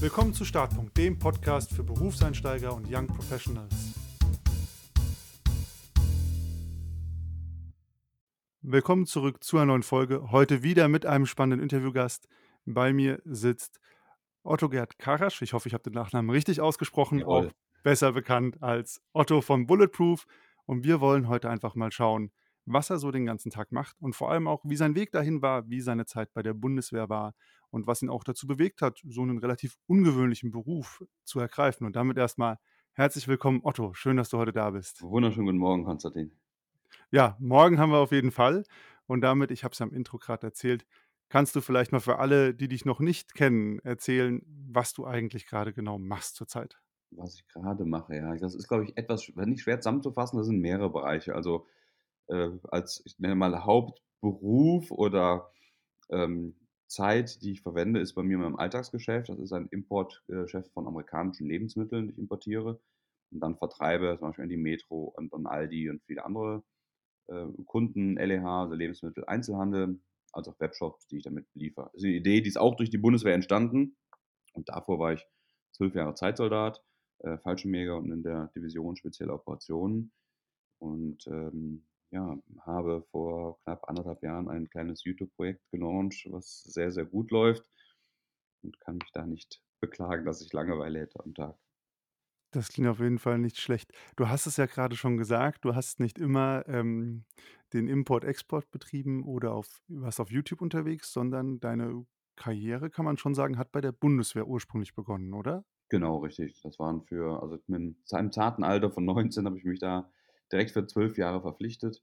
Willkommen 0.00 0.32
zu 0.32 0.44
Startpunkt, 0.44 0.96
dem 0.96 1.18
Podcast 1.18 1.74
für 1.74 1.82
Berufseinsteiger 1.82 2.72
und 2.72 2.86
Young 2.88 3.08
Professionals. 3.08 3.74
Willkommen 8.62 9.06
zurück 9.06 9.42
zu 9.42 9.56
einer 9.56 9.66
neuen 9.66 9.82
Folge. 9.82 10.30
Heute 10.30 10.62
wieder 10.62 10.86
mit 10.86 11.04
einem 11.04 11.26
spannenden 11.26 11.64
Interviewgast. 11.64 12.28
Bei 12.64 12.92
mir 12.92 13.20
sitzt 13.24 13.80
Otto 14.44 14.68
Gerd 14.68 15.00
Karasch. 15.00 15.42
Ich 15.42 15.52
hoffe, 15.52 15.66
ich 15.66 15.74
habe 15.74 15.82
den 15.82 15.94
Nachnamen 15.94 16.30
richtig 16.30 16.60
ausgesprochen, 16.60 17.18
Jawohl. 17.18 17.48
auch 17.48 17.52
besser 17.82 18.12
bekannt 18.12 18.62
als 18.62 19.02
Otto 19.12 19.40
von 19.40 19.66
Bulletproof. 19.66 20.26
Und 20.64 20.84
wir 20.84 21.00
wollen 21.00 21.26
heute 21.26 21.50
einfach 21.50 21.74
mal 21.74 21.90
schauen, 21.90 22.30
was 22.72 22.90
er 22.90 22.98
so 22.98 23.10
den 23.10 23.26
ganzen 23.26 23.50
Tag 23.50 23.72
macht 23.72 23.96
und 24.00 24.14
vor 24.14 24.30
allem 24.30 24.46
auch, 24.46 24.62
wie 24.64 24.76
sein 24.76 24.94
Weg 24.94 25.12
dahin 25.12 25.42
war, 25.42 25.68
wie 25.68 25.80
seine 25.80 26.06
Zeit 26.06 26.32
bei 26.34 26.42
der 26.42 26.54
Bundeswehr 26.54 27.08
war 27.08 27.34
und 27.70 27.86
was 27.86 28.02
ihn 28.02 28.10
auch 28.10 28.24
dazu 28.24 28.46
bewegt 28.46 28.82
hat, 28.82 29.00
so 29.06 29.22
einen 29.22 29.38
relativ 29.38 29.76
ungewöhnlichen 29.86 30.50
Beruf 30.50 31.04
zu 31.24 31.40
ergreifen. 31.40 31.86
Und 31.86 31.96
damit 31.96 32.16
erstmal 32.18 32.58
herzlich 32.92 33.28
willkommen, 33.28 33.60
Otto. 33.62 33.94
Schön, 33.94 34.16
dass 34.16 34.28
du 34.28 34.38
heute 34.38 34.52
da 34.52 34.70
bist. 34.70 35.02
Wunderschönen 35.02 35.46
guten 35.46 35.58
Morgen, 35.58 35.84
Konstantin. 35.84 36.32
Ja, 37.10 37.36
morgen 37.38 37.78
haben 37.78 37.90
wir 37.90 37.98
auf 37.98 38.12
jeden 38.12 38.30
Fall. 38.30 38.64
Und 39.06 39.20
damit, 39.22 39.50
ich 39.50 39.64
habe 39.64 39.72
es 39.72 39.78
ja 39.78 39.86
im 39.86 39.94
Intro 39.94 40.18
gerade 40.18 40.46
erzählt, 40.46 40.86
kannst 41.28 41.54
du 41.56 41.60
vielleicht 41.60 41.92
mal 41.92 42.00
für 42.00 42.18
alle, 42.18 42.54
die 42.54 42.68
dich 42.68 42.84
noch 42.84 43.00
nicht 43.00 43.34
kennen, 43.34 43.78
erzählen, 43.80 44.42
was 44.46 44.92
du 44.92 45.06
eigentlich 45.06 45.46
gerade 45.46 45.72
genau 45.72 45.98
machst 45.98 46.36
zurzeit. 46.36 46.78
Was 47.10 47.36
ich 47.36 47.46
gerade 47.48 47.86
mache, 47.86 48.16
ja, 48.16 48.34
das 48.36 48.54
ist, 48.54 48.68
glaube 48.68 48.84
ich, 48.84 48.96
etwas, 48.98 49.22
sch- 49.22 49.46
nicht 49.46 49.62
schwer 49.62 49.80
zusammenzufassen, 49.80 50.38
das 50.38 50.46
sind 50.46 50.60
mehrere 50.60 50.90
Bereiche. 50.90 51.34
Also 51.34 51.66
äh, 52.28 52.50
als, 52.70 53.02
ich 53.04 53.18
nenne 53.18 53.34
mal 53.34 53.64
Hauptberuf 53.64 54.90
oder 54.90 55.50
ähm, 56.10 56.54
Zeit, 56.86 57.42
die 57.42 57.52
ich 57.52 57.62
verwende, 57.62 58.00
ist 58.00 58.14
bei 58.14 58.22
mir 58.22 58.38
mein 58.38 58.56
Alltagsgeschäft. 58.56 59.28
Das 59.28 59.38
ist 59.38 59.52
ein 59.52 59.68
Importgeschäft 59.68 60.72
von 60.72 60.86
amerikanischen 60.86 61.46
Lebensmitteln, 61.46 62.06
die 62.06 62.12
ich 62.12 62.18
importiere 62.18 62.80
und 63.30 63.40
dann 63.40 63.56
vertreibe, 63.56 64.16
zum 64.18 64.28
Beispiel 64.28 64.44
an 64.44 64.48
die 64.48 64.56
Metro 64.56 65.12
und 65.16 65.32
an 65.34 65.46
Aldi 65.46 65.90
und 65.90 66.02
viele 66.04 66.24
andere 66.24 66.62
äh, 67.28 67.46
Kunden, 67.66 68.16
LEH, 68.16 68.44
also 68.44 68.74
Lebensmittel, 68.74 69.24
Einzelhandel, 69.26 70.00
als 70.32 70.48
auch 70.48 70.58
Webshops, 70.60 71.06
die 71.06 71.18
ich 71.18 71.24
damit 71.24 71.50
beliefere. 71.52 71.90
Das 71.92 72.02
ist 72.02 72.04
eine 72.04 72.14
Idee, 72.14 72.40
die 72.40 72.48
ist 72.48 72.58
auch 72.58 72.76
durch 72.76 72.90
die 72.90 72.98
Bundeswehr 72.98 73.34
entstanden. 73.34 73.96
Und 74.52 74.68
davor 74.68 74.98
war 74.98 75.12
ich 75.12 75.26
zwölf 75.72 75.94
Jahre 75.94 76.14
Zeitsoldat, 76.14 76.82
äh, 77.20 77.38
Fallschirmjäger 77.38 77.96
und 77.96 78.10
in 78.12 78.22
der 78.22 78.50
Division 78.54 78.96
spezielle 78.96 79.32
Operationen. 79.32 80.12
Und 80.78 81.26
ähm, 81.26 81.86
ja, 82.10 82.38
habe 82.60 83.04
vor 83.10 83.58
knapp 83.62 83.88
anderthalb 83.88 84.22
Jahren 84.22 84.48
ein 84.48 84.68
kleines 84.68 85.04
YouTube-Projekt 85.04 85.62
gelauncht, 85.70 86.26
was 86.30 86.62
sehr, 86.62 86.90
sehr 86.90 87.04
gut 87.04 87.30
läuft 87.30 87.68
und 88.62 88.80
kann 88.80 88.96
mich 88.98 89.10
da 89.12 89.26
nicht 89.26 89.62
beklagen, 89.80 90.24
dass 90.24 90.42
ich 90.42 90.52
Langeweile 90.52 91.00
hätte 91.00 91.20
am 91.24 91.34
Tag. 91.34 91.58
Das 92.50 92.68
klingt 92.68 92.88
auf 92.88 93.00
jeden 93.00 93.18
Fall 93.18 93.38
nicht 93.38 93.58
schlecht. 93.60 93.92
Du 94.16 94.28
hast 94.28 94.46
es 94.46 94.56
ja 94.56 94.64
gerade 94.64 94.96
schon 94.96 95.18
gesagt, 95.18 95.66
du 95.66 95.74
hast 95.74 96.00
nicht 96.00 96.18
immer 96.18 96.66
ähm, 96.66 97.24
den 97.74 97.88
Import-Export 97.88 98.70
betrieben 98.70 99.22
oder 99.22 99.52
auf, 99.52 99.82
warst 99.88 100.18
auf 100.18 100.30
YouTube 100.30 100.62
unterwegs, 100.62 101.12
sondern 101.12 101.60
deine 101.60 102.06
Karriere, 102.36 102.88
kann 102.88 103.04
man 103.04 103.18
schon 103.18 103.34
sagen, 103.34 103.58
hat 103.58 103.70
bei 103.72 103.82
der 103.82 103.92
Bundeswehr 103.92 104.46
ursprünglich 104.46 104.94
begonnen, 104.94 105.34
oder? 105.34 105.64
Genau, 105.90 106.18
richtig. 106.18 106.60
Das 106.62 106.78
waren 106.78 107.02
für, 107.02 107.42
also 107.42 107.58
mit 107.66 107.80
einem 107.80 107.96
zarten 108.30 108.64
Alter 108.64 108.90
von 108.90 109.04
19 109.04 109.44
habe 109.44 109.58
ich 109.58 109.64
mich 109.64 109.78
da 109.78 110.10
direkt 110.52 110.70
für 110.72 110.86
zwölf 110.86 111.18
Jahre 111.18 111.40
verpflichtet. 111.42 112.02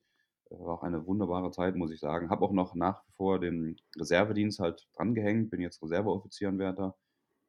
Äh, 0.50 0.56
War 0.60 0.76
auch 0.76 0.84
eine 0.84 1.06
wunderbare 1.08 1.52
Zeit, 1.52 1.76
muss 1.76 1.92
ich 1.92 2.00
sagen. 2.00 2.30
Habe 2.30 2.46
auch 2.46 2.52
noch 2.54 2.76
nach 2.76 3.06
wie 3.08 3.14
vor 3.14 3.40
den 3.40 3.78
Reservedienst 3.98 4.60
halt 4.60 4.88
drangehängt, 4.96 5.50
bin 5.52 5.62
jetzt 5.62 5.82
Reserveoffizieranwärter. 5.84 6.98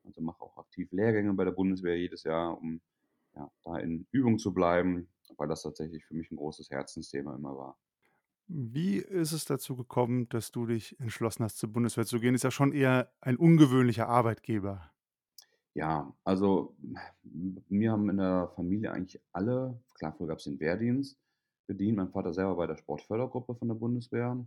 Also 0.04 0.22
mache 0.22 0.42
auch 0.42 0.58
aktiv 0.58 0.90
Lehrgänge 0.92 1.34
bei 1.34 1.44
der 1.44 1.52
Bundeswehr 1.52 1.98
jedes 1.98 2.24
Jahr, 2.24 2.58
um 2.58 2.80
ja, 3.34 3.50
da 3.64 3.78
in 3.78 4.06
Übung 4.12 4.38
zu 4.38 4.54
bleiben, 4.54 5.08
weil 5.38 5.48
das 5.48 5.62
tatsächlich 5.62 6.04
für 6.06 6.14
mich 6.14 6.30
ein 6.30 6.36
großes 6.36 6.70
Herzensthema 6.70 7.34
immer 7.36 7.56
war. 7.56 7.78
Wie 8.48 8.98
ist 8.98 9.32
es 9.32 9.44
dazu 9.44 9.76
gekommen, 9.76 10.28
dass 10.28 10.50
du 10.52 10.66
dich 10.66 10.98
entschlossen 11.00 11.44
hast, 11.44 11.58
zur 11.58 11.72
Bundeswehr 11.72 12.06
zu 12.06 12.20
gehen? 12.20 12.34
Ist 12.34 12.44
ja 12.44 12.50
schon 12.50 12.72
eher 12.72 13.12
ein 13.20 13.36
ungewöhnlicher 13.36 14.08
Arbeitgeber. 14.08 14.92
Ja, 15.76 16.10
also 16.24 16.74
mir 17.68 17.92
haben 17.92 18.08
in 18.08 18.16
der 18.16 18.48
Familie 18.56 18.92
eigentlich 18.92 19.20
alle, 19.32 19.78
klar, 19.94 20.14
früher 20.16 20.28
gab 20.28 20.38
es 20.38 20.44
den 20.44 20.58
Wehrdienst 20.58 21.18
bedient. 21.66 21.98
Mein 21.98 22.08
Vater 22.10 22.32
selber 22.32 22.56
bei 22.56 22.66
der 22.66 22.76
Sportfördergruppe 22.76 23.54
von 23.56 23.68
der 23.68 23.74
Bundeswehr. 23.74 24.46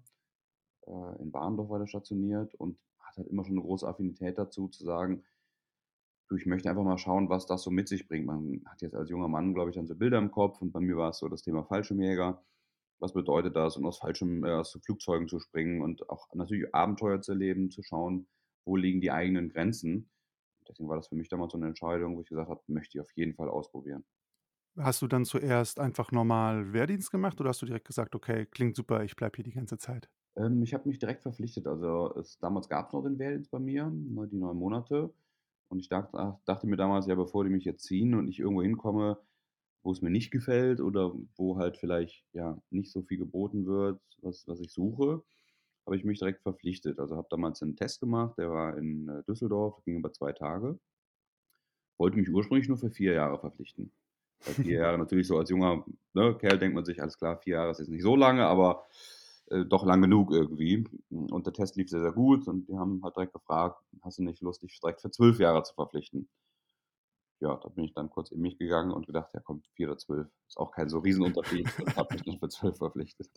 Äh, 0.88 1.22
in 1.22 1.32
Barndorf 1.32 1.70
war 1.70 1.78
der 1.78 1.86
stationiert 1.86 2.56
und 2.56 2.80
hat 3.00 3.18
halt 3.18 3.28
immer 3.28 3.44
schon 3.46 3.54
eine 3.54 3.62
große 3.62 3.88
Affinität 3.88 4.40
dazu, 4.40 4.70
zu 4.70 4.84
sagen, 4.84 5.24
du, 6.30 6.36
ich 6.36 6.48
möchte 6.48 6.68
einfach 6.68 6.84
mal 6.84 6.98
schauen, 6.98 7.30
was 7.30 7.46
das 7.46 7.62
so 7.62 7.70
mit 7.70 7.88
sich 7.88 8.08
bringt. 8.08 8.26
Man 8.26 8.64
hat 8.66 8.82
jetzt 8.82 8.96
als 8.96 9.12
junger 9.12 9.28
Mann, 9.28 9.54
glaube 9.54 9.70
ich, 9.70 9.76
dann 9.76 9.86
so 9.86 9.96
Bilder 9.96 10.18
im 10.18 10.32
Kopf 10.32 10.60
und 10.64 10.72
bei 10.72 10.80
mir 10.80 10.98
war 10.98 11.12
es 11.12 11.20
so 11.20 11.28
das 11.30 11.44
Thema 11.44 11.64
Fallschirmjäger. 11.64 12.44
Was 13.00 13.14
bedeutet 13.14 13.56
das? 13.56 13.78
Und 13.78 13.86
aus 13.86 14.00
Fallschirm, 14.00 14.44
äh, 14.46 14.54
aus 14.54 14.80
Flugzeugen 14.84 15.28
zu 15.28 15.40
springen 15.40 15.84
und 15.84 16.10
auch 16.10 16.28
natürlich 16.34 16.74
Abenteuer 16.74 17.22
zu 17.22 17.34
erleben, 17.34 17.70
zu 17.70 17.84
schauen, 17.84 18.28
wo 18.66 18.76
liegen 18.76 19.00
die 19.00 19.12
eigenen 19.12 19.50
Grenzen. 19.50 20.10
Deswegen 20.70 20.90
war 20.90 20.96
das 20.98 21.08
für 21.10 21.16
mich 21.16 21.30
damals 21.30 21.52
so 21.54 21.58
eine 21.58 21.68
Entscheidung, 21.68 22.16
wo 22.18 22.22
ich 22.22 22.30
gesagt 22.30 22.50
habe, 22.50 22.62
möchte 22.68 22.98
ich 22.98 23.02
auf 23.02 23.12
jeden 23.16 23.36
Fall 23.36 23.50
ausprobieren. 23.50 24.06
Hast 24.80 25.04
du 25.04 25.08
dann 25.08 25.26
zuerst 25.26 25.80
einfach 25.80 26.12
normal 26.12 26.74
Wehrdienst 26.74 27.12
gemacht 27.12 27.40
oder 27.40 27.50
hast 27.50 27.62
du 27.62 27.68
direkt 27.68 27.86
gesagt, 27.86 28.16
okay, 28.16 28.48
klingt 28.48 28.76
super, 28.76 29.04
ich 29.04 29.16
bleibe 29.16 29.36
hier 29.36 29.44
die 29.44 29.52
ganze 29.52 29.78
Zeit? 29.78 30.10
Ähm, 30.36 30.62
ich 30.64 30.74
habe 30.74 30.88
mich 30.88 31.00
direkt 31.00 31.22
verpflichtet. 31.24 31.68
Also 31.68 32.16
es, 32.16 32.38
damals 32.40 32.70
gab 32.70 32.88
es 32.88 32.94
noch 32.94 33.04
den 33.04 33.20
Wehrdienst 33.20 33.52
bei 33.52 33.60
mir, 33.60 33.86
ne, 33.90 34.28
die 34.28 34.38
neun 34.38 34.58
Monate. 34.58 35.14
Und 35.70 35.80
ich 35.80 35.90
dachte, 35.90 36.18
ach, 36.18 36.40
dachte 36.46 36.68
mir 36.68 36.78
damals, 36.78 37.08
ja, 37.08 37.16
bevor 37.16 37.44
die 37.44 37.52
mich 37.52 37.66
jetzt 37.66 37.84
ziehen 37.86 38.16
und 38.16 38.28
ich 38.28 38.40
irgendwo 38.40 38.64
hinkomme, 38.64 39.20
wo 39.84 39.92
es 39.92 40.02
mir 40.02 40.12
nicht 40.12 40.32
gefällt 40.32 40.82
oder 40.82 41.14
wo 41.38 41.58
halt 41.58 41.78
vielleicht 41.78 42.26
ja 42.34 42.62
nicht 42.72 42.92
so 42.92 43.04
viel 43.04 43.18
geboten 43.20 43.66
wird, 43.68 44.02
was, 44.22 44.48
was 44.48 44.60
ich 44.62 44.74
suche, 44.74 45.24
habe 45.90 45.98
ich 45.98 46.04
mich 46.04 46.20
direkt 46.20 46.44
verpflichtet. 46.44 47.00
Also 47.00 47.18
habe 47.18 47.28
damals 47.32 47.64
einen 47.64 47.76
Test 47.76 48.00
gemacht, 48.00 48.38
der 48.38 48.52
war 48.52 48.78
in 48.78 49.10
äh, 49.10 49.24
Düsseldorf, 49.24 49.84
ging 49.86 49.98
über 49.98 50.14
zwei 50.14 50.34
Tage. 50.34 50.80
Wollte 51.98 52.18
mich 52.18 52.30
ursprünglich 52.30 52.68
nur 52.68 52.78
für 52.78 52.92
vier 52.92 53.14
Jahre 53.14 53.40
verpflichten. 53.40 53.92
Weil 54.46 54.54
vier 54.54 54.80
Jahre 54.82 55.00
natürlich 55.00 55.26
so 55.26 55.40
als 55.40 55.50
junger 55.50 55.84
ne, 56.14 56.38
Kerl 56.38 56.60
denkt 56.60 56.76
man 56.76 56.86
sich, 56.86 57.02
alles 57.02 57.18
klar, 57.18 57.40
vier 57.40 57.56
Jahre 57.56 57.72
ist 57.72 57.80
jetzt 57.80 57.90
nicht 57.90 58.04
so 58.04 58.16
lange, 58.16 58.46
aber 58.46 58.86
äh, 59.48 59.66
doch 59.66 59.84
lang 59.84 60.04
genug 60.04 60.32
irgendwie. 60.32 60.86
Und 61.10 61.48
der 61.48 61.54
Test 61.54 61.76
lief 61.76 61.90
sehr, 61.90 62.02
sehr 62.02 62.12
gut 62.12 62.48
und 62.48 62.70
die 62.70 62.78
haben 62.78 63.02
halt 63.04 63.16
direkt 63.16 63.34
gefragt, 63.34 63.84
hast 64.04 64.20
du 64.20 64.24
nicht 64.24 64.44
Lust, 64.44 64.62
dich 64.62 64.80
direkt 64.80 65.02
für 65.02 65.10
zwölf 65.10 65.40
Jahre 65.40 65.64
zu 65.64 65.74
verpflichten? 65.74 66.30
Ja, 67.40 67.56
da 67.56 67.70
bin 67.70 67.86
ich 67.86 67.96
dann 67.96 68.12
kurz 68.12 68.30
in 68.30 68.42
mich 68.42 68.60
gegangen 68.60 68.92
und 68.92 69.08
gedacht, 69.08 69.32
ja 69.34 69.40
komm, 69.40 69.64
vier 69.74 69.88
oder 69.88 69.98
zwölf, 69.98 70.28
ist 70.48 70.58
auch 70.58 70.70
kein 70.70 70.88
so 70.88 71.00
Riesenunterschied 71.00 71.68
und 71.80 71.96
habe 71.96 72.14
mich 72.14 72.24
dann 72.26 72.38
für 72.38 72.50
zwölf 72.50 72.78
verpflichtet. 72.78 73.32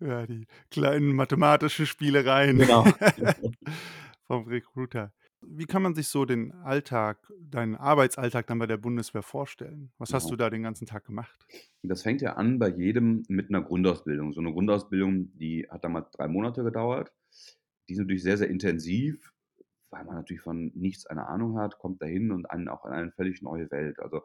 Ja, 0.00 0.26
die 0.26 0.46
kleinen 0.70 1.14
mathematischen 1.14 1.86
Spielereien 1.86 2.58
Genau. 2.58 2.84
vom 4.26 4.44
Recruiter. 4.46 5.12
Wie 5.46 5.66
kann 5.66 5.82
man 5.82 5.94
sich 5.94 6.08
so 6.08 6.24
den 6.24 6.52
Alltag, 6.52 7.18
deinen 7.38 7.74
Arbeitsalltag 7.74 8.46
dann 8.46 8.58
bei 8.58 8.66
der 8.66 8.78
Bundeswehr 8.78 9.22
vorstellen? 9.22 9.92
Was 9.98 10.12
hast 10.12 10.24
Ja. 10.24 10.30
du 10.30 10.36
da 10.36 10.50
den 10.50 10.62
ganzen 10.62 10.86
Tag 10.86 11.04
gemacht? 11.04 11.46
Das 11.82 12.02
fängt 12.02 12.22
ja 12.22 12.34
an 12.34 12.58
bei 12.58 12.68
jedem 12.68 13.24
mit 13.28 13.50
einer 13.50 13.62
Grundausbildung. 13.62 14.32
So 14.32 14.40
eine 14.40 14.52
Grundausbildung, 14.52 15.36
die 15.38 15.66
hat 15.70 15.84
damals 15.84 16.10
drei 16.12 16.28
Monate 16.28 16.64
gedauert. 16.64 17.12
Die 17.88 17.92
ist 17.92 17.98
natürlich 17.98 18.22
sehr, 18.22 18.38
sehr 18.38 18.48
intensiv, 18.48 19.32
weil 19.90 20.04
man 20.04 20.16
natürlich 20.16 20.40
von 20.42 20.72
nichts 20.74 21.06
eine 21.06 21.26
Ahnung 21.28 21.58
hat, 21.58 21.78
kommt 21.78 22.00
dahin 22.00 22.32
und 22.32 22.50
an, 22.50 22.68
auch 22.68 22.86
in 22.86 22.92
eine 22.92 23.12
völlig 23.12 23.42
neue 23.42 23.70
Welt. 23.70 24.00
Also 24.00 24.22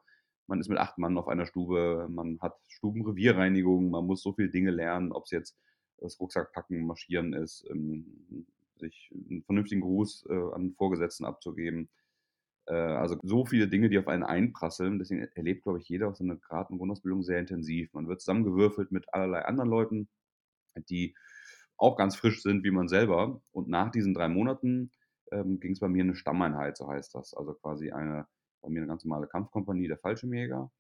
man 0.50 0.60
ist 0.60 0.68
mit 0.68 0.80
acht 0.80 0.98
Mann 0.98 1.18
auf 1.18 1.28
einer 1.28 1.46
Stube, 1.46 2.08
man 2.10 2.40
hat 2.42 2.58
Stubenrevierreinigung, 2.68 3.92
man 3.92 4.06
muss 4.06 4.22
so 4.22 4.34
viele 4.34 4.50
Dinge 4.50 4.72
lernen, 4.72 5.12
ob 5.12 5.26
es 5.26 5.32
jetzt 5.32 5.58
das 5.98 6.20
Rucksackpacken, 6.20 6.86
Marschieren 6.86 7.34
ist, 7.34 7.66
ähm, 7.70 8.46
sich 8.76 9.12
einen 9.14 9.44
vernünftigen 9.44 9.82
Gruß 9.82 10.28
äh, 10.30 10.54
an 10.54 10.74
Vorgesetzten 10.74 11.26
abzugeben. 11.26 11.90
Äh, 12.66 12.74
also 12.74 13.18
so 13.22 13.46
viele 13.46 13.68
Dinge, 13.68 13.90
die 13.90 14.00
auf 14.00 14.08
einen 14.08 14.24
einprasseln. 14.24 14.98
Deswegen 14.98 15.22
erlebt, 15.36 15.64
glaube 15.64 15.80
ich, 15.80 15.88
jeder 15.88 16.08
auch 16.08 16.16
so 16.16 16.24
eine 16.24 16.38
gerade 16.38 16.70
eine 16.70 16.78
Grundausbildung 16.78 17.22
sehr 17.24 17.40
intensiv. 17.40 17.94
Man 17.94 18.08
wird 18.08 18.22
zusammengewürfelt 18.22 18.92
mit 18.92 19.14
allerlei 19.14 19.46
anderen 19.46 19.70
Leuten, 19.70 20.10
die 20.90 21.16
auch 21.78 21.96
ganz 21.96 22.16
frisch 22.16 22.42
sind 22.42 22.64
wie 22.64 22.72
man 22.72 22.88
selber. 22.88 23.42
Und 23.52 23.68
nach 23.68 23.92
diesen 23.92 24.14
drei 24.14 24.30
Monaten 24.30 24.92
ähm, 25.32 25.60
ging 25.60 25.74
es 25.74 25.80
bei 25.80 25.90
mir 25.90 26.02
in 26.02 26.10
eine 26.10 26.16
Stammeinheit, 26.16 26.78
so 26.78 26.88
heißt 26.88 27.14
das. 27.14 27.34
Also 27.34 27.54
quasi 27.54 27.92
eine, 27.92 28.26
bei 28.62 28.70
mir 28.70 28.80
eine 28.80 28.88
ganz 28.88 29.06
normale 29.06 29.28
Kampfkompanie 29.28 29.88
der 29.88 29.98
Fallschirmjäger, 29.98 30.72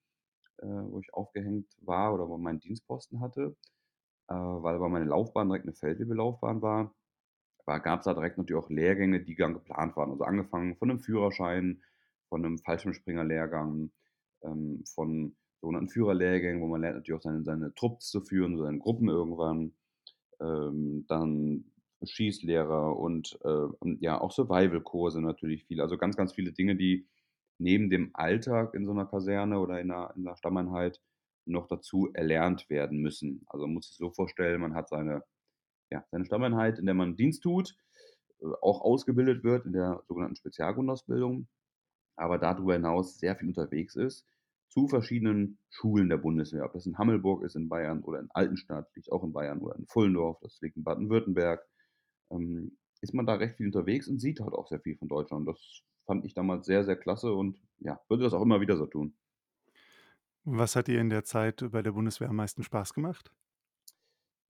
äh, 0.58 0.66
wo 0.66 1.00
ich 1.00 1.14
aufgehängt 1.14 1.68
war 1.81 2.14
oder 2.14 2.28
wo 2.30 2.38
meinen 2.38 2.60
Dienstposten 2.60 3.22
hatte. 3.22 3.56
Äh, 4.28 4.36
weil 4.36 4.76
aber 4.76 4.90
meine 4.90 5.06
Laufbahn 5.06 5.48
direkt 5.50 5.66
eine 5.66 5.74
Feldwebelaufbahn 5.74 6.62
war, 6.62 6.94
war 7.66 7.80
gab 7.80 8.00
es 8.00 8.06
da 8.06 8.14
direkt 8.14 8.38
natürlich 8.38 8.64
auch 8.64 8.70
Lehrgänge, 8.70 9.22
die 9.22 9.36
dann 9.36 9.54
geplant 9.54 9.96
waren. 9.96 10.12
Also 10.12 10.24
angefangen 10.24 10.76
von 10.76 10.90
einem 10.90 11.00
Führerschein, 11.00 11.81
von 12.30 12.46
einem 12.46 12.58
Fallschirmspringerlehrgang, 12.60 13.92
ähm, 14.44 14.84
von 14.86 15.36
sogenannten 15.62 15.90
Führerlehrgängen, 15.90 16.62
wo 16.62 16.68
man 16.68 16.81
lernt 16.81 16.98
natürlich 16.98 17.20
auch 17.20 17.24
seine, 17.24 17.44
seine 17.44 17.74
Trupps 17.76 18.10
zu 18.10 18.22
führen, 18.22 18.58
seine 18.58 18.80
Gruppen 18.80 19.10
irgendwann. 19.10 19.74
Ähm, 20.40 21.06
dann 21.08 21.66
Schießlehrer 22.04 22.98
und, 22.98 23.38
äh, 23.44 23.48
und 23.80 24.02
ja, 24.02 24.20
auch 24.22 24.31
Survival-Kurse 24.31 25.22
natürlich 25.22 25.66
viel. 25.66 25.81
Also, 25.81 25.98
ganz, 25.98 26.16
ganz 26.16 26.34
viele 26.34 26.54
Dinge, 26.54 26.76
die 26.76 27.08
neben 27.59 27.89
dem 27.91 28.11
Alltag 28.15 28.73
in 28.75 28.85
so 28.85 28.94
'ner 28.94 29.06
Kaserne 29.07 29.59
oder 29.59 29.81
in 29.81 29.88
'ner 29.89 30.13
in 30.17 30.23
'ner 30.23 30.38
Stammeinheit 30.38 31.01
noch 31.45 31.67
dazu 31.67 32.09
erlernt 32.13 32.69
werden 32.69 33.00
müssen. 33.01 33.44
Also, 33.47 33.67
man 33.67 33.75
muss 33.75 33.88
sich 33.89 33.97
so 33.97 34.11
vorstellen, 34.11 34.61
man 34.61 34.75
hat 34.75 34.89
seine 34.89 35.23
ja, 35.91 36.06
seine 36.11 36.25
Stammeinheit, 36.25 36.79
in 36.79 36.85
der 36.88 36.95
man 36.95 37.15
Dienst 37.17 37.44
tut, 37.44 37.75
äh, 38.41 38.45
auch 38.61 38.81
ausgebildet 38.81 39.44
wird 39.45 39.65
in 39.67 39.73
der 39.73 40.03
sogenannten 40.07 40.35
Spezialgrundausbildung, 40.38 41.47
aber 42.17 42.38
da 42.39 42.53
drüber 42.56 42.73
hinaus 42.75 43.19
sehr 43.19 43.35
viel 43.38 43.50
unterwegs 43.50 43.95
ist 43.97 44.27
zu 44.69 44.88
verschiedenen 44.89 45.59
Schulen 45.71 46.09
der 46.09 46.17
Bundeswehr. 46.17 46.65
Ob 46.65 46.73
das 46.73 46.85
in 46.88 46.97
Hammelburg 47.00 47.44
ist 47.44 47.56
in 47.57 47.69
Bayern 47.69 48.03
oder 48.03 48.19
in 48.21 48.29
Altenstadt, 48.31 48.89
liegt 48.95 49.11
auch 49.11 49.23
in 49.25 49.33
Bayern, 49.33 49.59
oder 49.61 49.75
in 49.77 49.88
Pfullendorf, 49.88 50.39
das 50.41 50.59
liegt 50.61 50.77
in 50.77 50.83
Baden-Württemberg, 50.85 51.67
ähm, 52.31 52.77
ist 53.01 53.13
man 53.15 53.25
da 53.27 53.35
recht 53.35 53.57
viel 53.57 53.67
unterwegs 53.67 54.07
und 54.09 54.19
sieht 54.21 54.41
halt 54.41 54.53
auch 54.53 54.67
sehr 54.69 54.81
viel 54.81 54.97
von 54.97 55.07
Deutschland. 55.09 55.47
Das 55.50 55.83
fand 56.09 56.25
ich 56.25 56.33
damals 56.33 56.65
sehr, 56.67 56.83
sehr 56.83 56.97
klasse 56.97 57.33
und, 57.33 57.61
ja, 57.79 58.01
würde 58.09 58.23
das 58.25 58.33
auch 58.33 58.41
immer 58.41 58.61
wieder 58.61 58.77
so 58.77 58.88
tun. 58.88 59.15
Was 60.44 60.75
hat 60.75 60.88
dir 60.88 61.00
in 61.00 61.09
der 61.09 61.23
Zeit 61.23 61.63
bei 61.71 61.81
der 61.81 61.94
Bundeswehr 61.94 62.27
am 62.27 62.35
meisten 62.35 62.61
Spaß 62.63 62.94
gemacht? 62.94 63.31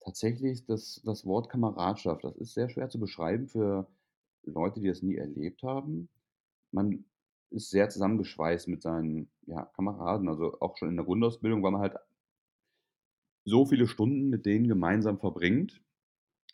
Tatsächlich 0.01 0.65
das 0.65 1.01
das 1.05 1.25
Wort 1.25 1.49
Kameradschaft. 1.49 2.23
Das 2.23 2.35
ist 2.37 2.53
sehr 2.53 2.69
schwer 2.69 2.89
zu 2.89 2.99
beschreiben 2.99 3.47
für 3.47 3.87
Leute, 4.43 4.79
die 4.81 4.87
das 4.87 5.01
nie 5.01 5.15
erlebt 5.15 5.63
haben. 5.63 6.09
Man 6.71 7.05
ist 7.51 7.69
sehr 7.71 7.89
zusammengeschweißt 7.89 8.67
mit 8.69 8.81
seinen, 8.81 9.29
ja, 9.47 9.65
Kameraden. 9.75 10.29
Also, 10.29 10.59
auch 10.61 10.77
schon 10.77 10.89
in 10.89 10.95
der 10.97 11.05
Grundausbildung, 11.05 11.63
weil 11.63 11.71
man 11.71 11.81
halt 11.81 11.95
so 13.45 13.65
viele 13.65 13.87
Stunden 13.87 14.29
mit 14.29 14.45
denen 14.45 14.67
gemeinsam 14.67 15.19
verbringt, 15.19 15.81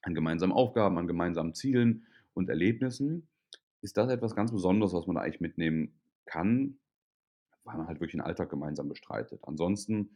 an 0.04 0.16
gemeinsamen 0.16 0.54
Aufgaben, 0.54 0.98
an 0.98 1.08
gemeinsamen 1.08 1.54
Zielen 1.56 2.08
und 2.34 2.50
Erlebnissen, 2.50 3.30
ist 3.86 3.98
das 3.98 4.10
etwas 4.12 4.36
ganz 4.36 4.52
Besonderes, 4.52 4.94
was 4.94 5.08
man 5.08 5.18
da 5.18 5.24
eigentlich 5.24 5.42
mitnehmen 5.42 6.02
kann, 6.26 6.80
weil 7.66 7.78
man 7.78 7.88
halt 7.88 8.00
wirklich 8.02 8.16
'n 8.16 8.22
Alltag 8.22 8.50
gemeinsam 8.52 8.90
bestreitet. 8.90 9.42
Ansonsten, 9.48 10.12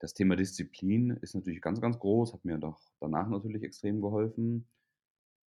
das 0.00 0.14
Thema 0.14 0.36
Disziplin 0.36 1.10
ist 1.22 1.34
natürlich 1.34 1.62
ganz, 1.62 1.80
ganz 1.80 1.98
groß, 2.00 2.34
hat 2.34 2.44
mir 2.44 2.58
doch 2.58 2.80
danach 3.00 3.28
natürlich 3.28 3.62
extrem 3.64 4.00
geholfen 4.02 4.68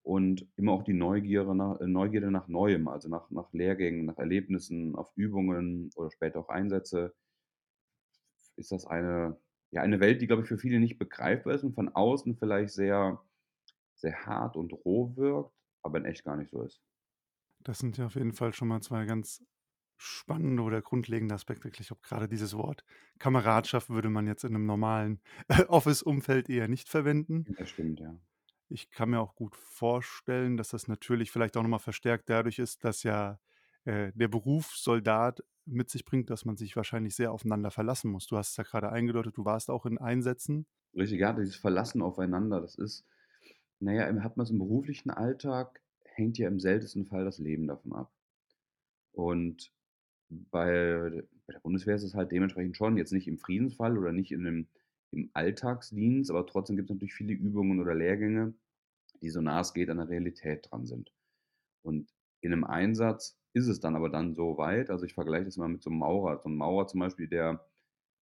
und 0.05 0.47
immer 0.57 0.73
auch 0.73 0.85
die 0.85 0.95
Neugiere 0.95 1.57
na 1.57 1.77
äh, 1.81 1.87
Neugierde 1.89 2.31
nach 2.33 2.49
Neuem, 2.49 2.89
also, 2.89 3.09
nach 3.11 3.31
nach 3.31 3.53
Lehrgängen, 3.55 4.07
nach 4.07 4.19
Erlebnissen, 4.19 4.97
auf 4.97 5.13
Übungen 5.17 5.91
oder 5.97 6.11
später 6.13 6.41
auch 6.41 6.51
Einsätze. 6.51 7.15
Ist 8.57 8.73
das 8.73 8.87
eine 8.87 9.39
ja, 9.71 9.83
eine 9.83 10.01
Welt, 10.01 10.21
die, 10.23 10.27
glaube 10.27 10.43
ich, 10.43 10.49
für 10.49 10.57
viele 10.59 10.81
nicht 10.81 10.99
begreifbar 10.99 11.55
ist 11.55 11.63
und 11.63 11.75
von 11.75 11.91
außen 11.91 12.37
vielleicht 12.37 12.73
sehr 12.73 13.23
sehr 13.97 14.27
hart 14.27 14.57
und 14.57 14.73
roh 14.73 15.17
wirkt, 15.17 15.55
aber 15.83 15.99
in 15.99 16.07
echt 16.07 16.25
gar 16.25 16.37
nicht 16.37 16.51
so 16.51 16.63
ist. 16.63 16.81
Das 17.65 17.79
sind 17.79 17.97
ja 17.99 18.07
auf 18.07 18.15
jeden 18.15 18.33
Fall 18.33 18.53
schon 18.53 18.69
mal 18.69 18.81
2 18.83 19.05
ganz 19.05 19.43
spannende 19.97 20.63
oder 20.63 20.81
grundlegende 20.81 21.35
Aspekte. 21.35 21.69
Ich 21.69 21.75
glaube, 21.89 22.03
grade 22.03 22.29
dieses 22.29 22.55
Wort 22.57 22.85
Kameradschaft 23.19 23.91
würde 23.91 24.11
man 24.11 24.27
jetzt 24.27 24.45
in 24.45 24.53
'nem 24.53 24.67
normalen 24.67 25.21
Office-Umfeld 25.69 26.49
eher 26.49 26.69
nicht 26.69 26.89
verwenden. 26.89 27.49
Das 27.57 27.71
stimmt, 27.71 27.99
ja. 27.99 28.17
Ich 28.71 28.91
kann 28.91 29.11
mir 29.11 29.21
auch 29.21 29.35
gut 29.35 29.57
vorstellen, 29.57 30.57
dass 30.57 30.69
das 30.71 30.89
natürlich 30.89 31.31
vielleicht 31.31 31.57
auch 31.57 31.63
noch 31.63 31.69
mal 31.71 31.79
verstärkt 31.79 32.29
dadurch 32.29 32.59
ist, 32.59 32.85
dass 32.85 33.03
ja, 33.03 33.41
äh, 33.85 34.13
der 34.15 34.29
Beruf 34.29 34.77
Soldat 34.77 35.41
mit 35.65 35.91
sich 35.91 36.05
bringt, 36.05 36.31
dass 36.31 36.45
man 36.45 36.57
sich 36.57 36.77
wahrscheinlich 36.77 37.15
sehr 37.17 37.33
aufeinander 37.33 37.71
verlassen 37.71 38.11
muss. 38.11 38.27
Du 38.27 38.37
hast 38.37 38.51
es 38.51 38.57
ja 38.57 38.65
grade 38.65 38.91
eingedeutet, 38.91 39.37
du 39.37 39.45
warst 39.45 39.71
auch 39.71 39.87
in 39.87 39.99
Einsätzen. 39.99 40.67
Richtig, 40.95 41.21
ja, 41.21 41.33
dieses 41.33 41.57
Verlassen 41.57 42.03
aufeinander, 42.03 42.61
das 42.61 42.75
ist 42.75 43.07
na 43.81 43.93
ja, 43.95 44.09
im 44.09 44.25
hat 44.25 44.37
man's 44.37 44.51
im 44.51 44.59
beruflichen 44.59 45.11
Alltag 45.11 45.83
hängt 46.19 46.39
ja 46.39 46.49
im 46.49 46.61
seltensten 46.61 47.07
Fall 47.07 47.25
das 47.25 47.39
Leben 47.39 47.67
davon 47.69 47.95
ab. 47.95 48.11
Und 49.15 49.73
bei 50.31 51.23
bei 51.47 51.55
der 51.55 51.61
Bundeswehr 51.61 51.97
ist 51.97 52.03
es 52.05 52.15
halt 52.15 52.33
dementsprechend 52.33 52.77
schon 52.77 52.97
jetzt 52.99 53.13
nicht 53.13 53.29
im 53.29 53.39
Friedensfall 53.39 53.99
oder 53.99 54.13
nicht 54.13 54.33
in 54.33 54.43
'nem 54.43 54.69
im 55.13 55.31
Alltagsdienst, 55.35 56.31
aber 56.31 56.47
trotzdem 56.47 56.77
gibt's 56.77 56.91
natürlich 56.93 57.15
viele 57.15 57.33
Übungen 57.35 57.81
oder 57.81 57.95
Lehrgänge, 57.95 58.55
die 59.23 59.31
so 59.31 59.41
nah 59.43 59.61
es 59.63 59.75
geht 59.75 59.91
an 59.91 59.99
der 59.99 60.09
Realität 60.11 60.69
dran 60.71 60.87
sind. 60.87 61.13
Und 61.83 62.11
in 62.43 62.51
'nem 62.53 62.65
Einsatz 62.65 63.39
ist 63.55 63.69
es 63.69 63.81
dann 63.81 63.97
aber 63.97 64.11
dann 64.11 64.35
so 64.35 64.59
weit 64.59 64.91
also, 64.91 65.07
ich 65.07 65.15
vergleiche 65.15 65.47
das 65.47 65.59
mal 65.59 65.69
mit 65.69 65.83
so 65.83 65.91
'nem 65.91 66.01
Maurer. 66.01 66.39
So 66.41 66.49
'n 66.51 66.57
Maurer 66.57 66.87
zum 66.89 67.01
Beispiel, 67.01 67.29
der, 67.29 67.67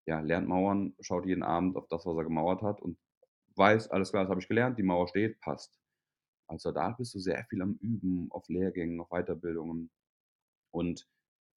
ja, 0.08 0.22
lernt 0.22 0.48
Mauern, 0.50 0.96
schaut 1.02 1.26
jeden 1.28 1.44
Abend 1.44 1.78
auf 1.78 1.88
das, 1.90 2.06
was 2.08 2.18
er 2.18 2.26
gemauert 2.26 2.62
hat 2.64 2.82
und 2.82 2.98
weiß: 3.58 3.90
„Alles 3.92 4.12
klar, 4.12 4.24
das 4.26 4.32
habe 4.32 4.42
ich 4.42 4.48
gelernt, 4.50 4.80
die 4.80 4.84
Mauer 4.84 5.08
steht, 5.10 5.40
passt.“ 5.42 5.78
Als 6.50 6.64
Soldat 6.64 6.98
bist 6.98 7.14
du 7.16 7.20
sehr 7.20 7.46
viel 7.46 7.62
am 7.62 7.76
Üben, 7.82 8.32
auf 8.32 8.48
Lehrgängen, 8.50 9.00
auf 9.02 9.10
Weiterbildungen 9.10 9.92
und 10.72 11.08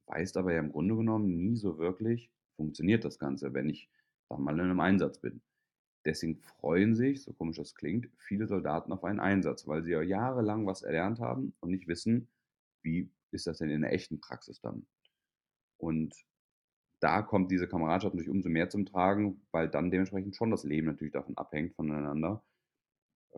weißt 0.08 0.36
aber 0.38 0.54
ja 0.54 0.60
im 0.60 0.72
Grunde 0.72 0.96
genommen 0.96 1.36
nie 1.36 1.56
so 1.56 1.78
wirklich, 1.78 2.30
funktioniert 2.56 3.04
das 3.04 3.18
Ganze, 3.18 3.54
wenn 3.54 3.68
ich 3.70 3.90
dann 4.30 4.42
mal 4.42 4.58
in 4.60 4.68
'nem 4.68 4.80
Einsatz 4.80 5.20
bin. 5.20 5.42
Deswegen 6.06 6.38
freuen 6.38 6.94
sich, 6.96 7.22
so 7.22 7.32
komisch 7.34 7.56
das 7.58 7.74
klingt, 7.74 8.10
viele 8.18 8.46
Soldaten 8.48 8.92
auf 8.92 9.04
einen 9.04 9.20
Einsatz, 9.20 9.66
weil 9.68 9.84
sie 9.84 9.92
ja 9.92 10.02
jahrelang 10.02 10.66
was 10.66 10.82
erlernt 10.82 11.20
haben 11.20 11.54
und 11.60 11.70
nicht 11.70 11.88
wissen, 11.88 12.28
wie 12.82 13.12
ist 13.32 13.46
das 13.46 13.58
denn 13.58 13.70
in 13.70 13.82
der 13.82 13.92
echten 13.94 14.20
Praxis 14.20 14.60
dann? 14.60 14.86
Und 15.78 16.26
da 17.00 17.22
kommt 17.22 17.50
diese 17.52 17.68
Kameradschaft 17.68 18.14
natürlich 18.14 18.30
umso 18.30 18.48
mehr 18.50 18.70
zum 18.70 18.86
Tragen, 18.86 19.46
weil 19.52 19.68
dann 19.70 19.90
dementsprechend 19.90 20.36
schon 20.36 20.50
das 20.50 20.64
Leben 20.64 20.88
natürlich 20.88 21.12
davon 21.14 21.36
abhängt 21.38 21.74
voneinander, 21.76 22.44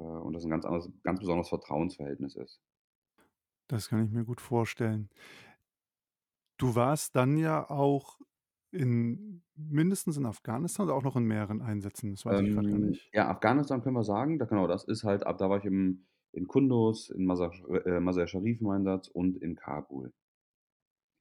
und 0.03 0.33
das 0.35 0.45
'n 0.45 0.51
ganz 0.51 0.65
anderes 0.65 0.91
ganz 1.03 1.21
besonderes 1.21 1.49
Vertrauensverhältnis 1.49 2.37
ist. 2.37 2.61
Das 3.69 3.89
kann 3.89 4.05
ich 4.05 4.11
mir 4.11 4.25
gut 4.27 4.41
vorstellen. 4.43 5.09
Du 6.59 6.75
warst 6.75 7.17
dann 7.17 7.37
ja 7.37 7.69
auch 7.71 8.21
in 8.71 9.43
mindestens 9.57 10.17
in 10.17 10.27
Afghanistan 10.27 10.87
oder 10.87 10.95
auch 10.95 11.03
noch 11.03 11.17
in 11.17 11.25
mehreren 11.25 11.63
Einsätzen? 11.63 12.13
Das 12.13 12.25
weiß 12.25 12.41
ich 12.41 12.51
grad 12.51 12.69
gar 12.69 12.79
Ähm, 12.79 12.79
nicht. 12.79 13.13
ja, 13.13 13.29
Afghanistan 13.29 13.83
können 13.83 13.97
wir 13.97 14.05
sagen, 14.05 14.39
da 14.39 14.45
genau, 14.47 14.67
das 14.67 14.85
ist 14.85 15.05
halt 15.05 15.27
ab 15.27 15.39
da 15.39 15.51
war 15.51 15.59
ich 15.59 15.65
im 15.65 16.07
in 16.33 16.47
Kundus, 16.47 17.11
in 17.11 17.25
Masar 17.27 17.53
äh, 17.85 17.99
Masar 18.01 18.27
Sharif 18.29 18.61
im 18.61 18.69
Einsatz 18.71 19.09
und 19.09 19.37
in 19.37 19.57
Kabul. 19.57 20.13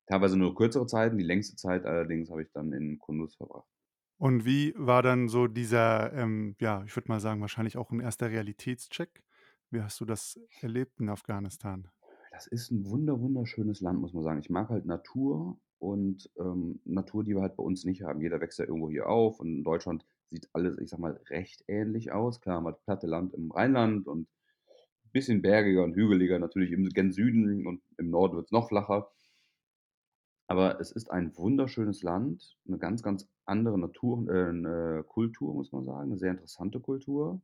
Teilweise 0.07 0.35
nur 0.37 0.55
kürzere 0.55 0.87
Zeiten, 0.87 1.17
die 1.17 1.23
längste 1.23 1.55
Zeit 1.55 1.85
allerdings 1.85 2.29
habe 2.29 2.43
ich 2.43 2.51
dann 2.51 2.73
in 2.73 2.99
Kundus 2.99 3.37
verbracht. 3.37 3.69
Und 4.19 4.43
wie 4.43 4.73
war 4.75 5.01
dann 5.01 5.29
so 5.29 5.47
dieser, 5.47 6.11
ähm, 6.13 6.55
ja, 6.59 6.83
ich 6.83 6.93
würde 6.95 7.07
mal 7.07 7.21
sagen, 7.21 7.39
wahrscheinlich 7.39 7.77
auch 7.77 7.89
'n 7.91 8.01
erster 8.01 8.29
Realitätscheck? 8.29 9.23
Wie 9.71 9.81
hast 9.81 9.99
du 10.01 10.05
das 10.05 10.37
erlebt 10.61 10.99
in 10.99 11.07
Afghanistan? 11.09 11.89
Das 12.31 12.47
ist 12.47 12.71
'n 12.71 12.85
wunder 12.89 13.19
wunderschönes 13.19 13.81
Land, 13.81 13.99
muss 14.01 14.13
man 14.13 14.23
sagen. 14.23 14.39
Ich 14.39 14.49
mag 14.49 14.69
halt 14.69 14.85
Natur 14.85 15.59
und, 15.79 16.29
ähm, 16.37 16.79
Natur, 16.85 17.23
die 17.23 17.35
wir 17.35 17.41
halt 17.41 17.55
bei 17.55 17.63
uns 17.63 17.85
nicht 17.85 18.03
haben. 18.03 18.21
Jeder 18.21 18.41
wächst 18.41 18.59
ja 18.59 18.65
irgendwo 18.65 18.89
hier 18.89 19.07
auf 19.09 19.39
und 19.39 19.47
in 19.47 19.63
Deutschland 19.63 20.05
sieht 20.29 20.49
alles, 20.53 20.77
ich 20.79 20.89
sage 20.89 21.01
mal, 21.01 21.19
recht 21.29 21.63
ähnlich 21.67 22.11
aus. 22.11 22.41
Klar 22.41 22.61
wir 22.61 22.71
das 22.71 22.81
platte 22.83 23.07
Land 23.07 23.33
im 23.33 23.51
Rheinland 23.51 24.07
und 24.07 24.27
bisschen 25.13 25.41
bergiger 25.41 25.83
und 25.83 25.95
hügeliger 25.95 26.39
natürlich 26.39 26.71
im 26.71 26.89
gen 26.89 27.11
Süden 27.13 27.67
und 27.67 27.81
im 27.97 28.09
Norden 28.11 28.37
wird's 28.37 28.51
noch 28.51 28.69
flacher. 28.69 29.11
Aber 30.51 30.79
es 30.81 30.91
ist 30.91 31.11
ein 31.11 31.37
wunderschönes 31.37 32.01
Land, 32.01 32.57
'ne 32.65 32.79
ganz, 32.79 33.03
ganz 33.03 33.29
andere 33.45 33.77
Natur 33.77 34.27
äh, 34.27 35.03
Kultur, 35.03 35.53
muss 35.53 35.71
man 35.71 35.85
sagen, 35.85 36.09
'ne 36.09 36.17
sehr 36.17 36.31
interessante 36.31 36.79
Kultur, 36.79 37.39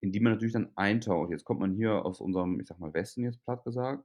in 0.00 0.12
die 0.12 0.20
man 0.20 0.32
natürlich 0.34 0.54
dann 0.54 0.72
eintaucht. 0.76 1.30
Jetzt 1.30 1.44
kommt 1.44 1.60
man 1.60 1.74
hier 1.74 2.04
aus 2.06 2.20
unserem, 2.20 2.60
ich 2.60 2.68
sage 2.68 2.80
mal, 2.80 2.94
Westen 2.94 3.24
jetzt 3.24 3.42
platt 3.44 3.64
gesagt 3.64 4.04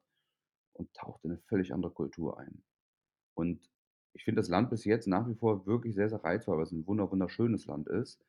und 0.73 0.93
taucht 0.93 1.23
in 1.25 1.31
'ne 1.31 1.39
völlig 1.49 1.73
andere 1.73 1.91
Kultur 1.93 2.39
ein. 2.39 2.63
Und 3.35 3.69
ich 4.13 4.23
finde 4.25 4.41
das 4.41 4.49
Land 4.49 4.69
bis 4.71 4.85
jetzt 4.85 5.07
nach 5.07 5.27
wie 5.29 5.35
vor 5.35 5.65
wirklich 5.67 5.95
sehr, 5.95 6.09
sehr 6.09 6.23
reizvoll, 6.23 6.57
weil's 6.59 6.71
'n 6.73 6.87
wunder 6.87 7.11
wunderschönes 7.11 7.67
Land 7.67 7.89
ist. 7.89 8.25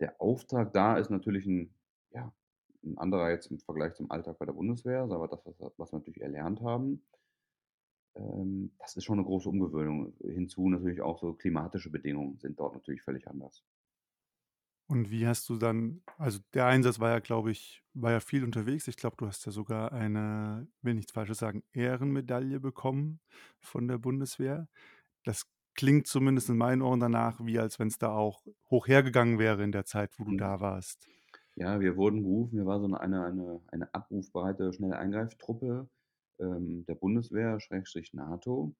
Der 0.00 0.20
Auftrag 0.20 0.72
da 0.74 0.98
ist 0.98 1.10
natürlich 1.10 1.46
'n 1.46 1.74
ja, 2.12 2.32
'n 2.84 2.98
anderer 2.98 3.30
jetzt 3.30 3.46
im 3.50 3.60
Vergleich 3.60 3.94
zum 3.94 4.10
Alltag 4.10 4.38
bei 4.38 4.46
der 4.46 4.52
Bundeswehr, 4.54 5.02
aber 5.02 5.28
das, 5.28 5.40
was 5.46 5.72
was 5.78 5.92
wir 5.92 5.98
natürlich 5.98 6.22
erlernt 6.22 6.60
haben 6.62 7.02
ähm, 8.16 8.72
das 8.78 8.96
ist 8.96 9.04
schon 9.04 9.18
'ne 9.18 9.24
große 9.24 9.48
Umgewöhnung. 9.48 10.14
Hinzu 10.20 10.68
natürlich 10.68 11.00
auch 11.02 11.18
so 11.20 11.34
klimatische 11.34 11.90
Bedingungen 11.90 12.38
sind 12.38 12.58
dort 12.60 12.74
natürlich 12.74 13.02
völlig 13.02 13.28
anders. 13.28 13.60
Und 14.90 15.10
wie 15.10 15.26
hast 15.26 15.48
du 15.48 15.56
dann 15.56 16.02
also, 16.16 16.38
der 16.54 16.66
Einsatz 16.66 17.00
war 17.00 17.10
ja, 17.10 17.18
glaube 17.18 17.50
ich 17.50 17.82
war 17.92 18.12
ja 18.12 18.20
viel 18.20 18.44
unterwegs. 18.44 18.86
Ich 18.88 18.96
glaube, 18.96 19.16
du 19.18 19.26
hast 19.26 19.44
ja 19.46 19.50
sogar 19.52 19.92
eine, 19.92 20.68
will 20.82 20.94
nichts 20.94 21.12
Falsches 21.12 21.38
sagen, 21.38 21.64
Ehrenmedaille 21.72 22.60
bekommen 22.60 23.20
von 23.58 23.88
der 23.88 23.98
Bundeswehr. 23.98 24.68
Das 25.24 25.44
klingt 25.74 26.06
zumindest 26.08 26.50
in 26.50 26.56
meinen 26.58 26.82
Ohren 26.82 27.00
danach, 27.00 27.40
wie 27.44 27.58
als 27.58 27.78
wenn's 27.80 27.98
da 27.98 28.10
auch 28.12 28.46
hoch 28.70 28.88
hergegangen 28.88 29.38
wäre 29.38 29.64
in 29.64 29.72
der 29.72 29.84
Zeit, 29.86 30.18
wo 30.18 30.24
du 30.24 30.32
Mhm. 30.32 30.36
da 30.36 30.60
warst. 30.60 31.08
Ja, 31.58 31.80
wir 31.80 31.96
wurden 31.96 32.22
gerufen. 32.22 32.58
Wir 32.58 32.66
war 32.66 32.80
so 32.80 32.86
'ne 32.86 33.00
eine 33.00 33.24
eine 33.24 33.60
eine 33.68 33.94
abrufbereite 33.94 34.74
Schnelleingreiftruppe, 34.74 35.66
ähm, 35.66 35.88
der 36.38 36.94
Bundeswehr 36.94 37.60
Schrägstrich 37.60 38.12
NATO. 38.14 38.74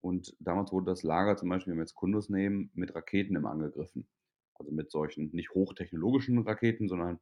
Und 0.00 0.36
damals 0.38 0.72
wurde 0.72 0.86
das 0.86 1.02
Lager 1.02 1.36
zum 1.36 1.48
Beispiel, 1.48 1.72
wenn 1.72 1.78
wir 1.78 1.84
jetzt 1.84 1.94
Kundus 1.94 2.28
nehmen, 2.28 2.70
mit 2.74 2.94
Raketen 2.94 3.36
immer 3.36 3.50
angegriffen. 3.50 4.06
Also, 4.54 4.70
mit 4.72 4.90
solchen 4.90 5.30
nicht 5.32 5.50
hochtechnologischen 5.50 6.38
Raketen, 6.42 6.88
sondern 6.88 7.20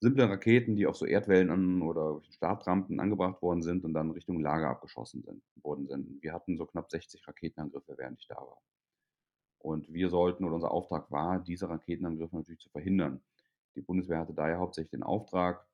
simple 0.00 0.28
Raketen, 0.28 0.76
die 0.76 0.86
auf 0.86 0.96
so 0.96 1.06
Erdwellen 1.06 1.50
an 1.50 1.82
oder 1.82 2.20
Startrampen 2.30 3.00
angebracht 3.00 3.40
worden 3.42 3.62
sind 3.62 3.84
und 3.84 3.94
dann 3.94 4.10
Richtung 4.10 4.40
Lager 4.40 4.68
abgeschossen 4.68 5.22
sind 5.22 5.42
worden 5.62 5.86
sind. 5.86 6.22
Wir 6.22 6.34
hatten 6.34 6.56
so 6.58 6.66
knapp 6.66 6.90
60 6.90 7.26
Raketenangriffe, 7.26 7.94
während 7.96 8.20
ich 8.20 8.26
da 8.26 8.36
war. 8.36 8.60
Und 9.58 9.90
wir 9.92 10.10
sollten 10.10 10.44
oder 10.44 10.56
unser 10.56 10.72
Auftrag 10.72 11.10
war, 11.10 11.40
diese 11.42 11.70
Raketenangriffe 11.70 12.36
natürlich 12.36 12.60
zu 12.60 12.68
verhindern. 12.68 13.22
Die 13.76 13.80
Bundeswehr 13.80 14.18
hatte 14.18 14.34
daher 14.34 14.58
hauptsächlich 14.58 14.90
den 14.90 15.02
Auftrag, 15.02 15.66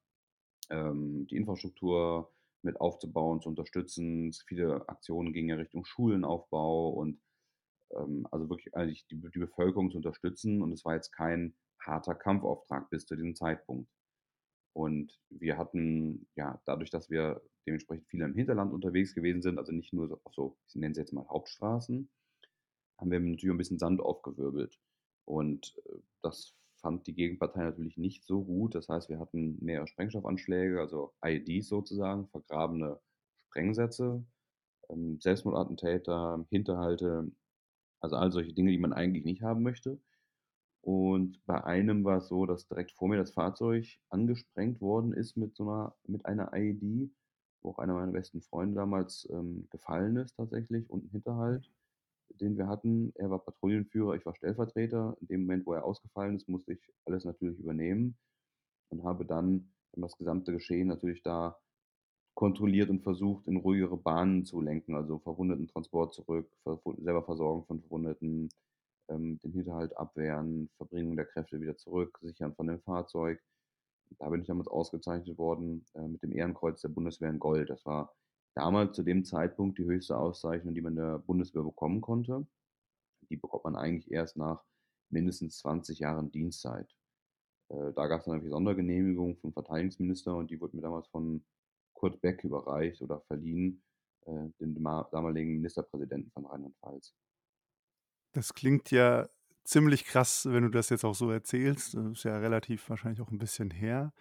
ähm, 0.71 1.27
die 1.27 1.37
Infrastruktur 1.37 2.31
mit 2.63 2.81
aufzubauen, 2.81 3.41
zu 3.41 3.49
unterstützen. 3.49 4.33
Viele 4.47 4.89
Aktionen 4.89 5.33
gingen 5.33 5.49
ja 5.49 5.57
Richtung 5.57 5.85
Schulenaufbau 5.85 6.91
und 6.91 7.21
ähm, 7.97 8.27
also 8.31 8.49
wirklich 8.49 8.75
eigentlich 8.75 9.07
die, 9.07 9.17
die 9.17 9.39
Bevölkerung 9.39 9.91
zu 9.91 9.99
unterstützen. 9.99 10.63
Und 10.63 10.73
es 10.73 10.85
war 10.85 10.95
jetzt 10.95 11.13
kein 11.13 11.55
harter 11.81 12.15
Kampfauftrag 12.15 12.91
bis 12.91 13.07
zu 13.07 13.17
diesem 13.17 13.35
Zeitpunkt. 13.35 13.91
Und 14.73 15.19
wir 15.31 15.59
hatten, 15.59 16.29
ja, 16.37 16.61
dadurch, 16.65 16.91
dass 16.91 17.11
wir 17.11 17.43
dementsprechend 17.67 18.07
viele 18.09 18.25
im 18.25 18.35
Hinterland 18.35 18.73
unterwegs 18.73 19.15
gewesen 19.15 19.43
sind, 19.43 19.59
also 19.59 19.73
nicht 19.73 19.93
nur 19.93 20.09
so 20.09 20.21
auf 20.25 20.35
so, 20.35 20.57
ich 20.69 20.77
nenne 20.77 20.93
es 20.93 20.99
jetzt 20.99 21.13
mal 21.13 21.27
Hauptstraßen, 21.29 22.09
haben 22.99 23.11
wir 23.11 23.21
natürlich 23.21 23.51
ein 23.51 23.59
bisschen 23.59 23.79
Sand 23.79 24.01
aufgewirbelt. 24.01 24.79
Und 25.25 25.75
äh, 25.87 25.99
das 26.23 26.55
fand 26.81 27.07
die 27.07 27.15
Gegenpartei 27.15 27.63
natürlich 27.63 27.97
nicht 27.97 28.25
so 28.25 28.43
gut. 28.43 28.75
Das 28.75 28.89
heißt, 28.89 29.09
wir 29.09 29.19
hatten 29.19 29.59
mehrere 29.65 29.87
Sprengstoffanschläge, 29.87 30.81
also 30.81 31.13
IEDs 31.25 31.69
sozusagen, 31.69 32.29
vergrabene 32.29 32.99
Sprengsätze, 33.37 34.25
ähm, 34.89 35.21
Selbstmordattentäter, 35.21 36.45
Hinterhalte, 36.51 37.31
also 38.01 38.17
all 38.17 38.33
solche 38.33 38.53
Dinge, 38.55 38.71
die 38.71 38.79
man 38.79 38.93
eigentlich 38.93 39.25
nicht 39.25 39.43
haben 39.43 39.63
möchte. 39.63 40.01
Und 40.83 41.45
bei 41.47 41.63
einem 41.65 42.05
war 42.05 42.19
es 42.19 42.29
so, 42.29 42.47
dass 42.47 42.67
direkt 42.67 42.93
vor 42.93 43.09
mir 43.09 43.19
das 43.19 43.33
Fahrzeug 43.33 43.87
angesprengt 44.09 44.81
worden 44.81 45.13
ist 45.13 45.37
mit 45.37 45.55
so 45.55 45.65
einer, 45.65 45.95
mit 46.07 46.25
einer 46.27 46.53
IED, 46.55 47.11
wo 47.61 47.71
auch 47.71 47.79
einer 47.79 47.95
meiner 47.95 48.13
besten 48.13 48.41
Freunde 48.41 48.77
damals 48.77 49.29
ähm, 49.31 49.69
gefallen 49.71 50.17
ist 50.17 50.37
tatsächlich 50.37 50.89
und 50.89 51.05
ein 51.05 51.11
Hinterhalt 51.11 51.71
den 52.41 52.57
wir 52.57 52.69
hatten. 52.69 53.13
Er 53.17 53.31
war 53.31 53.45
Patrouillenführer, 53.45 54.15
ich 54.15 54.27
war 54.27 54.35
Stellvertreter. 54.35 55.17
In 55.21 55.27
dem 55.29 55.41
Moment, 55.43 55.67
wo 55.67 55.73
er 55.73 55.85
ausgefallen 55.85 56.37
ist, 56.37 56.49
musste 56.49 56.73
ich 56.73 56.93
alles 57.05 57.25
natürlich 57.25 57.59
übernehmen 57.59 58.17
und 58.91 59.05
habe 59.05 59.25
dann 59.25 59.73
das 59.93 60.17
gesamte 60.17 60.53
Geschehen 60.53 60.89
natürlich 60.89 61.23
da 61.23 61.59
kontrolliert 62.35 62.91
und 62.91 63.03
versucht, 63.03 63.47
in 63.49 63.57
ruhigere 63.57 63.97
Bahnen 63.97 64.45
zu 64.45 64.61
lenken, 64.61 64.95
also 64.95 65.19
Verwundeten-Transport 65.19 66.15
zurück, 66.15 66.51
selber 66.99 67.23
Versorgung 67.23 67.67
von 67.67 67.81
Verwundeten, 67.81 68.49
ähm, 69.09 69.39
den 69.41 69.53
Hinterhalt 69.53 69.97
abwehren, 69.97 70.71
Verbringung 70.77 71.17
der 71.17 71.27
Kräfte 71.27 71.61
wieder 71.61 71.77
zurück, 71.77 72.19
sichern 72.23 72.55
von 72.55 72.69
dem 72.69 72.81
Fahrzeug. 72.81 73.43
Da 74.19 74.29
bin 74.29 74.41
ich 74.41 74.47
damals 74.47 74.69
ausgezeichnet 74.69 75.39
worden 75.39 75.85
äh, 75.95 76.07
mit 76.07 76.23
dem 76.23 76.33
Ehrenkreuz 76.33 76.81
der 76.81 76.89
Bundeswehr 76.89 77.31
in 77.31 77.39
Gold. 77.39 77.69
Das 77.69 77.85
war 77.85 78.15
damals 78.61 78.95
zu 78.95 79.03
dem 79.03 79.25
Zeitpunkt 79.25 79.79
die 79.79 79.85
höchste 79.85 80.19
Auszeichnung, 80.19 80.75
die 80.75 80.83
man 80.83 80.95
der 80.95 81.19
Bundeswehr 81.19 81.63
bekommen 81.63 82.03
konnte. 82.03 82.47
Die 83.31 83.37
bekommt 83.37 83.65
man 83.65 83.75
eigentlich 83.75 84.11
erst 84.11 84.37
nach 84.37 84.67
mindestens 85.09 85.59
20 85.59 85.99
Jahren 85.99 86.31
Dienstzeit. 86.31 86.95
Äh, 87.71 87.93
da 87.95 88.07
gab 88.07 88.21
es 88.21 88.27
dann 88.27 88.39
eine 88.39 88.51
Sondergenehmigung 88.51 89.39
vom 89.39 89.55
Verteidigungsminister 89.55 90.37
und 90.37 90.51
die 90.51 90.61
wurde 90.61 90.77
mir 90.77 90.83
damals 90.83 91.09
von 91.09 91.43
Kurt 91.95 92.21
Beck 92.21 92.45
überreicht 92.45 93.01
oder 93.01 93.21
verliehen, 93.23 93.83
äh, 94.27 94.49
dem 94.61 94.75
damaligen 94.75 95.55
Ministerpräsidenten 95.55 96.31
von 96.33 96.45
Rheinland-Pfalz. 96.45 97.15
Das 98.33 98.53
klingt 98.53 98.91
ja 98.91 99.27
ziemlich 99.65 100.05
krass, 100.05 100.47
wenn 100.51 100.65
du 100.65 100.69
das 100.69 100.91
jetzt 100.91 101.05
auch 101.05 101.15
so 101.15 101.31
erzählst. 101.31 101.95
Das 101.95 102.07
ist 102.13 102.25
ja 102.25 102.37
relativ 102.37 102.91
wahrscheinlich 102.91 103.23
auch 103.23 103.31
ein 103.31 103.39
bisschen 103.39 103.71
her. 103.71 104.13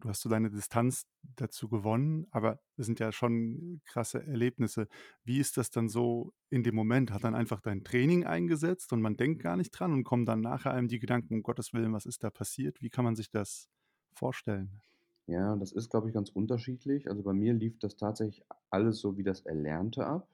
Du 0.00 0.10
hast 0.10 0.20
so 0.20 0.28
deine 0.28 0.50
Distanz 0.50 1.06
dazu 1.22 1.68
gewonnen, 1.68 2.26
aber 2.30 2.60
das 2.76 2.86
sind 2.86 3.00
ja 3.00 3.12
schon 3.12 3.80
krasse 3.86 4.22
Erlebnisse. 4.22 4.88
Wie 5.24 5.38
ist 5.38 5.56
das 5.56 5.70
dann 5.70 5.88
so 5.88 6.34
in 6.50 6.62
dem 6.62 6.74
Moment? 6.74 7.12
Hat 7.12 7.24
dann 7.24 7.34
einfach 7.34 7.60
dein 7.62 7.82
Training 7.82 8.24
eingesetzt 8.24 8.92
und 8.92 9.00
man 9.00 9.16
denkt 9.16 9.42
gar 9.42 9.56
nicht 9.56 9.70
dran 9.70 9.92
und 9.92 10.04
kommen 10.04 10.26
dann 10.26 10.42
nachher 10.42 10.72
einem 10.72 10.88
die 10.88 10.98
Gedanken, 10.98 11.34
um 11.34 11.42
Gottes 11.42 11.72
Willen, 11.72 11.94
was 11.94 12.04
ist 12.04 12.22
da 12.22 12.30
passiert? 12.30 12.82
Wie 12.82 12.90
kann 12.90 13.04
man 13.04 13.16
sich 13.16 13.30
das 13.30 13.68
vorstellen? 14.12 14.82
Ja, 15.28 15.56
das 15.56 15.72
ist, 15.72 15.90
glaube 15.90 16.08
ich, 16.08 16.14
ganz 16.14 16.30
unterschiedlich. 16.30 17.08
Also 17.08 17.22
bei 17.22 17.32
mir 17.32 17.52
lief 17.52 17.78
das 17.78 17.96
tatsächlich 17.96 18.44
alles 18.70 19.00
so 19.00 19.16
wie 19.16 19.24
das 19.24 19.40
Erlernte 19.40 20.06
ab. 20.06 20.28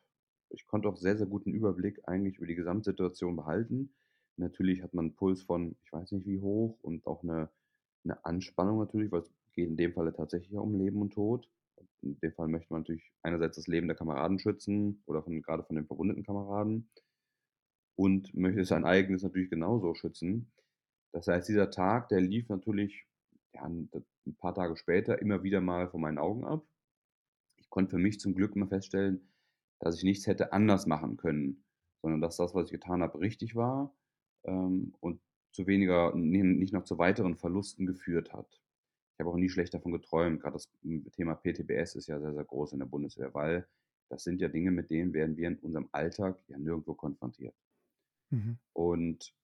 Ich 0.51 0.67
konnte 0.67 0.89
auch 0.89 0.97
sehr, 0.97 1.17
sehr 1.17 1.27
guten 1.27 1.53
Überblick 1.53 2.07
eigentlich 2.07 2.37
über 2.37 2.47
die 2.47 2.55
Gesamtsituation 2.55 3.37
behalten. 3.37 3.95
Natürlich 4.37 4.83
hat 4.83 4.93
man 4.95 5.07
einen 5.07 5.17
Puls 5.17 5.43
von, 5.43 5.77
ich 5.85 5.93
weiß 5.93 6.13
nicht 6.13 6.27
wie 6.27 6.41
hoch 6.41 6.79
und 6.83 7.07
auch 7.07 7.23
eine, 7.23 7.51
eine 8.05 8.25
Anspannung 8.25 8.79
natürlich, 8.79 9.11
weil 9.13 9.23
es 9.23 9.33
geht 9.53 9.69
in 9.69 9.77
dem 9.77 9.93
Falle 9.93 10.13
tatsächlich 10.13 10.53
um 10.55 10.75
Leben 10.75 11.01
und 11.01 11.13
Tod. 11.13 11.49
In 12.03 12.19
dem 12.19 12.33
Fall 12.33 12.49
möchte 12.49 12.73
man 12.73 12.83
natürlich 12.83 13.13
einerseits 13.23 13.57
das 13.57 13.67
Leben 13.67 13.87
der 13.87 13.97
Kameraden 13.97 14.39
schützen 14.39 15.03
oder 15.07 15.23
von, 15.23 15.41
gerade 15.43 15.65
von 15.65 15.77
den 15.77 15.87
verwundeten 15.87 16.25
Kameraden 16.25 16.91
und 17.97 18.35
möchte 18.35 18.65
sein 18.65 18.85
eigenes 18.85 19.23
natürlich 19.23 19.51
genauso 19.51 19.95
schützen. 19.95 20.53
Das 21.13 21.29
heißt, 21.29 21.49
dieser 21.49 21.71
Tag, 21.71 22.09
der 22.09 22.21
lief 22.21 22.49
natürlich 22.49 23.07
ja, 23.55 23.65
ein 23.65 23.91
paar 24.39 24.55
Tage 24.55 24.77
später 24.77 25.21
immer 25.21 25.43
wieder 25.43 25.61
mal 25.61 25.89
vor 25.89 26.01
meinen 26.01 26.19
Augen 26.19 26.45
ab. 26.45 26.67
Ich 27.59 27.69
konnte 27.71 27.91
für 27.91 27.99
mich 27.99 28.19
zum 28.19 28.35
Glück 28.35 28.57
immer 28.57 28.69
feststellen, 28.69 29.29
dass 29.79 29.97
ich 29.97 30.05
nichts 30.05 30.27
hätte 30.27 30.53
anders 30.53 30.87
machen 30.87 31.17
können, 31.17 31.65
sondern 32.01 32.21
dass 32.21 32.37
das, 32.37 32.55
was 32.55 32.67
ich 32.67 32.73
getan 32.73 33.03
habe, 33.03 33.21
richtig 33.21 33.55
war 33.55 33.95
ähm, 34.45 34.95
und 35.01 35.21
zu 35.53 35.67
weniger, 35.67 36.15
nicht 36.15 36.73
noch 36.73 36.85
zu 36.85 36.99
weiteren 36.99 37.37
Verlusten 37.37 37.87
geführt 37.87 38.33
hat 38.33 38.62
habe 39.19 39.31
auch 39.31 39.37
nie 39.37 39.49
schlecht 39.49 39.75
davon 39.75 39.93
geträumt. 39.93 40.41
Gerade 40.41 40.55
das 40.55 40.69
Thema 41.13 41.35
PTBS 41.35 41.97
ist 41.97 42.07
ja 42.09 42.19
sehr, 42.21 42.35
sehr 42.35 42.45
groß 42.45 42.73
in 42.73 42.79
der 42.81 42.87
Bundeswehr, 42.87 43.33
weil 43.35 43.67
das 44.09 44.25
sind 44.25 44.41
ja 44.41 44.49
Dinge, 44.49 44.71
mit 44.71 44.91
denen 44.91 45.13
werden 45.13 45.37
wir 45.37 45.49
in 45.49 45.59
unserem 45.59 45.89
Alltag 45.93 46.43
ja 46.49 46.59
nirgendwo 46.59 46.95
konfrontiert. 46.95 47.55
Mhm. 48.31 48.59
Und 48.73 49.35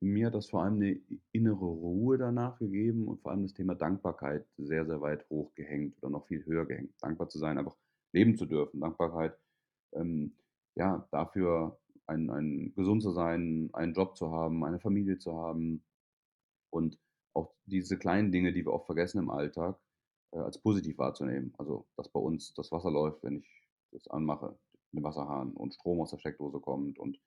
mir 0.00 0.26
hat 0.26 0.34
das 0.34 0.50
vor 0.50 0.62
allem 0.62 0.74
eine 0.74 1.00
innere 1.32 1.64
Ruhe 1.64 2.18
danach 2.18 2.58
gegeben 2.58 3.08
und 3.08 3.20
vor 3.22 3.32
allem 3.32 3.42
das 3.42 3.54
Thema 3.54 3.74
Dankbarkeit 3.74 4.46
sehr, 4.58 4.84
sehr 4.86 5.00
weit 5.00 5.28
hochgehängt 5.30 5.96
oder 6.02 6.10
noch 6.10 6.26
viel 6.26 6.44
höher 6.44 6.66
gehängt. 6.66 6.92
Dankbar 7.00 7.28
zu 7.28 7.38
sein, 7.38 7.58
einfach 7.58 7.76
leben 8.12 8.36
zu 8.36 8.46
dürfen. 8.46 8.80
Dankbarkeit, 8.80 9.36
ähm, 9.92 10.36
ja, 10.74 11.08
dafür 11.10 11.78
ein, 12.06 12.30
ein 12.30 12.74
gesund 12.74 13.02
zu 13.02 13.10
sein, 13.12 13.70
einen 13.72 13.94
Job 13.94 14.16
zu 14.16 14.30
haben, 14.30 14.64
eine 14.64 14.78
Familie 14.78 15.18
zu 15.18 15.34
haben 15.34 15.82
und 16.70 16.98
auch 17.34 17.54
diese 17.66 17.98
kleinen 17.98 18.32
Dinge, 18.32 18.52
die 18.52 18.64
wir 18.64 18.72
oft 18.72 18.86
vergessen 18.86 19.18
im 19.18 19.30
Alltag, 19.30 19.78
äh, 20.32 20.38
als 20.38 20.58
positiv 20.60 20.98
wahrzunehmen. 20.98 21.54
Also, 21.58 21.86
dass 21.96 22.08
bei 22.08 22.20
uns 22.20 22.54
das 22.54 22.72
Wasser 22.72 22.90
läuft, 22.90 23.22
wenn 23.22 23.38
ich 23.38 23.68
das 23.92 24.08
anmache, 24.08 24.58
den 24.92 25.02
Wasserhahn 25.02 25.52
und 25.52 25.74
Strom 25.74 26.00
aus 26.00 26.10
der 26.10 26.18
Steckdose 26.18 26.60
kommt 26.60 26.98
und 26.98 27.18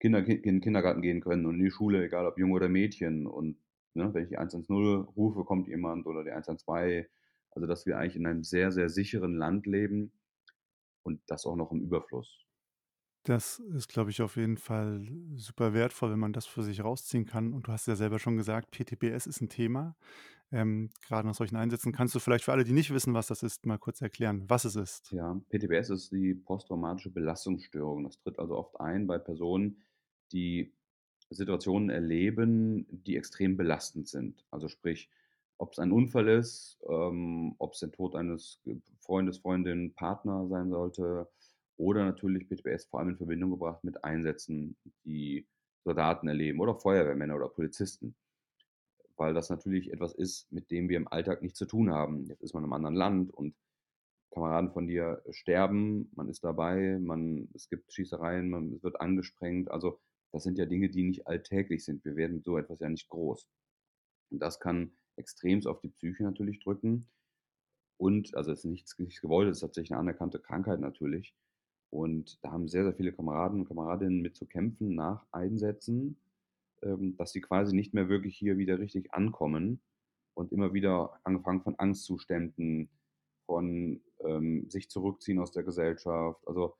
Kinder 0.00 0.26
in 0.26 0.42
den 0.42 0.60
Kindergarten 0.60 1.02
gehen 1.02 1.20
können 1.20 1.46
und 1.46 1.56
in 1.58 1.64
die 1.64 1.70
Schule, 1.70 2.04
egal 2.04 2.26
ob 2.26 2.38
Junge 2.38 2.54
oder 2.54 2.68
Mädchen. 2.68 3.26
Und 3.26 3.58
ne, 3.94 4.12
wenn 4.14 4.24
ich 4.24 4.30
die 4.30 4.38
110 4.38 4.74
rufe, 5.16 5.44
kommt 5.44 5.68
jemand 5.68 6.06
oder 6.06 6.24
die 6.24 6.30
112. 6.30 7.08
Also, 7.50 7.66
dass 7.66 7.86
wir 7.86 7.98
eigentlich 7.98 8.16
in 8.16 8.26
einem 8.26 8.44
sehr, 8.44 8.72
sehr 8.72 8.88
sicheren 8.88 9.36
Land 9.36 9.66
leben 9.66 10.12
und 11.02 11.20
das 11.26 11.46
auch 11.46 11.56
noch 11.56 11.70
im 11.72 11.82
Überfluss. 11.82 12.41
Das 13.24 13.60
ist, 13.60 13.88
glaube 13.88 14.10
ich, 14.10 14.20
auf 14.20 14.36
jeden 14.36 14.56
Fall 14.56 15.06
super 15.36 15.74
wertvoll, 15.74 16.10
wenn 16.10 16.18
man 16.18 16.32
das 16.32 16.46
für 16.46 16.62
sich 16.62 16.82
rausziehen 16.82 17.24
kann. 17.24 17.52
Und 17.52 17.68
du 17.68 17.72
hast 17.72 17.86
ja 17.86 17.94
selber 17.94 18.18
schon 18.18 18.36
gesagt, 18.36 18.72
PTBS 18.72 19.26
ist 19.26 19.40
ein 19.40 19.48
Thema. 19.48 19.94
Ähm, 20.50 20.90
gerade 21.06 21.26
nach 21.26 21.34
solchen 21.34 21.56
Einsätzen 21.56 21.92
kannst 21.92 22.14
du 22.14 22.18
vielleicht 22.18 22.44
für 22.44 22.52
alle, 22.52 22.64
die 22.64 22.72
nicht 22.72 22.92
wissen, 22.92 23.14
was 23.14 23.28
das 23.28 23.42
ist, 23.42 23.64
mal 23.64 23.78
kurz 23.78 24.02
erklären, 24.02 24.44
was 24.48 24.64
es 24.64 24.76
ist. 24.76 25.10
Ja, 25.12 25.40
PTBS 25.48 25.90
ist 25.90 26.12
die 26.12 26.34
posttraumatische 26.34 27.10
Belastungsstörung. 27.10 28.04
Das 28.04 28.18
tritt 28.18 28.38
also 28.38 28.56
oft 28.56 28.78
ein 28.80 29.06
bei 29.06 29.18
Personen, 29.18 29.82
die 30.32 30.72
Situationen 31.30 31.90
erleben, 31.90 32.86
die 32.90 33.16
extrem 33.16 33.56
belastend 33.56 34.08
sind. 34.08 34.44
Also 34.50 34.68
sprich, 34.68 35.08
ob 35.58 35.72
es 35.72 35.78
ein 35.78 35.92
Unfall 35.92 36.28
ist, 36.28 36.78
ähm, 36.88 37.54
ob 37.58 37.74
es 37.74 37.80
der 37.80 37.92
Tod 37.92 38.14
eines 38.14 38.60
Freundes, 39.00 39.38
Freundin, 39.38 39.94
Partner 39.94 40.48
sein 40.48 40.70
sollte, 40.70 41.28
oder 41.82 42.04
natürlich 42.04 42.48
PTBS 42.48 42.84
vor 42.84 43.00
allem 43.00 43.10
in 43.10 43.16
Verbindung 43.16 43.50
gebracht 43.50 43.82
mit 43.82 44.04
Einsätzen, 44.04 44.76
die 45.04 45.48
Soldaten 45.84 46.28
erleben 46.28 46.60
oder 46.60 46.76
Feuerwehrmänner 46.76 47.34
oder 47.34 47.48
Polizisten. 47.48 48.14
Weil 49.16 49.34
das 49.34 49.50
natürlich 49.50 49.92
etwas 49.92 50.14
ist, 50.14 50.50
mit 50.52 50.70
dem 50.70 50.88
wir 50.88 50.96
im 50.96 51.08
Alltag 51.08 51.42
nichts 51.42 51.58
zu 51.58 51.66
tun 51.66 51.90
haben. 51.90 52.26
Jetzt 52.26 52.40
ist 52.40 52.54
man 52.54 52.62
einem 52.62 52.72
anderen 52.72 52.94
Land 52.94 53.34
und 53.34 53.56
Kameraden 54.30 54.70
von 54.70 54.86
dir 54.86 55.22
sterben, 55.30 56.08
man 56.14 56.28
ist 56.28 56.44
dabei, 56.44 56.98
man, 57.00 57.48
es 57.52 57.68
gibt 57.68 57.92
Schießereien, 57.92 58.48
man 58.48 58.80
wird 58.82 59.00
angesprengt. 59.00 59.68
Also 59.68 60.00
das 60.30 60.44
sind 60.44 60.58
ja 60.58 60.66
Dinge, 60.66 60.88
die 60.88 61.02
nicht 61.02 61.26
alltäglich 61.26 61.84
sind. 61.84 62.04
Wir 62.04 62.14
werden 62.14 62.36
mit 62.36 62.44
so 62.44 62.56
etwas 62.58 62.78
ja 62.78 62.88
nicht 62.88 63.08
groß. 63.08 63.46
Und 64.30 64.38
das 64.38 64.60
kann 64.60 64.92
extremst 65.16 65.66
auf 65.66 65.80
die 65.80 65.90
Psyche 65.90 66.22
natürlich 66.22 66.60
drücken. 66.60 67.08
Und, 67.98 68.34
also 68.36 68.52
es 68.52 68.60
ist 68.60 68.70
nichts, 68.70 68.98
nichts 68.98 69.20
gewollt, 69.20 69.50
es 69.50 69.58
ist 69.58 69.60
tatsächlich 69.60 69.92
eine 69.92 70.00
anerkannte 70.00 70.38
Krankheit 70.38 70.80
natürlich. 70.80 71.34
Und 71.92 72.42
da 72.42 72.52
haben 72.52 72.68
sehr, 72.68 72.84
sehr 72.84 72.94
viele 72.94 73.12
Kameraden 73.12 73.60
und 73.60 73.68
Kameradinnen 73.68 74.22
mit 74.22 74.34
zu 74.34 74.46
kämpfen 74.46 74.94
nach 74.94 75.26
Einsätzen, 75.30 76.16
ähm, 76.82 77.16
dass 77.18 77.32
sie 77.32 77.42
quasi 77.42 77.76
nicht 77.76 77.92
mehr 77.92 78.08
wirklich 78.08 78.34
hier 78.34 78.56
wieder 78.56 78.78
richtig 78.78 79.12
ankommen 79.12 79.82
und 80.32 80.52
immer 80.52 80.72
wieder 80.72 81.20
angefangen 81.22 81.60
von 81.60 81.78
Angstzuständen, 81.78 82.88
von, 83.44 84.00
ähm, 84.20 84.70
sich 84.70 84.88
zurückziehen 84.88 85.38
aus 85.38 85.52
der 85.52 85.64
Gesellschaft. 85.64 86.40
Also 86.48 86.74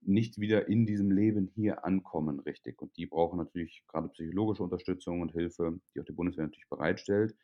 nicht 0.00 0.40
wieder 0.40 0.66
in 0.66 0.84
diesem 0.84 1.12
Leben 1.12 1.46
hier 1.54 1.84
ankommen 1.84 2.40
richtig. 2.40 2.82
Und 2.82 2.96
die 2.96 3.06
brauchen 3.06 3.38
natürlich 3.38 3.84
gerade 3.86 4.08
psychologische 4.08 4.64
Unterstützung 4.64 5.20
und 5.20 5.30
Hilfe, 5.30 5.78
die 5.94 6.00
auch 6.00 6.04
die 6.04 6.12
Bundeswehr 6.12 6.46
natürlich 6.46 6.68
bereitstellt. 6.68 7.36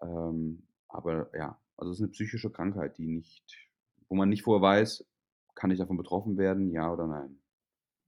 Ähm, 0.00 0.66
aber 0.88 1.30
ja, 1.36 1.60
also 1.76 1.92
es 1.92 1.98
ist 1.98 2.04
eine 2.04 2.12
psychische 2.12 2.50
Krankheit, 2.50 2.96
die 2.96 3.06
nicht 3.06 3.70
wo 4.08 4.14
man 4.16 4.28
nicht 4.28 4.42
vorher 4.42 4.62
weiß, 4.62 5.04
kann 5.54 5.70
ich 5.70 5.78
davon 5.78 5.96
betroffen 5.96 6.36
werden, 6.38 6.70
ja 6.70 6.92
oder 6.92 7.06
nein? 7.06 7.40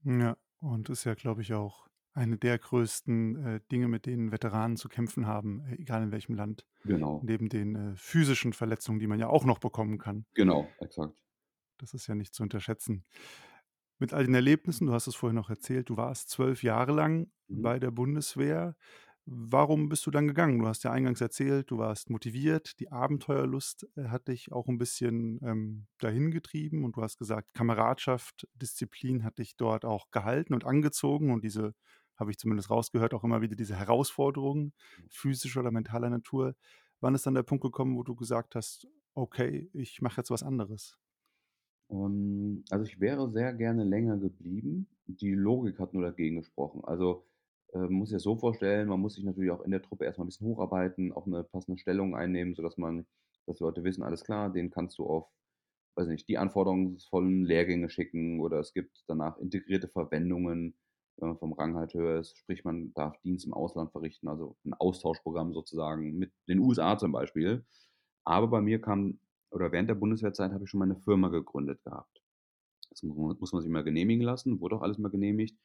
Ja, 0.05 0.37
und 0.61 0.89
ist 0.89 1.05
ja, 1.05 1.15
glaube 1.15 1.43
ich, 1.43 1.53
auch 1.55 1.89
eine 2.13 2.39
der 2.39 2.59
größten, 2.59 3.37
äh, 3.37 3.61
Dinge, 3.71 3.89
mit 3.89 4.07
denen 4.07 4.33
Veteranen 4.33 4.77
zu 4.77 4.89
kämpfen 4.89 5.27
haben, 5.27 5.61
äh, 5.67 5.75
egal 5.77 6.03
in 6.03 6.13
welchem 6.13 6.35
Land, 6.35 6.67
Genau, 6.85 7.17
neben 7.21 7.49
den, 7.49 7.77
äh, 7.77 7.97
physischen 7.97 8.53
Verletzungen, 8.53 9.01
die 9.01 9.07
man 9.07 9.21
ja 9.21 9.29
auch 9.29 9.45
noch 9.45 9.59
bekommen 9.59 9.99
kann. 9.99 10.27
genau, 10.35 10.77
exakt. 10.79 11.17
Das 11.79 11.95
ist 11.95 12.07
ja 12.07 12.15
nicht 12.15 12.35
zu 12.35 12.43
unterschätzen. 12.43 13.05
Mit 13.99 14.13
all 14.13 14.25
den 14.27 14.35
Erlebnissen, 14.35 14.87
du 14.89 14.93
hast 14.95 15.07
es 15.07 15.17
vorhin 15.17 15.37
noch 15.37 15.51
erzählt, 15.51 15.89
du 15.91 15.97
warst 15.97 16.31
12 16.31 16.63
Jahre 16.63 16.93
lang 16.93 17.33
Mhm. 17.49 17.71
bei 17.71 17.79
der 17.79 17.91
Bundeswehr. 17.91 18.77
Warum 19.29 19.89
bist 19.89 20.07
du 20.07 20.13
dann 20.13 20.29
gegangen? 20.29 20.61
Du 20.61 20.67
hast 20.69 20.85
ja 20.85 20.93
eingangs 20.93 21.21
erzählt, 21.21 21.71
du 21.73 21.79
warst 21.79 22.11
motiviert, 22.11 22.79
die 22.79 22.93
Abenteuerlust, 22.93 23.89
äh, 23.97 24.05
hat 24.05 24.29
dich 24.29 24.53
auch 24.53 24.69
ein 24.69 24.79
bisschen, 24.79 25.41
ähm, 25.43 25.87
dahin 25.99 26.31
getrieben 26.31 26.85
und 26.85 26.97
du 26.97 27.03
hast 27.03 27.19
gesagt, 27.19 27.53
Kameradschaft, 27.53 28.47
Disziplin 28.55 29.25
hat 29.25 29.39
dich 29.39 29.57
dort 29.57 29.85
auch 29.85 30.11
gehalten 30.13 30.55
und 30.55 30.65
angezogen 30.65 31.33
und 31.33 31.43
diese 31.43 31.75
habe 32.17 32.31
ich 32.31 32.39
zumindest 32.39 32.71
rausgehört, 32.71 33.15
auch 33.15 33.25
immer 33.25 33.43
wieder 33.43 33.57
diese 33.57 33.75
Herausforderungen 33.77 34.73
physischer 35.11 35.61
oder 35.61 35.73
mentaler 35.73 36.09
Natur. 36.09 36.55
Wann 37.01 37.15
ist 37.17 37.27
dann 37.27 37.35
der 37.35 37.43
Punkt 37.43 37.63
gekommen, 37.65 37.97
wo 37.97 38.05
du 38.05 38.15
gesagt 38.15 38.55
hast: 38.55 38.87
„Okay, 39.15 39.69
ich 39.75 40.01
mache 40.03 40.19
jetzt 40.21 40.31
was 40.31 40.43
anderes?“ 40.45 40.99
Ähm, 41.91 42.65
also, 42.71 42.85
ich 42.85 43.01
wäre 43.01 43.31
sehr 43.31 43.53
gerne 43.55 43.85
länger 43.85 44.17
geblieben. 44.19 44.89
Die 45.07 45.33
Logik 45.35 45.79
hat 45.79 45.95
nur 45.95 46.03
dagegen 46.03 46.37
gesprochen. 46.37 46.85
Also, 46.85 47.25
äh, 47.75 47.79
man 47.79 47.93
muss 47.95 48.09
sich 48.11 48.17
das 48.17 48.23
so 48.25 48.37
vorstellen, 48.37 48.89
man 48.89 49.01
muss 49.01 49.15
sich 49.15 49.25
natürlich 49.25 49.51
auch 49.51 49.63
in 49.63 49.71
der 49.73 49.83
Truppe 49.83 50.05
erst 50.05 50.19
mal 50.19 50.25
'n 50.25 50.29
bisschen 50.29 50.47
hocharbeiten, 50.49 51.13
auch 51.13 51.27
'ne 51.27 51.45
passende 51.45 51.79
Stellung 51.81 52.17
einnehmen, 52.17 52.55
sodass 52.55 52.77
man 52.79 53.07
dass 53.47 53.59
die 53.59 53.65
Leute 53.65 53.85
wissen: 53.85 54.03
„Alles 54.03 54.25
klar, 54.25 54.51
den 54.53 54.71
kannst 54.71 54.99
du 54.99 55.07
auf, 55.07 55.29
weiß 55.97 56.09
nicht, 56.09 56.29
die 56.29 56.39
anforderungsvollen 56.39 57.45
Lehrgänge 57.45 57.91
schicken“ 57.91 58.41
oder 58.41 58.61
es 58.61 58.73
gibt 58.75 59.05
danach 59.09 59.39
integrierte 59.39 59.89
Verwendungen, 59.89 60.77
wenn 61.19 61.29
man 61.31 61.39
vom 61.39 61.53
Rang 61.55 61.77
halt 61.77 61.95
höher 61.95 62.21
ist. 62.21 62.37
Sprich, 62.39 62.65
man 62.65 62.93
darf 62.95 63.19
Dienst 63.23 63.47
im 63.47 63.55
Ausland 63.55 63.93
verrichten, 63.93 64.29
also 64.29 64.57
'n 64.67 64.75
Austauschprogramm 64.75 65.55
sozusagen 65.55 66.19
mit 66.19 66.33
den 66.49 66.61
USA 66.61 66.99
zum 66.99 67.13
Beispiel. 67.13 67.67
Aber 68.25 68.49
bei 68.49 68.61
mir 68.63 68.81
kam 68.83 69.21
oder 69.53 69.73
während 69.73 69.91
der 69.91 69.95
Bundeswehrzeit 69.97 70.53
habe 70.53 70.65
ich 70.65 70.71
schon 70.71 70.81
meine 70.81 70.97
Firma 70.97 71.29
gegründet 71.31 71.83
gehabt. 71.85 72.23
Das 72.91 73.03
mu 73.05 73.35
muss 73.41 73.53
man 73.55 73.63
sich 73.63 73.71
mal 73.73 73.85
genehmigen 73.85 74.23
lassen, 74.25 74.61
wurde 74.61 74.77
auch 74.77 74.83
alles 74.83 74.99
mal 74.99 75.11
genehmigt, 75.11 75.59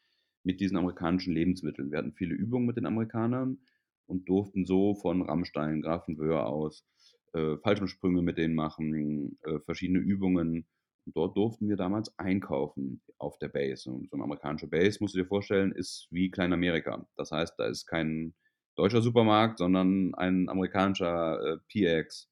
mit 0.43 0.59
diesen 0.61 0.77
amerikanischen 0.77 1.33
Lebensmitteln. 1.33 1.91
Wir 1.91 1.99
hatten 1.99 2.13
viele 2.13 2.35
Übungen 2.35 2.65
mit 2.67 2.77
den 2.77 2.85
Amerikanern 2.85 3.59
und 4.07 4.27
durften 4.29 4.65
so 4.65 4.95
von 4.95 5.21
Rammstein, 5.21 5.81
Grafenwöhr 5.81 6.45
aus, 6.47 6.85
äh, 7.33 7.57
Fallschirmsprünge 7.57 8.21
mit 8.21 8.37
denen 8.37 8.55
machen, 8.55 9.37
äh, 9.43 9.59
verschiedene 9.61 9.99
Übungen. 9.99 10.67
Und 11.05 11.15
dort 11.17 11.35
durften 11.37 11.67
wir 11.69 11.77
damals 11.77 12.17
einkaufen 12.19 13.01
auf 13.17 13.37
der 13.39 13.49
Base. 13.49 13.91
Und 13.91 14.09
so 14.11 14.17
'ne 14.17 14.23
amerikanische 14.23 14.67
Base, 14.67 14.97
musst 15.01 15.15
du 15.15 15.19
dir 15.19 15.25
vorstellen, 15.27 15.71
ist 15.71 16.07
wie 16.11 16.29
Kleinamerika. 16.31 17.07
Das 17.17 17.31
heißt, 17.31 17.55
da 17.57 17.65
ist 17.67 17.85
kein 17.87 18.35
deutscher 18.75 19.01
Supermarkt, 19.01 19.57
sondern 19.59 20.13
ein 20.15 20.49
amerikanischer, 20.49 21.39
äh, 21.55 21.57
PX 21.67 22.29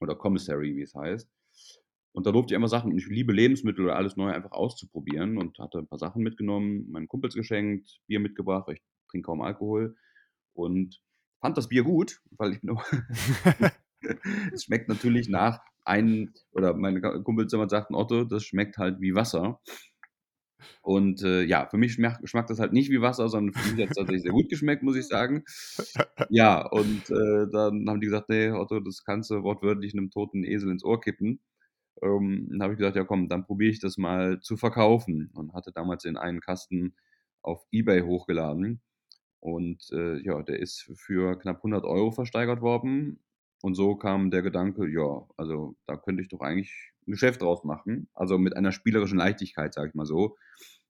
oder 0.00 0.14
Commissary, 0.16 0.76
wie 0.76 0.82
es 0.82 0.94
heißt. 0.94 1.28
Und 2.12 2.26
da 2.26 2.32
durfte 2.32 2.54
ich 2.54 2.56
immer 2.56 2.68
Sachen 2.68 2.92
und 2.92 2.98
ich 2.98 3.06
liebe 3.08 3.32
Lebensmittel 3.32 3.84
oder 3.84 3.96
alles 3.96 4.16
Neue 4.16 4.34
einfach 4.34 4.52
auszuprobieren 4.52 5.38
und 5.38 5.58
hatte 5.58 5.78
'n 5.78 5.86
paar 5.88 5.98
Sachen 5.98 6.22
mitgenommen, 6.22 6.90
meinen 6.90 7.08
Kumpels 7.08 7.34
geschenkt, 7.34 8.00
Bier 8.06 8.20
mitgebracht, 8.20 8.64
weil 8.68 8.74
ich 8.76 8.82
trinke 9.10 9.26
kaum 9.26 9.40
Alkohol 9.42 9.96
und 10.54 11.00
fand 11.40 11.56
das 11.58 11.68
Bier 11.68 11.84
gut, 11.84 12.20
weil 12.32 12.52
ich 12.54 12.62
immer 12.62 12.82
es 14.54 14.64
schmeckt 14.64 14.88
natürlich 14.88 15.28
nach 15.28 15.60
ein 15.84 16.32
oder 16.52 16.74
meine 16.74 17.00
Kumpels 17.24 17.52
immer 17.54 17.68
sagten: 17.68 17.94
„Otto, 17.96 18.24
das 18.24 18.44
schmeckt 18.44 18.78
halt 18.78 19.00
wie 19.00 19.14
Wasser.“ 19.14 19.60
Und, 20.82 21.22
äh, 21.22 21.42
ja, 21.44 21.66
für 21.70 21.76
mich 21.78 21.92
schmach 21.94 22.18
schmeckt 22.24 22.50
das 22.50 22.58
halt 22.58 22.72
nicht 22.72 22.90
wie 22.90 23.00
Wasser, 23.00 23.28
sondern 23.28 23.54
für 23.54 23.68
mich 23.68 23.80
hat's 23.80 23.94
tatsächlich 23.96 24.22
sehr 24.24 24.32
gut 24.32 24.48
geschmeckt, 24.50 24.82
muss 24.82 24.96
ich 24.96 25.06
sagen. 25.06 25.44
Ja, 26.28 26.66
und, 26.68 27.08
äh, 27.10 27.46
dann 27.52 27.88
haben 27.88 28.00
die 28.00 28.06
gesagt: 28.06 28.28
„Ne, 28.28 28.54
Otto, 28.58 28.80
das 28.80 29.04
kannst 29.04 29.30
du 29.30 29.42
wortwörtlich 29.44 29.94
'nem 29.94 30.10
toten 30.10 30.44
Esel 30.44 30.70
ins 30.70 30.84
Ohr 30.84 31.00
kippen.“ 31.00 31.40
Ähm, 32.02 32.48
dann 32.50 32.62
habe 32.62 32.72
ich 32.74 32.78
gesagt: 32.78 32.96
„Ja 32.96 33.04
komm, 33.04 33.28
dann 33.28 33.44
probiere 33.44 33.70
ich 33.72 33.80
das 33.80 33.98
mal 33.98 34.40
zu 34.40 34.56
verkaufen“ 34.56 35.30
und 35.34 35.52
hatte 35.54 35.72
damals 35.72 36.02
den 36.04 36.16
einen 36.16 36.40
Kasten 36.40 36.94
auf 37.42 37.66
eBay 37.72 38.02
hochgeladen 38.02 38.80
und, 39.40 39.90
äh, 39.92 40.18
ja, 40.24 40.42
der 40.42 40.60
ist 40.60 40.82
für 40.96 41.38
knapp 41.38 41.62
100 41.64 41.84
Euro 41.84 42.12
versteigert 42.12 42.62
worden 42.62 43.20
und 43.62 43.74
so 43.76 43.96
kam 43.96 44.30
der 44.32 44.42
Gedanke: 44.42 44.88
„Ja, 44.88 45.26
also, 45.38 45.76
da 45.86 45.96
könnte 45.96 46.22
ich 46.22 46.28
doch 46.30 46.40
eigentlich 46.42 46.92
'n 47.06 47.12
Geschäft 47.12 47.42
draus 47.42 47.64
machen.“ 47.64 48.08
Also, 48.14 48.38
mit 48.38 48.56
einer 48.56 48.72
spielerischen 48.72 49.18
Leichtigkeit, 49.18 49.74
sage 49.74 49.90
ich 49.90 49.94
mal 49.96 50.06
so. 50.06 50.36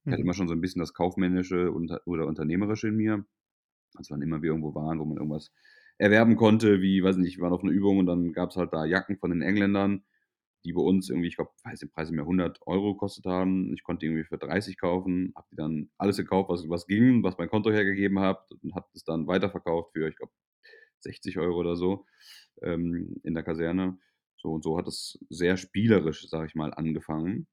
Ich 0.06 0.12
hatte 0.12 0.22
Mhm. 0.22 0.24
immer 0.24 0.34
schon 0.34 0.48
so 0.48 0.54
'n 0.54 0.60
bisschen 0.62 0.80
das 0.80 0.94
Kaufmännische 0.94 1.72
oder 2.06 2.26
Unternehmerische 2.28 2.88
in 2.88 2.96
mir. 2.96 3.26
Also, 3.96 4.14
wann 4.14 4.22
immer 4.22 4.42
wir 4.42 4.50
irgendwo 4.50 4.74
waren, 4.76 5.00
wo 5.00 5.04
man 5.06 5.18
irgendwas 5.18 5.52
erwerben 5.98 6.36
konnte, 6.36 6.82
wie, 6.82 7.02
weiß 7.04 7.16
nicht, 7.18 7.38
wir 7.38 7.44
waren 7.44 7.52
auf 7.54 7.62
'ner 7.64 7.72
Übung 7.72 7.98
und 7.98 8.06
dann 8.06 8.32
gab's 8.34 8.56
halt 8.56 8.72
da 8.74 8.84
Jacken 8.86 9.18
von 9.18 9.30
den 9.32 9.42
Engländern, 9.42 10.04
die 10.64 10.72
bei 10.72 10.80
uns 10.82 11.10
irgendwie, 11.10 11.28
ich 11.28 11.36
glaube, 11.36 11.52
weiß 11.64 11.80
den 11.80 11.90
Preis 11.90 12.10
mehr, 12.10 12.24
100 12.26 12.60
Euro 12.66 12.94
gekostet 12.94 13.26
haben. 13.26 13.72
Ich 13.74 13.82
konnte 13.84 14.06
irgendwie 14.06 14.24
für 14.24 14.38
30 14.38 14.78
kaufen, 14.78 15.32
habe 15.36 15.46
die 15.52 15.56
dann 15.56 15.90
alles 15.98 16.16
gekauft, 16.16 16.48
was 16.50 16.68
was 16.68 16.86
ging, 16.86 17.22
was 17.22 17.38
mein 17.38 17.48
Konto 17.50 17.70
hergegeben 17.72 18.20
hat 18.20 18.50
und 18.62 18.74
habe 18.74 18.86
das 18.94 19.04
dann 19.04 19.26
weiterverkauft 19.26 19.92
für, 19.92 20.08
ich 20.08 20.16
glaube, 20.16 20.32
60 21.00 21.38
Euro 21.38 21.58
oder 21.60 21.76
so, 21.76 22.06
ähm, 22.62 23.16
in 23.24 23.34
der 23.34 23.42
Kaserne. 23.44 23.98
So 24.36 24.50
und 24.52 24.64
so 24.64 24.78
hat 24.78 24.88
es 24.88 25.18
sehr 25.30 25.56
spielerisch, 25.56 26.28
sage 26.28 26.46
ich 26.48 26.54
mal, 26.56 26.74
angefangen 26.74 27.48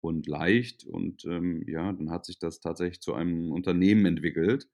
und 0.00 0.26
leicht 0.26 0.84
und, 0.86 1.24
ähm, 1.24 1.64
ja, 1.68 1.92
dann 1.92 2.10
hat 2.10 2.24
sich 2.26 2.38
das 2.38 2.60
tatsächlich 2.60 3.00
zu 3.00 3.14
einem 3.14 3.50
Unternehmen 3.52 4.06
entwickelt, 4.06 4.68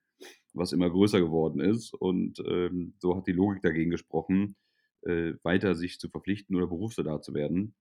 was 0.55 0.73
immer 0.73 0.91
größer 0.91 1.21
geworden 1.21 1.61
ist 1.61 1.95
und, 1.95 2.41
ähm, 2.47 2.95
so 3.01 3.17
hat 3.17 3.27
die 3.27 3.33
Logik 3.33 3.63
dagegen 3.63 3.91
gesprochen, 3.91 4.57
äh, 5.05 5.35
weiter 5.45 5.75
sich 5.75 6.01
zu 6.01 6.09
verpflichten 6.11 6.57
oder 6.57 6.67
Berufssoldat 6.69 7.25
zu 7.25 7.35
werden. 7.35 7.77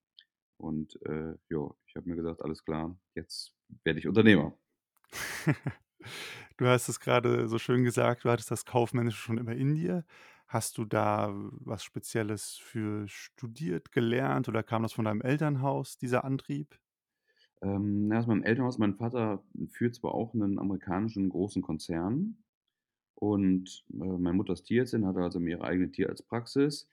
Und, 0.58 1.00
äh, 1.04 1.36
ja, 1.50 1.72
ich 1.88 1.96
habe 1.98 2.10
mir 2.10 2.16
gesagt: 2.18 2.42
„Alles 2.44 2.64
klar, 2.66 3.00
jetzt 3.16 3.56
werde 3.86 4.00
ich 4.00 4.08
Unternehmer.“ 4.08 4.58
Du 6.58 6.68
hast 6.68 6.90
es 6.90 7.00
gerade 7.00 7.48
so 7.48 7.58
schön 7.60 7.84
gesagt, 7.84 8.26
du 8.26 8.30
hattest 8.30 8.52
das 8.52 8.66
Kaufmännische 8.66 9.18
schon 9.18 9.38
immer 9.38 9.54
in 9.54 9.76
dir. 9.76 10.06
Hast 10.48 10.78
du 10.78 10.86
da 10.86 11.32
was 11.34 11.84
Spezielles 11.84 12.58
für 12.58 13.08
studiert, 13.08 13.92
gelernt 13.92 14.48
oder 14.50 14.64
kam 14.64 14.84
das 14.84 14.94
von 14.94 15.06
deinem 15.06 15.22
Elternhaus, 15.22 15.98
dieser 15.98 16.24
Antrieb? 16.26 16.80
Ähm, 17.62 18.12
ja, 18.12 18.20
aus 18.20 18.28
meinem 18.28 18.44
Elternhaus 18.44 18.78
mein 18.78 18.96
Vater 18.96 19.44
führt 19.70 19.96
zwar 19.96 20.14
auch 20.14 20.34
'nen 20.34 20.60
amerikanischen 20.60 21.30
großen 21.30 21.62
Konzern 21.62 22.44
und, 23.16 23.86
äh, 23.92 23.96
meine 23.96 24.34
Mutter 24.38 24.54
ist 24.54 24.66
Tierärztin, 24.66 25.06
hatte 25.08 25.22
also 25.22 25.40
ihre 25.42 25.64
eigene 25.66 25.92
Tierarztpraxis. 25.92 26.90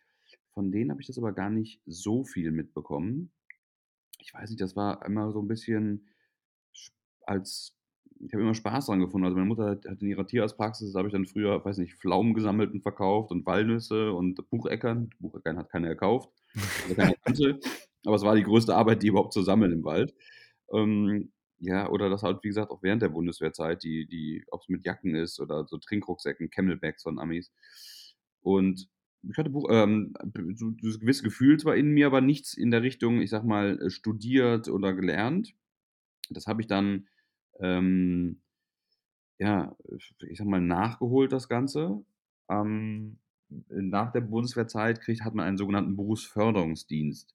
Von 0.60 0.72
denen 0.72 0.90
habe 0.90 1.00
ich 1.00 1.06
das 1.06 1.16
aber 1.16 1.32
gar 1.32 1.48
nicht 1.48 1.80
so 1.86 2.22
viel 2.22 2.50
mitbekommen. 2.50 3.32
Ich 4.18 4.34
weiß 4.34 4.50
nicht, 4.50 4.60
das 4.60 4.76
war 4.76 5.06
immer 5.06 5.32
so 5.32 5.40
'n 5.40 5.48
bisschen 5.48 6.08
sch 6.74 6.90
als 7.26 7.76
ich 8.20 8.34
habe 8.34 8.42
immer 8.44 8.54
Spaß 8.54 8.86
dran 8.86 9.00
gefunden. 9.00 9.26
Also, 9.26 9.36
meine 9.36 9.48
Mutter 9.48 9.66
hat 9.70 9.86
hat 9.86 10.02
in 10.02 10.08
ihrer 10.08 10.26
Tierarztpraxis 10.26 10.92
da 10.92 10.98
habe 11.00 11.08
ich 11.08 11.14
dann 11.14 11.26
früher, 11.26 11.64
weiß 11.64 11.78
nicht, 11.78 11.94
Pflaumen 11.96 12.34
gesammelt 12.34 12.72
und 12.74 12.82
verkauft 12.82 13.32
und 13.32 13.46
Walnüsse 13.46 14.12
und 14.12 14.48
Bucheckern. 14.50 15.10
Bucheckern 15.20 15.58
hat 15.58 15.70
keiner 15.70 15.90
gekauft, 15.90 16.30
also 16.82 16.94
keiner 16.96 17.14
kannte, 17.24 17.60
aber 18.06 18.16
es 18.16 18.22
war 18.24 18.36
die 18.36 18.44
größte 18.44 18.74
Arbeit, 18.76 19.02
die 19.02 19.08
überhaupt 19.08 19.32
zu 19.34 19.42
sammeln 19.42 19.72
im 19.72 19.84
Wald. 19.84 20.14
Ähm, 20.74 21.32
ja, 21.60 21.88
oder 21.90 22.10
das 22.10 22.22
halt, 22.24 22.44
wie 22.44 22.48
gesagt, 22.48 22.70
auch 22.72 22.82
während 22.82 23.02
der 23.02 23.10
Bundeswehrzeit, 23.10 23.82
die 23.84 24.06
die 24.08 24.44
ob's 24.50 24.68
mit 24.68 24.84
Jacken 24.86 25.14
ist 25.16 25.40
oder 25.40 25.66
so 25.66 25.78
Trinkrucksäcken, 25.78 26.50
Camelbacks 26.50 27.04
von 27.04 27.18
Amis. 27.20 27.52
Und 28.42 28.88
ich 29.22 29.36
hatte 29.36 29.50
Buch 29.50 29.68
ähm, 29.70 30.14
so 30.54 30.70
dieses 30.70 31.00
gewisse 31.00 31.22
Gefühl 31.22 31.58
zwar 31.58 31.76
in 31.76 31.90
mir, 31.90 32.06
aber 32.06 32.20
nichts 32.20 32.54
in 32.54 32.70
der 32.70 32.82
Richtung, 32.82 33.20
ich 33.20 33.30
sage 33.30 33.46
mal, 33.46 33.80
äh, 33.80 33.90
studiert 33.90 34.68
oder 34.68 34.94
gelernt. 34.94 35.54
Das 36.30 36.46
habe 36.46 36.62
ich 36.62 36.66
dann, 36.66 37.08
ähm, 37.58 38.40
ja, 39.38 39.76
ich 40.28 40.38
sage 40.38 40.50
mal, 40.50 40.60
nachgeholt, 40.60 41.32
das 41.32 41.48
Ganze. 41.48 42.04
Ähm, 42.50 43.18
nach 43.68 44.12
der 44.12 44.20
Bundeswehrzeit 44.20 45.00
kriegt 45.00 45.24
hat 45.24 45.34
man 45.34 45.46
einen 45.46 45.58
sogenannten 45.58 45.96
Berufsförderungsdienst. 45.96 47.34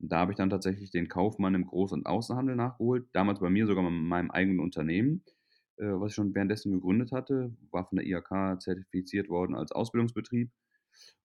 Und 0.00 0.12
da 0.12 0.18
habe 0.18 0.32
ich 0.32 0.36
dann 0.36 0.50
tatsächlich 0.50 0.90
den 0.90 1.08
Kaufmann 1.08 1.54
im 1.54 1.66
Groß 1.66 1.92
und 1.92 2.06
Außenhandel 2.06 2.56
nachgeholt. 2.56 3.06
Damals 3.12 3.40
bei 3.40 3.50
mir 3.50 3.66
sogar 3.66 3.86
in 3.86 4.06
meinem 4.06 4.30
eigenen 4.30 4.60
Unternehmen, 4.60 5.22
äh, 5.76 5.86
was 5.86 6.12
ich 6.12 6.16
schon 6.16 6.34
währenddessen 6.34 6.72
gegründet 6.72 7.12
hatte. 7.12 7.56
War 7.70 7.86
von 7.86 7.96
der 7.96 8.06
IHK 8.06 8.60
zertifiziert 8.60 9.28
worden 9.28 9.54
als 9.54 9.72
Ausbildungsbetrieb. 9.72 10.50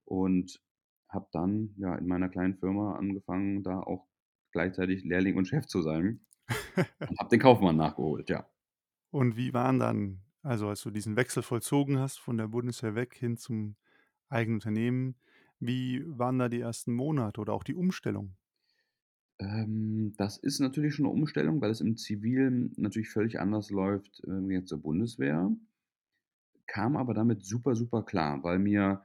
Und 0.09 0.61
habe 1.09 1.27
dann, 1.33 1.75
ja, 1.77 1.95
in 1.95 2.07
meiner 2.07 2.29
kleinen 2.29 2.57
Firma 2.57 2.95
angefangen, 2.97 3.63
da 3.63 3.79
auch 3.81 4.07
gleichzeitig 4.51 5.03
Lehrling 5.05 5.37
und 5.37 5.47
Chef 5.47 5.67
zu 5.67 5.81
sein 5.81 6.21
und 7.07 7.19
habe 7.19 7.29
den 7.29 7.41
Kaufmann 7.41 7.77
nachgeholt, 7.77 8.29
ja. 8.29 8.47
Und 9.11 9.37
wie 9.37 9.53
waren 9.53 9.79
dann 9.79 10.21
also, 10.41 10.69
als 10.69 10.81
du 10.83 10.89
diesen 10.89 11.17
Wechsel 11.17 11.43
vollzogen 11.43 11.99
hast 11.99 12.17
von 12.17 12.37
der 12.37 12.47
Bundeswehr 12.47 12.95
weg 12.95 13.13
hin 13.13 13.35
zum 13.37 13.75
eigenen 14.29 14.57
Unternehmen, 14.57 15.15
wie 15.59 16.01
waren 16.07 16.39
da 16.39 16.47
die 16.49 16.61
ersten 16.61 16.93
Monate 16.93 17.41
oder 17.41 17.53
auch 17.53 17.63
die 17.65 17.75
Umstellung? 17.75 18.37
Ähm, 19.39 20.13
das 20.17 20.37
ist 20.37 20.59
natürlich 20.61 20.95
schon 20.95 21.03
'ne 21.05 21.11
Umstellung, 21.11 21.59
weil 21.61 21.71
es 21.71 21.81
im 21.81 21.97
Zivilen 21.97 22.73
natürlich 22.77 23.09
völlig 23.09 23.39
anders 23.41 23.69
läuft, 23.69 24.21
äh, 24.25 24.53
jetzt 24.53 24.69
zur 24.69 24.81
Bundeswehr. 24.81 25.51
Kam 26.67 26.95
aber 26.95 27.13
damit 27.13 27.43
super, 27.43 27.75
super 27.75 28.03
klar, 28.03 28.41
weil 28.43 28.59
mir 28.59 29.03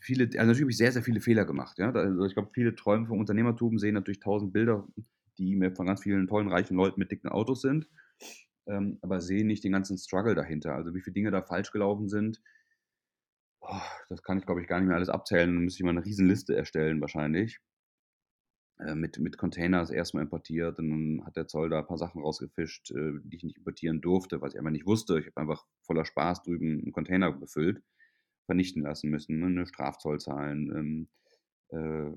viele 0.00 0.24
also, 0.24 0.38
natürlich 0.38 0.62
habe 0.62 0.70
ich 0.70 0.76
sehr, 0.78 0.92
sehr 0.92 1.02
viele 1.02 1.20
Fehler 1.20 1.44
gemacht, 1.44 1.78
ja. 1.78 1.92
Also, 1.92 2.24
ich 2.26 2.34
glaube, 2.34 2.50
viele 2.52 2.74
träumen 2.74 3.06
vom 3.06 3.20
Unternehmertum, 3.20 3.78
sehen 3.78 3.94
natürlich 3.94 4.20
tausend 4.20 4.52
Bilder, 4.52 4.86
die 5.38 5.56
mir 5.56 5.72
von 5.74 5.86
ganz 5.86 6.02
vielen 6.02 6.26
tollen, 6.28 6.48
reichen 6.48 6.76
Leuten 6.76 7.00
mit 7.00 7.10
dicken 7.10 7.28
Autos 7.28 7.62
sind, 7.62 7.88
ähm, 8.66 8.98
aber 9.02 9.20
sehen 9.20 9.48
nicht 9.48 9.64
den 9.64 9.72
ganzen 9.72 9.98
Struggle 9.98 10.34
dahinter. 10.36 10.74
Also, 10.74 10.94
wie 10.94 11.02
viele 11.02 11.14
Dinge 11.14 11.30
da 11.32 11.42
falsch 11.42 11.72
gelaufen 11.72 12.08
sind. 12.08 12.40
Boah, 13.62 13.82
das 14.10 14.22
kann 14.22 14.38
ich, 14.38 14.44
glaube 14.46 14.60
ich, 14.60 14.68
gar 14.68 14.78
nicht 14.80 14.88
mehr 14.88 14.96
alles 14.96 15.08
abzählen. 15.08 15.54
Da 15.54 15.60
müsste 15.60 15.78
ich 15.82 15.84
mal 15.84 15.92
'ne 15.94 16.04
Riesenliste 16.04 16.54
erstellen 16.56 17.00
wahrscheinlich. 17.00 17.58
Äh, 18.80 18.94
mit 18.94 19.18
mit 19.18 19.38
Containers 19.38 19.90
erst 19.90 20.12
mal 20.14 20.20
importiert 20.22 20.78
dann 20.78 21.22
hat 21.24 21.36
der 21.36 21.46
Zoll 21.46 21.70
da 21.70 21.80
paar 21.82 21.96
Sachen 21.96 22.20
rausgefischt, 22.20 22.90
äh, 22.90 23.12
die 23.24 23.36
ich 23.36 23.44
nicht 23.44 23.56
importieren 23.58 24.00
durfte, 24.02 24.40
was 24.42 24.52
ich 24.52 24.58
einfach 24.58 24.70
nicht 24.70 24.86
wusste. 24.86 25.18
Ich 25.18 25.26
habe 25.26 25.36
einfach 25.40 25.64
voller 25.82 26.04
Spaß 26.04 26.42
drüben 26.42 26.80
'n 26.86 26.92
Container 26.92 27.32
befüllt, 27.32 27.82
vernichten 28.46 28.82
lassen 28.82 29.10
müssen, 29.10 29.40
ne, 29.40 29.50
'ne 29.50 29.66
Strafzoll 29.66 30.20
zahlen, 30.20 30.72
ähm, 30.76 31.08
äh, 31.70 32.12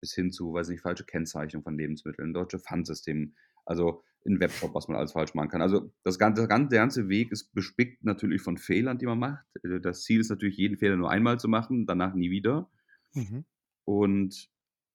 bis 0.00 0.14
hin 0.14 0.32
zu, 0.32 0.52
weiß 0.54 0.68
nicht, 0.70 0.82
falsche 0.82 1.04
Kennzeichnung 1.06 1.62
von 1.64 1.78
Lebensmitteln, 1.78 2.34
deutsche 2.34 2.58
Pfandsystem, 2.60 3.34
also 3.66 4.02
'n 4.26 4.40
Webshop, 4.40 4.74
was 4.74 4.88
man 4.88 4.96
alles 4.98 5.12
falsch 5.12 5.34
machen 5.34 5.50
kann. 5.50 5.62
Also, 5.62 5.92
das 6.04 6.18
gan 6.18 6.34
der 6.36 6.48
ganze 6.48 7.08
Weg 7.10 7.32
ist 7.32 7.52
bespickt 7.54 8.04
natürlich 8.04 8.42
von 8.42 8.58
Fehlern, 8.58 8.98
die 8.98 9.06
man 9.06 9.18
macht. 9.20 9.46
Äh, 9.64 9.80
das 9.80 10.02
Ziel 10.04 10.20
ist 10.20 10.30
natürlich, 10.30 10.56
jeden 10.58 10.78
Fehler 10.78 10.96
nur 10.96 11.10
einmal 11.10 11.38
zu 11.40 11.48
machen, 11.48 11.86
danach 11.86 12.14
nie 12.14 12.30
wieder. 12.30 12.70
Mhm. 13.14 13.42
Und 13.88 14.50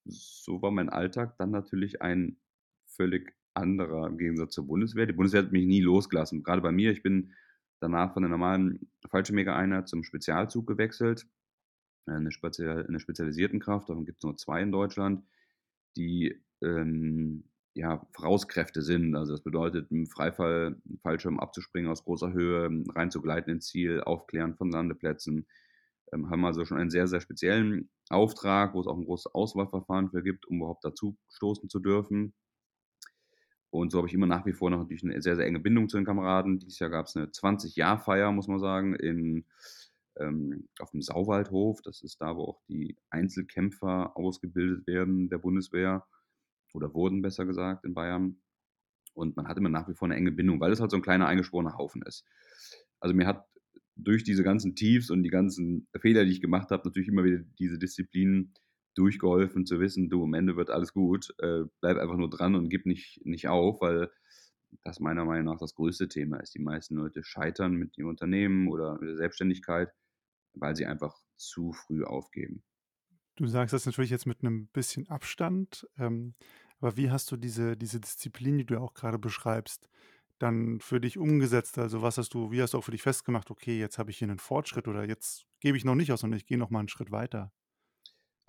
so 0.06 0.62
war 0.62 0.72
mein 0.72 0.90
Alltag 0.90 1.38
dann 1.38 1.52
natürlich 1.52 2.02
ein 2.02 2.38
völlig 2.86 3.34
anderer 3.54 4.08
im 4.08 4.18
Gegensatz 4.18 4.54
zur 4.54 4.68
Bundeswehr. 4.68 5.06
Die 5.08 5.14
Bundeswehr 5.14 5.44
hat 5.44 5.52
mich 5.52 5.66
nie 5.66 5.82
losgelassen. 5.82 6.44
Grade 6.44 6.62
bei 6.62 6.72
mir, 6.72 6.92
ich 6.92 7.04
bin 7.04 7.34
danach 7.82 8.14
von 8.14 8.24
der 8.24 8.30
normalen 8.32 8.92
Fallschirmjägereinheit 9.10 9.88
zum 9.90 10.04
Spezialzug 10.04 10.68
gewechselt, 10.68 11.28
äh, 12.08 12.20
'ne 12.20 12.32
spezial 12.32 12.86
'ne 12.90 13.00
Spezialisiertenkräfte, 13.02 13.90
davon 13.94 14.06
gibt's 14.06 14.24
nur 14.24 14.38
2 14.38 14.62
in 14.64 14.72
Deutschland, 14.74 15.26
die, 15.98 16.44
ähm, 16.64 17.46
ja, 17.76 18.08
Vorauskräfte 18.14 18.82
sind. 18.84 19.16
Also, 19.16 19.34
das 19.34 19.44
bedeutet, 19.44 19.92
im 19.92 20.08
Freifall 20.08 20.78
Fallschirm 21.04 21.40
abzuspringen 21.40 21.92
aus 21.92 22.04
großer 22.06 22.34
Höhe, 22.34 22.70
reinzugleiten 22.96 23.54
ins 23.54 23.68
Ziel, 23.68 24.02
Aufklären 24.02 24.56
von 24.58 24.72
Landeplätzen. 24.72 25.48
Ähm, 26.14 26.30
haben 26.32 26.46
also 26.46 26.66
schon 26.66 26.78
einen 26.80 26.92
sehr, 26.92 27.08
sehr 27.08 27.22
speziellen 27.22 27.90
Auftrag, 28.10 28.74
wo 28.76 28.82
es 28.82 28.88
auch 28.88 28.98
'n 28.98 29.06
großes 29.06 29.34
Auswahlverfahren 29.36 30.10
für 30.12 30.24
gibt, 30.24 30.48
um 30.48 30.58
überhaupt 30.60 30.86
dazu 30.86 31.18
stoßen 31.30 31.70
zu 31.70 31.80
dürfen. 31.82 32.34
Und 33.78 33.92
so 33.92 34.00
habe 34.00 34.08
ich 34.08 34.14
immer 34.16 34.26
nach 34.28 34.46
wie 34.48 34.54
vor 34.54 34.70
noch 34.72 34.80
natürlich 34.80 35.04
'ne 35.04 35.22
sehr, 35.22 35.36
sehr 35.36 35.46
enge 35.46 35.60
Bindung 35.60 35.88
zu 35.90 35.98
den 35.98 36.06
Kameraden. 36.06 36.60
Dieses 36.60 36.80
Jahr 36.80 36.90
gab's 36.90 37.16
'ne 37.16 37.32
20-Jahr-Feier, 37.32 38.32
muss 38.32 38.48
man 38.48 38.60
sagen, 38.60 38.96
in 38.96 39.46
ähm, 40.20 40.68
auf'm 40.80 41.02
Sauwaldhof. 41.04 41.82
Das 41.84 42.02
ist 42.04 42.20
da, 42.22 42.36
wo 42.36 42.44
auch 42.44 42.62
die 42.70 42.98
Einzelkämpfer 43.12 44.18
ausgebildet 44.18 44.88
werden 44.88 45.30
der 45.30 45.38
Bundeswehr 45.40 46.06
oder 46.74 46.94
wurden, 46.96 47.22
besser 47.22 47.46
gesagt, 47.46 47.86
in 47.86 47.94
Bayern. 47.96 48.38
Und 49.16 49.38
man 49.38 49.48
hat 49.50 49.58
immer 49.58 49.70
nach 49.70 49.90
wie 49.90 49.96
vor 49.96 50.08
'ne 50.10 50.16
enge 50.18 50.32
Bindung, 50.34 50.60
weil 50.62 50.72
es 50.74 50.82
halt 50.82 50.92
so 50.92 50.98
'n 50.98 51.04
kleiner 51.04 51.28
eingeschworener 51.28 51.78
Haufen 51.78 52.02
ist. 52.04 52.26
Also, 53.02 53.16
mir 53.16 53.28
hat 53.28 53.46
durch 53.98 54.24
diese 54.24 54.44
ganzen 54.44 54.76
Tiefs 54.76 55.12
und 55.12 55.24
die 55.24 55.30
ganzen 55.32 55.88
Fehler, 56.00 56.26
die 56.26 56.32
ich 56.34 56.42
gemacht 56.42 56.72
habe, 56.72 56.84
natürlich 56.90 57.10
immer 57.10 57.24
wieder 57.26 57.40
diese 57.60 57.80
Disziplin 57.80 58.54
durchgeholfen 58.98 59.66
zu 59.66 59.80
wissen: 59.80 60.10
„Du, 60.10 60.24
am 60.24 60.34
Ende 60.36 60.56
wird 60.58 60.70
alles 60.72 60.94
gut. 60.94 61.34
Äh, 61.40 61.64
bleib 61.82 61.98
einfach 61.98 62.18
nur 62.18 62.30
dran 62.30 62.56
und 62.56 62.70
gib 62.70 62.86
nicht 62.88 63.26
nicht 63.26 63.48
auf“, 63.50 63.82
weil 63.82 64.12
das 64.86 65.00
meiner 65.02 65.26
Meinung 65.26 65.46
nach 65.54 65.60
das 65.60 65.76
größte 65.76 66.08
Thema 66.10 66.40
ist. 66.42 66.56
Die 66.56 66.60
meisten 66.62 66.96
Leute 66.98 67.24
scheitern 67.24 67.74
mit 67.76 67.98
ihrem 67.98 68.10
Unternehmen 68.10 68.70
oder 68.70 68.96
mit 69.00 69.10
der 69.10 69.18
Selbstständigkeit, 69.18 69.92
weil 70.56 70.76
sie 70.78 70.86
einfach 70.88 71.16
zu 71.38 71.74
früh 71.74 72.04
aufgeben. 72.06 72.64
Du 73.38 73.46
sagst 73.46 73.72
das 73.72 73.86
natürlich 73.86 74.10
jetzt 74.10 74.26
mit 74.26 74.42
'nem 74.42 74.68
bisschen 74.70 75.08
Abstand, 75.10 75.88
ähm, 76.00 76.34
aber 76.80 76.98
wie 76.98 77.12
hast 77.12 77.32
du 77.32 77.38
diese 77.38 77.78
diese 77.78 78.00
Disziplin, 78.00 78.58
die 78.58 78.66
du 78.66 78.80
auch 78.80 78.96
grade 78.96 79.20
beschreibst, 79.20 79.90
dann 80.40 80.80
für 80.80 81.00
dich 81.00 81.20
umgesetzt? 81.20 81.78
Also, 81.78 82.02
was 82.02 82.18
hast 82.18 82.34
du 82.34 82.52
wie 82.52 82.62
hast 82.64 82.74
du 82.74 82.80
auch 82.80 82.84
für 82.84 82.92
dich 82.92 83.04
festgemacht: 83.04 83.52
„Okay, 83.52 83.80
jetzt 83.80 84.00
habe 84.00 84.10
ich 84.10 84.18
hier 84.18 84.28
'nen 84.28 84.40
Fortschritt“ 84.40 84.88
oder 84.88 85.06
„Jetzt 85.06 85.46
gebe 85.60 85.78
ich 85.78 85.86
noch 85.86 85.94
nicht 85.96 86.12
auf, 86.12 86.20
sondern 86.20 86.38
ich 86.40 86.48
gehe 86.48 86.58
noch 86.58 86.72
mal 86.72 86.80
'n 86.82 86.88
Schritt 86.88 87.12
weiter“? 87.12 87.52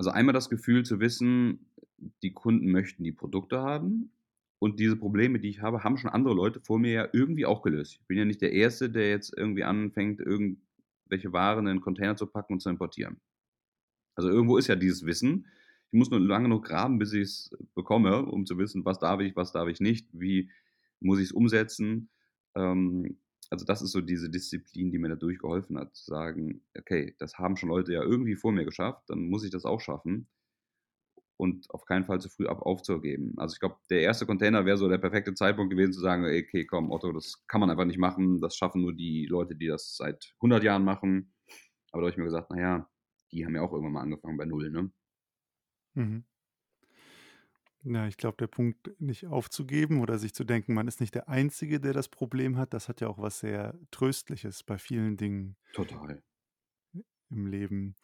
Also, 0.01 0.11
einmal 0.11 0.33
das 0.33 0.49
Gefühl 0.49 0.85
zu 0.85 1.01
wissen, 1.01 1.67
die 2.23 2.33
Kunden 2.33 2.71
möchten 2.71 3.03
die 3.03 3.11
Produkte 3.11 3.59
haben 3.61 4.13
und 4.61 4.79
diese 4.79 4.95
Probleme, 4.97 5.41
die 5.41 5.49
ich 5.49 5.61
habe, 5.61 5.83
haben 5.83 5.97
schon 5.99 6.09
andere 6.11 6.35
Leute 6.35 6.61
vor 6.61 6.79
mir 6.79 6.93
ja 6.93 7.09
irgendwie 7.13 7.47
auch 7.47 7.63
gelöst. 7.63 7.95
Ich 8.01 8.07
bin 8.07 8.17
ja 8.17 8.25
nicht 8.25 8.41
der 8.41 8.53
Erste, 8.53 8.91
der 8.91 9.11
jetzt 9.11 9.35
irgendwie 9.37 9.65
anfängt, 9.65 10.21
irgendwelche 10.21 11.33
Waren 11.33 11.67
in 11.67 11.75
'nen 11.75 11.81
Container 11.81 12.15
zu 12.15 12.29
packen 12.29 12.53
und 12.55 12.61
zu 12.61 12.71
importieren. 12.71 13.21
Also, 14.17 14.31
irgendwo 14.31 14.59
ist 14.59 14.69
ja 14.69 14.77
dieses 14.77 15.07
Wissen. 15.07 15.47
Ich 15.93 15.99
muss 15.99 16.11
nur 16.11 16.21
lange 16.21 16.45
genug 16.47 16.65
graben, 16.67 16.99
bis 16.99 17.13
ich's 17.15 17.51
bekomme, 17.75 18.27
um 18.27 18.47
zu 18.47 18.59
wissen, 18.59 18.85
was 18.85 18.99
darf 19.01 19.21
ich, 19.21 19.37
was 19.37 19.53
darf 19.53 19.69
ich 19.69 19.81
nicht, 19.81 20.09
wie 20.13 20.51
muss 21.01 21.21
ich's 21.21 21.33
umsetzen? 21.33 22.11
Ähm, 22.57 23.19
also, 23.51 23.65
das 23.65 23.83
ist 23.83 23.93
so 23.93 24.01
diese 24.03 24.31
Disziplin, 24.31 24.91
die 24.93 24.99
mir 24.99 25.09
dadurch 25.11 25.39
geholfen 25.39 25.79
hat, 25.79 25.95
zu 25.97 26.05
sagen: 26.07 26.63
„Okay, 26.79 27.15
das 27.19 27.39
haben 27.39 27.57
schon 27.57 27.71
Leute 27.71 27.93
ja 27.95 28.03
irgendwie 28.03 28.37
vor 28.37 28.53
mir 28.53 28.65
geschafft, 28.65 29.05
dann 29.09 29.29
muss 29.29 29.45
ich 29.45 29.51
das 29.51 29.65
auch 29.65 29.81
schaffen.“ 29.81 30.29
Und 31.41 31.71
auf 31.71 31.85
keinen 31.85 32.05
Fall 32.05 32.21
zu 32.21 32.29
früh 32.29 32.47
ab 32.49 32.63
aufzugeben. 32.63 33.35
Also, 33.37 33.55
ich 33.55 33.61
glaube, 33.61 33.77
der 33.91 34.03
1. 34.03 34.27
Container 34.27 34.67
wäre 34.67 34.77
so 34.77 34.89
der 34.89 34.99
perfekte 34.99 35.35
Zeitpunkt 35.35 35.71
gewesen 35.71 35.93
zu 35.93 36.01
sagen: 36.01 36.25
„Ey, 36.25 36.45
okay, 36.45 36.67
komm, 36.67 36.91
Otto, 36.91 37.13
das 37.13 37.45
kann 37.47 37.61
man 37.61 37.71
einfach 37.71 37.85
nicht 37.85 37.99
machen. 37.99 38.41
Das 38.41 38.57
schaffen 38.57 38.83
nur 38.83 38.93
die 38.93 39.27
Leute, 39.27 39.55
die 39.55 39.69
das 39.69 39.97
seit 39.97 40.35
100 40.43 40.65
Jahren 40.65 40.85
machen.“ 40.85 41.33
Aber 41.93 42.03
da 42.03 42.07
habe 42.07 42.11
ich 42.13 42.19
mir 42.19 42.25
gesagt: 42.25 42.49
„Na 42.51 42.61
ja, 42.61 42.91
die 43.33 43.47
haben 43.47 43.55
ja 43.55 43.63
auch 43.63 43.73
irgendwann 43.73 43.93
mal 43.95 44.03
angefangen 44.03 44.37
bei 44.39 44.47
0“, 44.47 44.71
ne? 44.71 44.91
Mhm. 45.97 46.25
Ja, 47.91 48.07
ich 48.07 48.17
glaube, 48.19 48.37
der 48.37 48.49
Punkt, 48.49 49.01
nicht 49.01 49.27
aufzugeben 49.27 50.01
oder 50.01 50.19
sich 50.19 50.35
zu 50.35 50.45
denken, 50.45 50.75
man 50.75 50.89
ist 50.89 51.01
nicht 51.01 51.15
der 51.15 51.29
Einzige, 51.29 51.81
der 51.81 51.93
das 51.95 52.09
Problem 52.09 52.57
hat, 52.59 52.75
das 52.75 52.89
hat 52.89 53.01
ja 53.01 53.09
auch 53.09 53.19
was 53.19 53.41
sehr 53.41 53.79
Tröstliches 53.91 54.63
bei 54.63 54.79
vielen 54.79 55.17
Dingen 55.17 55.57
Total. 55.73 56.21
im 57.31 57.47
Leben. 57.47 57.95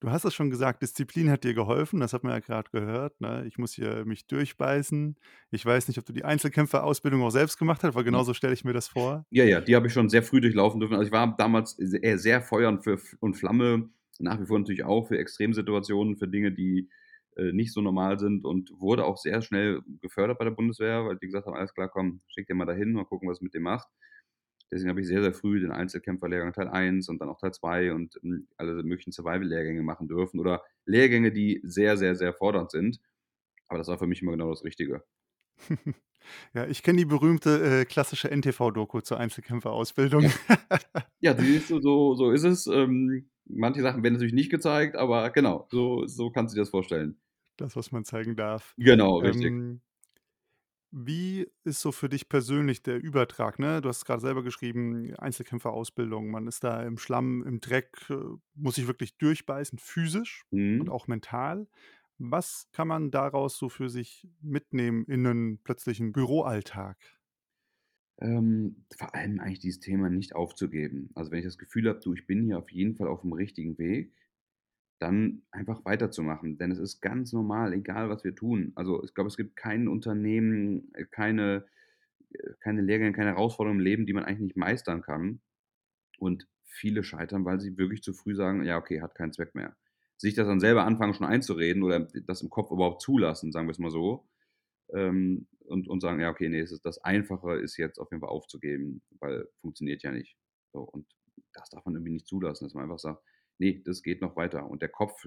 Du 0.00 0.10
hast 0.10 0.24
es 0.24 0.34
schon 0.34 0.50
gesagt, 0.50 0.82
Disziplin 0.82 1.30
hat 1.30 1.44
dir 1.44 1.54
geholfen, 1.54 2.00
das 2.00 2.12
hat 2.12 2.24
man 2.24 2.32
ja 2.32 2.40
grad 2.40 2.72
gehört, 2.72 3.20
ne? 3.20 3.44
Ich 3.46 3.58
muss 3.58 3.74
hier 3.74 4.04
mich 4.04 4.26
durchbeißen. 4.26 5.16
Ich 5.50 5.64
weiß 5.66 5.88
nicht, 5.88 5.98
ob 5.98 6.04
du 6.06 6.12
die 6.12 6.24
Einzelkämpferausbildung 6.24 7.22
auch 7.22 7.30
selbst 7.30 7.58
gemacht 7.58 7.82
hast, 7.84 7.94
weil 7.94 8.04
Ja. 8.08 8.20
genauso 8.20 8.34
stelle 8.34 8.54
ich 8.54 8.64
mir 8.64 8.74
das 8.74 8.88
vor. 8.88 9.26
Ja, 9.30 9.44
ja, 9.44 9.60
die 9.60 9.74
habe 9.74 9.88
ich 9.88 9.92
schon 9.92 10.08
sehr 10.08 10.22
früh 10.22 10.40
durchlaufen 10.40 10.80
dürfen. 10.80 10.94
Also, 10.94 11.06
ich 11.06 11.12
war 11.12 11.36
damals 11.36 11.72
se 11.78 12.00
sehr 12.18 12.40
Feuer 12.42 12.68
und 12.68 12.84
für 12.84 12.98
und 13.20 13.34
Flamme, 13.34 13.90
nach 14.18 14.40
wie 14.40 14.46
vor 14.46 14.58
natürlich 14.58 14.84
auch 14.84 15.08
für 15.08 15.18
Extremsituationen, 15.18 16.16
für 16.16 16.28
Dinge, 16.28 16.52
die, 16.52 16.88
nicht 17.52 17.72
so 17.72 17.80
normal 17.82 18.18
sind 18.18 18.44
und 18.44 18.70
wurde 18.78 19.04
auch 19.04 19.16
sehr 19.18 19.42
schnell 19.42 19.82
gefördert 20.00 20.38
bei 20.38 20.44
der 20.44 20.52
Bundeswehr, 20.52 21.04
weil 21.06 21.16
die 21.18 21.26
gesagt 21.26 21.46
haben: 21.46 21.56
„Alles 21.56 21.74
klar, 21.74 21.88
komm, 21.88 22.22
schicken 22.28 22.48
den 22.48 22.56
mal 22.58 22.66
dahin, 22.66 22.92
mal 22.92 23.04
gucken, 23.06 23.28
was 23.28 23.40
mit 23.40 23.54
dem 23.54 23.62
macht.“ 23.62 23.88
Deswegen 24.70 24.90
habe 24.90 25.00
ich 25.00 25.06
sehr, 25.06 25.22
sehr 25.22 25.32
früh 25.34 25.60
den 25.60 25.70
Einzelkämpferlehrgang 25.72 26.52
Teil 26.52 26.68
1 26.68 27.08
und 27.08 27.20
dann 27.20 27.28
auch 27.28 27.38
Teil 27.38 27.52
2 27.52 27.92
und, 27.92 28.14
hm, 28.22 28.48
alle 28.56 28.82
möglichen 28.82 29.12
Survival-Lehrgänge 29.12 29.82
machen 29.82 30.08
dürfen 30.08 30.40
oder 30.40 30.62
Lehrgänge, 30.86 31.32
die 31.32 31.60
sehr, 31.64 31.96
sehr, 31.96 32.16
sehr 32.16 32.32
fordernd 32.34 32.70
sind. 32.72 32.98
Aber 33.68 33.78
das 33.78 33.88
war 33.88 33.98
für 33.98 34.06
mich 34.08 34.22
immer 34.22 34.32
genau 34.32 34.50
das 34.50 34.64
Richtige. 34.64 35.04
Ja, 36.54 36.66
ich 36.66 36.82
kenne 36.82 36.98
die 36.98 37.04
berühmte, 37.04 37.82
äh, 37.82 37.84
klassische 37.84 38.30
NTV-Doku 38.30 39.00
zur 39.00 39.18
Einzelkämpferausbildung. 39.18 40.26
Ja. 40.26 40.30
Ja, 41.20 41.36
so 41.66 41.80
so 41.80 42.14
so 42.14 42.30
ist 42.32 42.44
es. 42.44 42.66
Ähm, 42.66 43.30
manche 43.46 43.82
Sachen 43.82 44.02
werden 44.02 44.14
natürlich 44.14 44.34
nicht 44.34 44.50
gezeigt, 44.50 44.96
aber 44.96 45.30
genau, 45.30 45.66
so 45.70 46.06
so 46.06 46.30
kannst 46.30 46.54
du 46.54 46.56
dir 46.56 46.62
das 46.62 46.70
vorstellen. 46.70 47.20
Das, 47.60 47.74
was 47.76 47.90
man 47.92 48.04
zeigen 48.04 48.36
darf. 48.36 48.76
Genau, 48.78 49.18
richtig. 49.20 49.56
Ähm 49.58 49.80
wie 50.92 51.50
ist 51.64 51.80
so 51.80 51.90
für 51.92 52.08
dich 52.08 52.28
persönlich 52.28 52.82
der 52.82 53.02
Übertrag, 53.02 53.58
ne? 53.58 53.80
Du 53.80 53.88
hast 53.88 54.04
grade 54.04 54.20
selber 54.20 54.42
geschrieben, 54.44 55.14
Einzelkämpferausbildung, 55.16 56.30
man 56.30 56.46
ist 56.46 56.62
da 56.62 56.82
im 56.84 56.96
Schlamm, 56.98 57.42
im 57.44 57.60
Dreck, 57.60 58.08
äh, 58.08 58.14
muss 58.54 58.76
sich 58.76 58.86
wirklich 58.86 59.18
durchbeißen, 59.18 59.78
physisch 59.78 60.44
und 60.76 60.88
Mhm. 60.88 60.90
auch 60.90 61.08
mental. 61.08 61.66
Was 62.18 62.68
kann 62.72 62.88
man 62.88 63.10
daraus 63.10 63.58
so 63.58 63.68
für 63.68 63.90
sich 63.90 64.28
mitnehmen 64.40 65.04
in 65.06 65.22
'nen 65.22 65.58
plötzlichen 65.62 66.12
Büroalltag? 66.12 66.96
Ähm, 68.18 68.84
vor 68.96 69.14
allem 69.14 69.40
eigentlich 69.40 69.58
dieses 69.60 69.80
Thema 69.80 70.08
nicht 70.08 70.34
aufzugeben. 70.34 71.10
Also, 71.14 71.30
wenn 71.30 71.40
ich 71.40 71.44
das 71.44 71.58
Gefühl 71.58 71.88
habe: 71.88 72.00
„Du, 72.00 72.14
ich 72.14 72.26
bin 72.26 72.44
hier 72.44 72.58
auf 72.58 72.70
jeden 72.70 72.96
Fall 72.96 73.08
auf'm 73.08 73.34
richtigen 73.36 73.76
Weg“, 73.78 74.14
dann 74.98 75.42
einfach 75.50 75.84
weiterzumachen. 75.84 76.58
Denn 76.58 76.70
es 76.72 76.78
ist 76.78 77.00
ganz 77.00 77.32
normal, 77.32 77.72
egal 77.74 78.08
was 78.10 78.24
wir 78.24 78.34
tun. 78.34 78.72
Also, 78.76 79.04
ich 79.04 79.14
glaube, 79.14 79.28
es 79.28 79.36
gibt 79.36 79.56
kein 79.56 79.88
Unternehmen, 79.88 80.92
äh, 80.94 81.04
keine 81.06 81.66
äh, 82.32 82.52
keine 82.60 82.82
Lehrgänge, 82.82 83.12
keine 83.12 83.30
Herausforderungen 83.30 83.80
im 83.80 83.84
Leben, 83.86 84.06
die 84.06 84.12
man 84.14 84.24
eigentlich 84.24 84.40
nicht 84.42 84.56
meistern 84.56 85.02
kann. 85.02 85.40
Und 86.18 86.46
viele 86.64 87.04
scheitern, 87.04 87.44
weil 87.44 87.60
sie 87.60 87.76
wirklich 87.78 88.02
zu 88.02 88.12
früh 88.12 88.34
sagen: 88.34 88.64
„Ja, 88.64 88.78
okay, 88.78 89.00
hat 89.00 89.14
keinen 89.14 89.32
Zweck 89.32 89.54
mehr.“ 89.54 89.76
Sich 90.18 90.34
das 90.34 90.46
dann 90.46 90.60
selber 90.60 90.84
anfangen 90.84 91.14
schon 91.14 91.26
einzureden 91.26 91.82
oder 91.82 92.00
das 92.26 92.42
im 92.42 92.50
Kopf 92.50 92.70
überhaupt 92.70 93.02
zulassen, 93.02 93.52
sagen 93.52 93.68
wir's 93.68 93.78
mal 93.78 93.90
so, 93.90 94.28
ähm, 94.94 95.48
und 95.66 95.88
und 95.88 96.00
sagen: 96.00 96.20
„Ja, 96.20 96.30
okay, 96.30 96.48
ne, 96.48 96.60
es 96.60 96.72
ist 96.72 96.84
das 96.86 96.98
Einfache 97.04 97.56
ist 97.56 97.76
jetzt 97.76 97.98
auf 97.98 98.10
jeden 98.12 98.20
Fall 98.22 98.30
aufzugeben, 98.30 99.02
weil 99.20 99.48
funktioniert 99.60 100.02
ja 100.02 100.12
nicht.“ 100.12 100.36
So, 100.72 100.80
und 100.82 101.06
das 101.54 101.70
darf 101.70 101.84
man 101.86 101.94
irgendwie 101.94 102.12
nicht 102.12 102.28
zulassen, 102.28 102.64
dass 102.66 102.74
man 102.74 102.84
einfach 102.84 102.98
sagt: 103.00 103.22
„Ne, 103.58 103.82
das 103.84 104.02
geht 104.02 104.20
noch 104.22 104.36
weiter.“ 104.36 104.68
Und 104.70 104.82
der 104.82 104.88
Kopf 104.90 105.26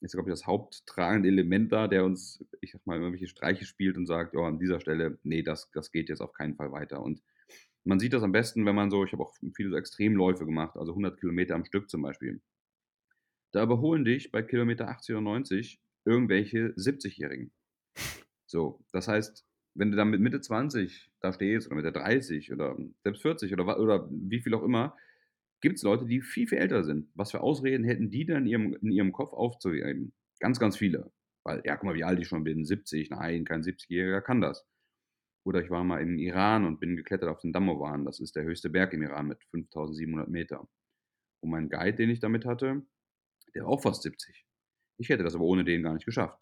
ist, 0.00 0.12
glaube 0.12 0.28
ich, 0.30 0.32
das 0.32 0.46
haupttragende 0.46 1.28
Element 1.28 1.72
da, 1.72 1.88
der 1.88 2.04
uns, 2.04 2.44
ich 2.60 2.72
sage 2.72 2.82
mal, 2.86 2.98
irgendwelche 2.98 3.26
Streiche 3.28 3.64
spielt 3.64 3.96
und 3.96 4.06
sagt: 4.06 4.34
„Ja, 4.34 4.40
an 4.42 4.58
dieser 4.58 4.80
Stelle, 4.80 5.18
ne, 5.22 5.42
das 5.42 5.70
das 5.72 5.90
geht 5.92 6.08
jetzt 6.08 6.20
auf 6.20 6.32
keinen 6.32 6.56
Fall 6.56 6.72
weiter.“ 6.72 7.02
Und 7.02 7.22
man 7.84 7.98
sieht 8.00 8.12
das 8.12 8.22
am 8.22 8.32
besten, 8.32 8.66
wenn 8.66 8.74
man 8.74 8.90
so 8.90 9.04
ich 9.04 9.12
habe 9.12 9.22
auch 9.22 9.34
viele 9.54 9.70
so 9.70 9.76
Extremläufe 9.76 10.44
gemacht, 10.46 10.76
also 10.76 10.94
100 10.94 11.18
Kilometer 11.20 11.54
am 11.54 11.64
Stück 11.64 11.88
zum 11.90 12.02
Beispiel. 12.02 12.40
Da 13.52 13.62
überholen 13.62 14.04
dich 14.04 14.30
bei 14.30 14.42
Kilometer 14.42 14.88
80 14.88 15.14
oder 15.14 15.22
90 15.22 15.80
irgendwelche 16.04 16.72
70-Jährigen. 16.76 17.50
So, 18.46 18.84
das 18.92 19.08
heißt, 19.08 19.46
wenn 19.74 19.90
du 19.90 19.96
dann 19.96 20.10
mit 20.10 20.20
Mitte 20.20 20.40
20 20.40 21.10
da 21.20 21.32
stehst 21.32 21.66
oder 21.68 21.76
mit 21.76 21.84
der 21.84 21.92
30 21.92 22.52
oder 22.52 22.76
selbst 23.02 23.22
40 23.22 23.52
oder 23.52 23.78
oder 23.80 24.08
wie 24.10 24.40
viel 24.40 24.54
auch 24.54 24.62
immer, 24.62 24.96
gibt's 25.60 25.82
Leute, 25.82 26.06
die 26.06 26.20
viel, 26.22 26.46
viel 26.46 26.58
älter 26.58 26.84
sind. 26.84 27.08
Was 27.14 27.30
für 27.32 27.40
Ausreden 27.40 27.84
hätten 27.84 28.10
die 28.10 28.26
denn 28.26 28.38
in 28.44 28.46
ihrem 28.46 28.74
in 28.82 28.92
ihrem 28.92 29.12
Kopf 29.12 29.32
aufzugeben? 29.32 30.14
Ganz, 30.40 30.58
ganz 30.60 30.76
viele. 30.76 31.12
Weil: 31.44 31.62
„Ja, 31.64 31.76
guck 31.76 31.84
mal, 31.84 31.94
wie 31.94 32.04
alt 32.04 32.20
ich 32.20 32.28
schon 32.28 32.44
bin, 32.44 32.64
70. 32.64 33.10
Nein, 33.10 33.44
kein 33.44 33.62
70-Jähriger 33.62 34.20
kann 34.22 34.40
das.“ 34.40 34.66
Oder 35.44 35.62
ich 35.62 35.70
war 35.70 35.84
mal 35.84 36.00
im 36.02 36.18
Iran 36.18 36.64
und 36.66 36.80
bin 36.80 36.96
geklettert 36.96 37.28
auf 37.30 37.40
den 37.40 37.52
Dammowan. 37.52 38.04
Das 38.04 38.20
ist 38.20 38.36
der 38.36 38.44
höchste 38.44 38.68
Berg 38.70 38.92
im 38.92 39.02
Iran 39.02 39.28
mit 39.28 39.44
5.700 39.44 40.28
Meter. 40.28 40.68
Und 41.42 41.50
mein 41.50 41.68
Guide, 41.70 41.94
den 41.96 42.10
ich 42.10 42.20
da 42.20 42.28
mit 42.28 42.44
hatte, 42.46 42.82
der 43.54 43.64
war 43.64 43.70
auch 43.70 43.82
fast 43.82 44.02
70. 44.02 44.46
Ich 44.98 45.08
hätte 45.10 45.24
das 45.24 45.34
aber 45.34 45.44
ohne 45.44 45.64
den 45.64 45.82
gar 45.82 45.94
nicht 45.94 46.06
geschafft, 46.06 46.38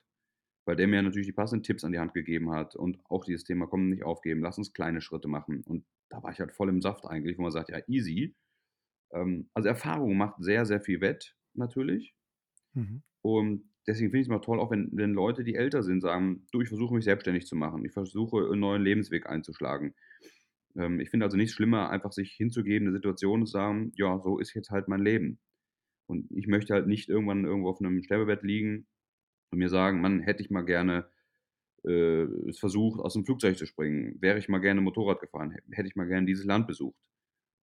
weil 0.66 0.76
der 0.76 0.88
mir 0.88 1.02
natürlich 1.02 1.28
die 1.28 1.32
passenden 1.34 1.64
Tipps 1.64 1.84
an 1.84 1.92
die 1.92 1.98
Hand 2.00 2.14
gegeben 2.14 2.50
hat 2.52 2.76
und 2.76 3.00
auch 3.06 3.24
dieses 3.24 3.44
Thema: 3.44 3.66
„Komm, 3.68 3.90
nicht 3.90 4.04
aufgeben, 4.04 4.42
lass 4.42 4.58
uns 4.58 4.72
kleine 4.74 5.00
Schritte 5.02 5.28
machen.“ 5.28 5.62
Und 5.64 5.86
da 6.10 6.22
war 6.22 6.32
ich 6.32 6.40
halt 6.40 6.52
voll 6.52 6.68
im 6.70 6.82
Saft 6.82 7.06
eigentlich, 7.06 7.38
wo 7.38 7.42
man 7.42 7.52
sagt: 7.52 7.70
„Ja, 7.70 7.80
easy.“ 7.88 8.36
Ähm, 9.14 9.50
also 9.54 9.68
Erfahrung 9.70 10.16
macht 10.18 10.42
sehr, 10.44 10.66
sehr 10.66 10.80
viel 10.82 11.00
wett 11.02 11.36
natürlich. 11.54 12.12
Mhm. 12.74 13.02
Und 13.24 13.70
deswegen 13.86 14.10
finde 14.10 14.20
ich's 14.20 14.28
immer 14.28 14.42
toll, 14.42 14.60
auch 14.60 14.70
wenn 14.70 14.90
wenn 14.92 15.14
Leute, 15.14 15.44
die 15.44 15.54
älter 15.54 15.82
sind, 15.82 16.02
sagen: 16.02 16.46
„Du, 16.52 16.60
ich 16.60 16.68
versuche 16.68 16.94
mich 16.94 17.04
selbstständig 17.04 17.46
zu 17.46 17.56
machen. 17.56 17.82
Ich 17.86 17.92
versuche, 17.92 18.50
'n 18.52 18.60
neuen 18.60 18.82
Lebensweg 18.82 19.26
einzuschlagen.“ 19.26 19.94
Ähm, 20.76 21.00
ich 21.00 21.10
finde 21.10 21.26
also 21.26 21.36
nichts 21.38 21.54
schlimmer, 21.54 21.90
einfach 21.90 22.12
sich 22.12 22.32
hinzugeben, 22.34 22.88
'ne 22.88 22.92
Situation 22.94 23.46
zu 23.46 23.52
sagen: 23.52 23.92
„Ja, 23.96 24.20
so 24.20 24.38
ist 24.40 24.54
jetzt 24.54 24.70
halt 24.70 24.88
mein 24.88 25.00
Leben.“ 25.02 25.38
Und 26.08 26.30
ich 26.32 26.46
möchte 26.48 26.74
halt 26.74 26.86
nicht 26.88 27.08
irgendwann 27.10 27.44
irgendwo 27.46 27.70
auf 27.70 27.80
'nem 27.80 28.02
Sterbebett 28.02 28.42
liegen 28.44 28.86
und 29.52 29.58
mir 29.60 29.68
sagen: 29.70 30.00
„Mann, 30.02 30.20
hätte 30.20 30.42
ich 30.42 30.50
mal 30.50 30.64
gerne, 30.64 31.10
äh, 31.86 32.24
es 32.50 32.58
versucht, 32.60 33.00
aus'm 33.00 33.24
Flugzeug 33.26 33.58
zu 33.58 33.66
springen. 33.66 34.16
Wäre 34.22 34.38
ich 34.38 34.48
mal 34.50 34.60
gerne 34.60 34.80
Motorrad 34.82 35.20
gefahren, 35.20 35.52
hä 35.52 35.60
hätte 35.72 35.88
ich 35.88 35.96
mal 35.96 36.08
gerne 36.08 36.26
dieses 36.26 36.44
Land 36.46 36.66
besucht.“ 36.68 36.94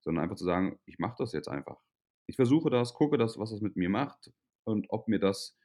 Sondern 0.04 0.24
einfach 0.26 0.38
zu 0.38 0.46
sagen: 0.46 0.80
„Ich 0.86 1.00
mache 1.00 1.16
das 1.20 1.34
jetzt 1.34 1.48
einfach. 1.50 1.80
Ich 2.28 2.36
versuche 2.38 2.70
das, 2.72 2.94
gucke 2.96 3.18
das, 3.18 3.38
was 3.40 3.52
das 3.52 3.62
mit 3.62 3.76
mir 3.78 3.90
macht 3.90 4.32
und 4.66 4.88
ob 4.90 5.08
mir 5.08 5.20
das, 5.20 5.58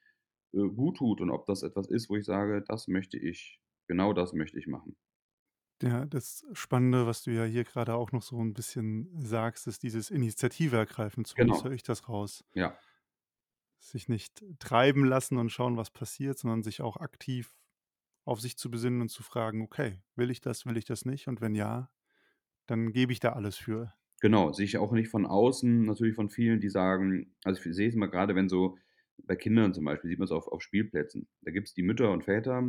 äh, 0.55 0.59
guttut 0.69 1.21
und 1.23 1.31
ob 1.31 1.47
das 1.47 1.63
etwas 1.63 1.89
ist, 1.89 2.11
wo 2.11 2.17
ich 2.17 2.25
sage: 2.27 2.63
‚Das 2.67 2.89
möchte 2.89 3.19
ich 3.19 3.61
genau 3.89 4.13
das 4.15 4.33
möchte 4.35 4.59
ich 4.59 4.67
machen.'“ 4.69 4.97
Ja, 5.83 6.07
das 6.07 6.47
Spannende, 6.55 7.07
was 7.07 7.23
du 7.23 7.31
ja 7.33 7.45
hier 7.45 7.65
grade 7.65 7.95
auch 7.97 8.11
noch 8.11 8.23
so 8.23 8.39
'n 8.41 8.55
bisschen 8.55 9.11
sagst, 9.21 9.67
ist 9.67 9.83
dieses 9.83 10.11
Initiative 10.11 10.75
ergreifen, 10.79 11.27
zumindest 11.27 11.65
Genau. 11.65 11.65
höre 11.65 11.73
ich 11.73 11.83
das 11.83 12.09
raus. 12.09 12.43
Ja. 12.55 12.81
Sich 13.83 14.09
nicht 14.09 14.43
treiben 14.59 15.05
lassen 15.05 15.37
und 15.39 15.51
schauen, 15.51 15.77
was 15.77 15.91
passiert, 15.91 16.39
sondern 16.39 16.63
sich 16.63 16.81
auch 16.81 16.97
aktiv 16.97 17.57
auf 18.25 18.41
sich 18.41 18.59
zu 18.59 18.71
besinnen 18.71 19.03
und 19.03 19.11
zu 19.11 19.23
fragen: 19.23 19.63
„Okay, 19.63 20.03
will 20.17 20.31
ich 20.31 20.41
das, 20.41 20.67
will 20.67 20.77
ich 20.77 20.85
das 20.87 21.05
nicht? 21.07 21.29
Und 21.29 21.41
wenn 21.41 21.55
ja, 21.55 21.91
dann 22.67 22.93
gebe 22.93 23.13
ich 23.13 23.21
da 23.21 23.33
alles 23.35 23.57
für.“ 23.59 23.95
Genau, 24.23 24.53
sehe 24.53 24.65
ich 24.65 24.79
auch 24.79 24.93
nicht 24.93 25.09
von 25.11 25.27
außen 25.27 25.85
natürlich 25.85 26.15
von 26.15 26.31
vielen, 26.31 26.61
die 26.61 26.71
sagen 26.71 27.35
also, 27.45 27.61
ich 27.69 27.77
sehe 27.77 27.89
es 27.89 27.95
immer 27.95 28.09
grade, 28.09 28.35
wenn 28.35 28.49
so 28.49 28.79
bei 29.19 29.37
Kindern 29.37 29.75
zum 29.75 29.85
Beispiel 29.85 30.09
sieht 30.11 30.19
man's 30.19 30.31
auf 30.33 30.49
auf 30.49 30.63
Spielplätzen. 30.63 31.29
Da 31.43 31.51
gibt's 31.51 31.75
die 31.75 31.83
Mütter 31.83 32.11
und 32.13 32.25
Väter, 32.25 32.63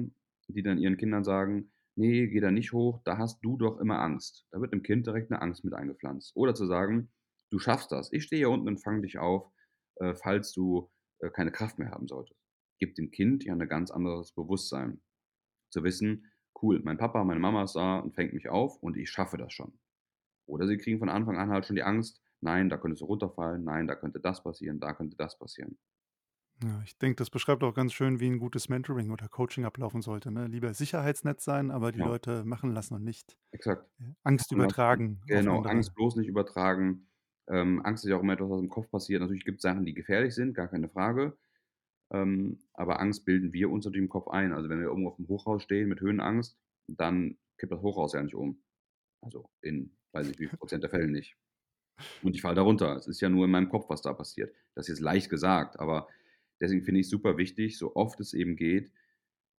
die 0.49 0.61
dann 0.63 0.77
ihren 0.77 0.97
Kindern 0.97 1.23
sagen: 1.23 1.71
„Ne, 1.95 2.27
geh 2.27 2.41
da 2.41 2.51
nicht 2.51 2.73
hoch, 2.73 3.01
da 3.05 3.17
hast 3.17 3.39
du 3.45 3.55
doch 3.57 3.79
immer 3.79 3.99
Angst.“ 4.01 4.45
Da 4.51 4.59
wird 4.59 4.73
dem 4.73 4.83
Kind 4.83 5.07
direkt 5.07 5.29
'ne 5.31 5.41
Angst 5.41 5.63
mit 5.63 5.73
eingepflanzt. 5.73 6.35
Oder 6.35 6.53
zu 6.53 6.65
sagen: 6.65 7.09
„Du 7.49 7.59
schaffst 7.59 7.91
das. 7.93 8.11
Ich 8.11 8.23
stehe 8.25 8.39
hier 8.39 8.49
unten 8.49 8.67
und 8.67 8.77
fange 8.83 9.01
dich 9.03 9.17
auf, 9.17 9.49
äh, 9.97 10.15
falls 10.15 10.51
du, 10.51 10.89
äh, 11.19 11.29
keine 11.29 11.51
Kraft 11.53 11.79
mehr 11.79 11.91
haben 11.91 12.07
solltest.“ 12.09 12.41
Gibt 12.77 12.97
dem 12.97 13.09
Kind 13.09 13.45
ja 13.45 13.55
'ne 13.55 13.67
ganz 13.67 13.89
anderes 13.91 14.33
Bewusstsein. 14.33 14.99
Zu 15.71 15.83
wissen: 15.83 16.25
„Cool, 16.61 16.81
mein 16.83 16.97
Papa, 16.97 17.23
meine 17.25 17.39
Mama 17.41 17.63
ist 17.63 17.75
da 17.75 17.99
und 17.99 18.15
fängt 18.15 18.33
mich 18.33 18.49
auf 18.49 18.81
und 18.83 18.97
ich 18.97 19.09
schaffe 19.11 19.37
das 19.37 19.53
schon.“ 19.53 19.73
Oder 20.47 20.67
sie 20.67 20.77
kriegen 20.77 20.99
von 20.99 21.09
Anfang 21.09 21.37
an 21.37 21.49
halt 21.51 21.65
schon 21.67 21.75
die 21.77 21.83
Angst: 21.83 22.21
„Nein, 22.41 22.69
da 22.69 22.77
könntest 22.77 23.01
du 23.01 23.05
runterfallen. 23.05 23.63
Nein, 23.63 23.87
da 23.87 23.95
könnte 23.95 24.19
das 24.21 24.43
passieren, 24.43 24.79
da 24.79 24.93
könnte 24.93 25.17
das 25.17 25.37
passieren.“ 25.39 25.77
Ja, 26.63 26.81
ich 26.83 26.97
denke, 26.97 27.17
das 27.17 27.29
beschreibt 27.29 27.63
auch 27.63 27.73
ganz 27.75 27.93
schön, 27.93 28.19
wie 28.19 28.25
'n 28.27 28.39
gutes 28.39 28.67
Mentoring 28.67 29.11
oder 29.11 29.27
Coaching 29.29 29.63
ablaufen 29.65 30.01
sollte, 30.01 30.31
ne? 30.31 30.47
Lieber 30.47 30.73
Sicherheitsnetz 30.73 31.43
sein, 31.43 31.69
aber 31.69 31.91
die 31.91 31.99
Genau. 31.99 31.99
Leute 31.99 32.43
machen 32.45 32.71
lassen 32.71 32.95
und 32.95 33.03
nicht, 33.03 33.37
Exakt. 33.53 33.89
äh, 33.99 34.13
Angst 34.23 34.55
lassen. 34.55 34.79
übertragen 34.87 35.21
auf 35.45 35.45
Genau. 35.45 35.63
Angst 35.65 35.95
bloß 35.95 36.15
nicht 36.17 36.27
übertragen. 36.27 37.07
Ähm, 37.47 37.81
Angst 37.85 38.03
ist 38.05 38.09
ja 38.11 38.17
auch 38.17 38.21
immer 38.23 38.33
etwas, 38.33 38.49
was 38.49 38.61
im 38.61 38.69
Kopf 38.69 38.89
passiert. 38.91 39.21
Natürlich 39.21 39.45
gibt's 39.45 39.63
Sachen, 39.63 39.85
die 39.85 39.93
gefährlich 39.93 40.35
sind, 40.35 40.53
gar 40.53 40.67
keine 40.67 40.89
Frage. 40.89 41.37
Ähm, 42.11 42.59
aber 42.73 42.99
Angst 43.01 43.25
bilden 43.25 43.53
wir 43.53 43.71
uns 43.71 43.85
natürlich 43.85 44.03
im 44.05 44.09
Kopf 44.09 44.29
ein. 44.29 44.53
Also, 44.53 44.69
wenn 44.69 44.79
wir 44.79 44.87
irgendwo 44.87 45.11
auf'm 45.11 45.27
Hochhaus 45.29 45.63
stehen 45.63 45.89
mit 45.89 46.01
Höhenangst, 46.01 46.59
dann 46.87 47.37
kippt 47.57 47.73
das 47.73 47.81
Hochhaus 47.81 48.13
ja 48.13 48.23
nicht 48.23 48.35
um. 48.35 48.63
Also, 49.21 49.49
in 49.61 49.97
weiß 50.17 50.27
nicht 50.27 50.39
wie 50.39 50.47
viel 50.47 50.57
Prozent 50.57 50.83
der 50.83 50.89
Fällen 50.89 51.11
nicht. 51.11 51.37
Und 52.21 52.35
ich 52.35 52.41
falle 52.41 52.55
da 52.55 52.61
runter. 52.61 52.95
Es 52.95 53.07
ist 53.07 53.21
ja 53.21 53.29
nur 53.29 53.45
in 53.45 53.51
meinem 53.51 53.69
Kopf, 53.69 53.89
was 53.89 54.01
da 54.01 54.13
passiert. 54.13 54.53
Das 54.75 54.87
ist 54.87 54.97
jetzt 54.97 55.03
leicht 55.03 55.29
gesagt, 55.29 55.79
aber 55.79 56.07
deswegen 56.59 56.83
finde 56.83 57.01
ich's 57.01 57.09
super 57.09 57.37
wichtig, 57.37 57.77
so 57.77 57.95
oft 57.95 58.19
es 58.19 58.33
eben 58.33 58.55
geht, 58.55 58.91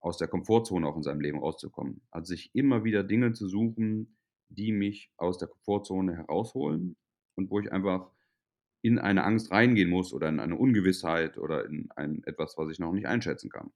aus 0.01 0.18
der 0.18 0.29
Komfortzone 0.29 0.87
auch 0.87 0.97
in 0.97 1.03
seinem 1.03 1.21
Leben 1.21 1.40
rauszukommen. 1.40 2.03
Also, 2.11 2.29
sich 2.35 2.55
immer 2.55 2.85
wieder 2.85 3.03
Dinge 3.03 3.33
zu 3.33 3.49
suchen, 3.49 4.16
die 4.49 4.73
mich 4.73 5.11
aus 5.16 5.38
der 5.38 5.49
Komfortzone 5.49 6.16
herausholen 6.16 6.97
und 7.35 7.51
wo 7.51 7.61
ich 7.61 7.73
einfach 7.73 8.11
in 8.83 8.99
eine 8.99 9.25
Angst 9.25 9.51
reingehen 9.51 9.90
muss 9.90 10.12
oder 10.12 10.29
in 10.29 10.38
eine 10.38 10.57
Ungewissheit 10.57 11.37
oder 11.38 11.66
in 11.66 11.90
ein 11.97 12.23
etwas, 12.25 12.57
was 12.57 12.71
ich 12.71 12.79
noch 12.79 12.92
nicht 12.92 13.07
einschätzen 13.07 13.51
kann. 13.51 13.73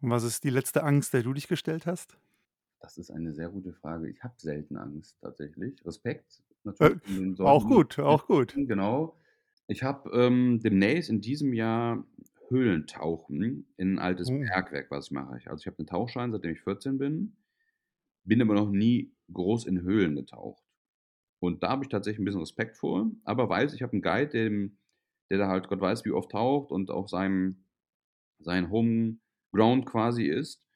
Und 0.00 0.10
was 0.10 0.24
ist 0.24 0.44
die 0.44 0.50
letzte 0.50 0.82
Angst, 0.82 1.12
der 1.12 1.22
du 1.22 1.34
dich 1.34 1.46
gestellt 1.46 1.86
hast? 1.86 2.16
Das 2.82 2.96
ist 2.96 3.10
eine 3.10 3.34
sehr 3.34 3.50
gute 3.50 3.74
Frage. 3.74 4.08
Ich 4.10 4.22
habe 4.24 4.34
selten 4.38 4.76
Angst 4.78 5.18
tatsächlich. 5.20 5.84
Respekt 5.84 6.42
natürlich 6.64 6.92
Äh, 6.92 6.96
in 7.04 7.14
den 7.16 7.36
auch 7.42 7.66
gut, 7.66 7.98
auch 7.98 8.26
gut. 8.26 8.60
genau. 8.66 9.18
Ich 9.68 9.82
habe, 9.82 10.10
ähm, 10.12 10.60
demnächst 10.62 11.10
in 11.10 11.20
diesem 11.20 11.52
Jahr 11.54 12.06
Höhlentauchen 12.48 13.66
in 13.76 13.94
'n 13.96 13.98
altes 13.98 14.28
Oh. 14.28 14.50
Bergwerk, 14.54 14.90
was 14.90 15.10
mache 15.10 15.38
ich. 15.38 15.48
Also, 15.50 15.62
ich 15.62 15.66
habe 15.66 15.76
'nen 15.82 15.86
Tauchschein, 15.88 16.32
seitdem 16.32 16.52
ich 16.52 16.62
14 16.62 16.98
bin, 16.98 17.36
bin 18.24 18.42
aber 18.42 18.54
noch 18.54 18.70
nie 18.70 19.14
groß 19.32 19.66
in 19.66 19.82
Höhlen 19.82 20.16
getaucht. 20.16 20.64
Und 21.40 21.62
da 21.64 21.70
habe 21.70 21.84
ich 21.84 21.90
tatsächlich 21.90 22.20
'n 22.22 22.24
bisschen 22.26 22.40
Respekt 22.40 22.76
vor, 22.78 23.10
aber 23.24 23.48
weiß, 23.50 23.74
ich 23.74 23.82
habe 23.82 23.96
'n 23.96 24.02
Guide, 24.02 24.28
dem 24.30 24.78
der 25.30 25.38
da 25.38 25.48
halt 25.48 25.68
Gott 25.68 25.80
weiß 25.82 26.04
wie 26.06 26.12
oft 26.12 26.32
taucht 26.32 26.72
und 26.72 26.90
auf 26.90 27.08
seinem 27.10 27.64
sein 28.40 28.70
Homeground 28.70 29.86
quasi 29.86 30.26
ist. 30.26 30.69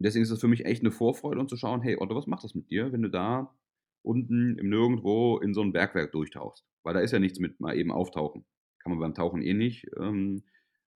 Deswegen 0.00 0.22
ist 0.24 0.32
das 0.32 0.40
für 0.40 0.48
mich 0.48 0.64
echt 0.66 0.82
'ne 0.82 0.90
Vorfreude, 0.92 1.40
um 1.40 1.48
zu 1.48 1.56
schauen: 1.56 1.82
„Hey 1.82 1.96
Otto, 2.00 2.14
was 2.16 2.26
macht 2.26 2.44
das 2.44 2.54
mit 2.54 2.70
dir, 2.70 2.92
wenn 2.92 3.02
du 3.02 3.10
da 3.10 3.54
unten 4.02 4.58
im 4.58 4.68
Nirgendwo 4.70 5.38
in 5.40 5.54
so 5.54 5.62
'n 5.62 5.72
Bergwerk 5.72 6.12
durchtauchst?“ 6.12 6.66
Weil 6.84 6.94
da 6.94 7.00
ist 7.00 7.12
ja 7.12 7.18
nichts 7.20 7.38
mit 7.40 7.60
mal 7.60 7.76
eben 7.76 7.92
auftauchen. 7.92 8.46
Kann 8.80 8.92
man 8.92 9.00
beim 9.00 9.14
Tauchen 9.14 9.42
eh 9.42 9.54
nicht, 9.54 9.86
ähm, 10.00 10.44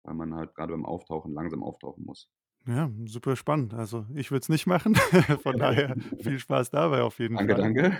weil 0.03 0.15
man 0.15 0.35
halt 0.35 0.55
grade 0.55 0.73
beim 0.73 0.85
Auftauchen 0.85 1.33
langsam 1.33 1.63
auftauchen 1.63 2.05
muss. 2.05 2.27
Ja, 2.65 2.89
super 3.05 3.35
spannend. 3.35 3.73
Also, 3.73 4.05
ich 4.15 4.31
würde 4.31 4.41
es 4.43 4.49
nicht 4.49 4.67
machen. 4.67 4.95
Von 5.43 5.57
daher 5.57 5.97
viel 6.17 6.39
Spaß 6.39 6.69
dabei 6.71 7.01
auf 7.01 7.19
jeden 7.19 7.37
Danke, 7.37 7.55
Fall. 7.55 7.61
danke. 7.61 7.91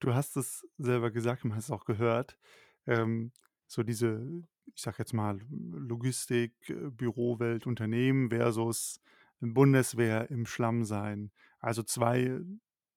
Du 0.00 0.14
hast 0.14 0.36
es 0.36 0.66
selber 0.78 1.10
gesagt, 1.10 1.44
man 1.44 1.54
hat 1.54 1.62
es 1.64 1.70
auch 1.70 1.84
gehört. 1.84 2.38
Ähm, 2.86 3.32
so 3.66 3.82
diese, 3.82 4.42
ich 4.74 4.82
sage 4.82 4.96
jetzt 4.98 5.12
mal, 5.14 5.40
Logistik, 5.50 6.54
äh, 6.70 6.90
Bürowelt, 6.90 7.66
Unternehmen 7.66 8.30
versus 8.30 9.00
Bundeswehr 9.40 10.30
im 10.30 10.46
Schlamm 10.46 10.84
sein. 10.84 11.32
Also, 11.60 11.82
2 11.82 12.40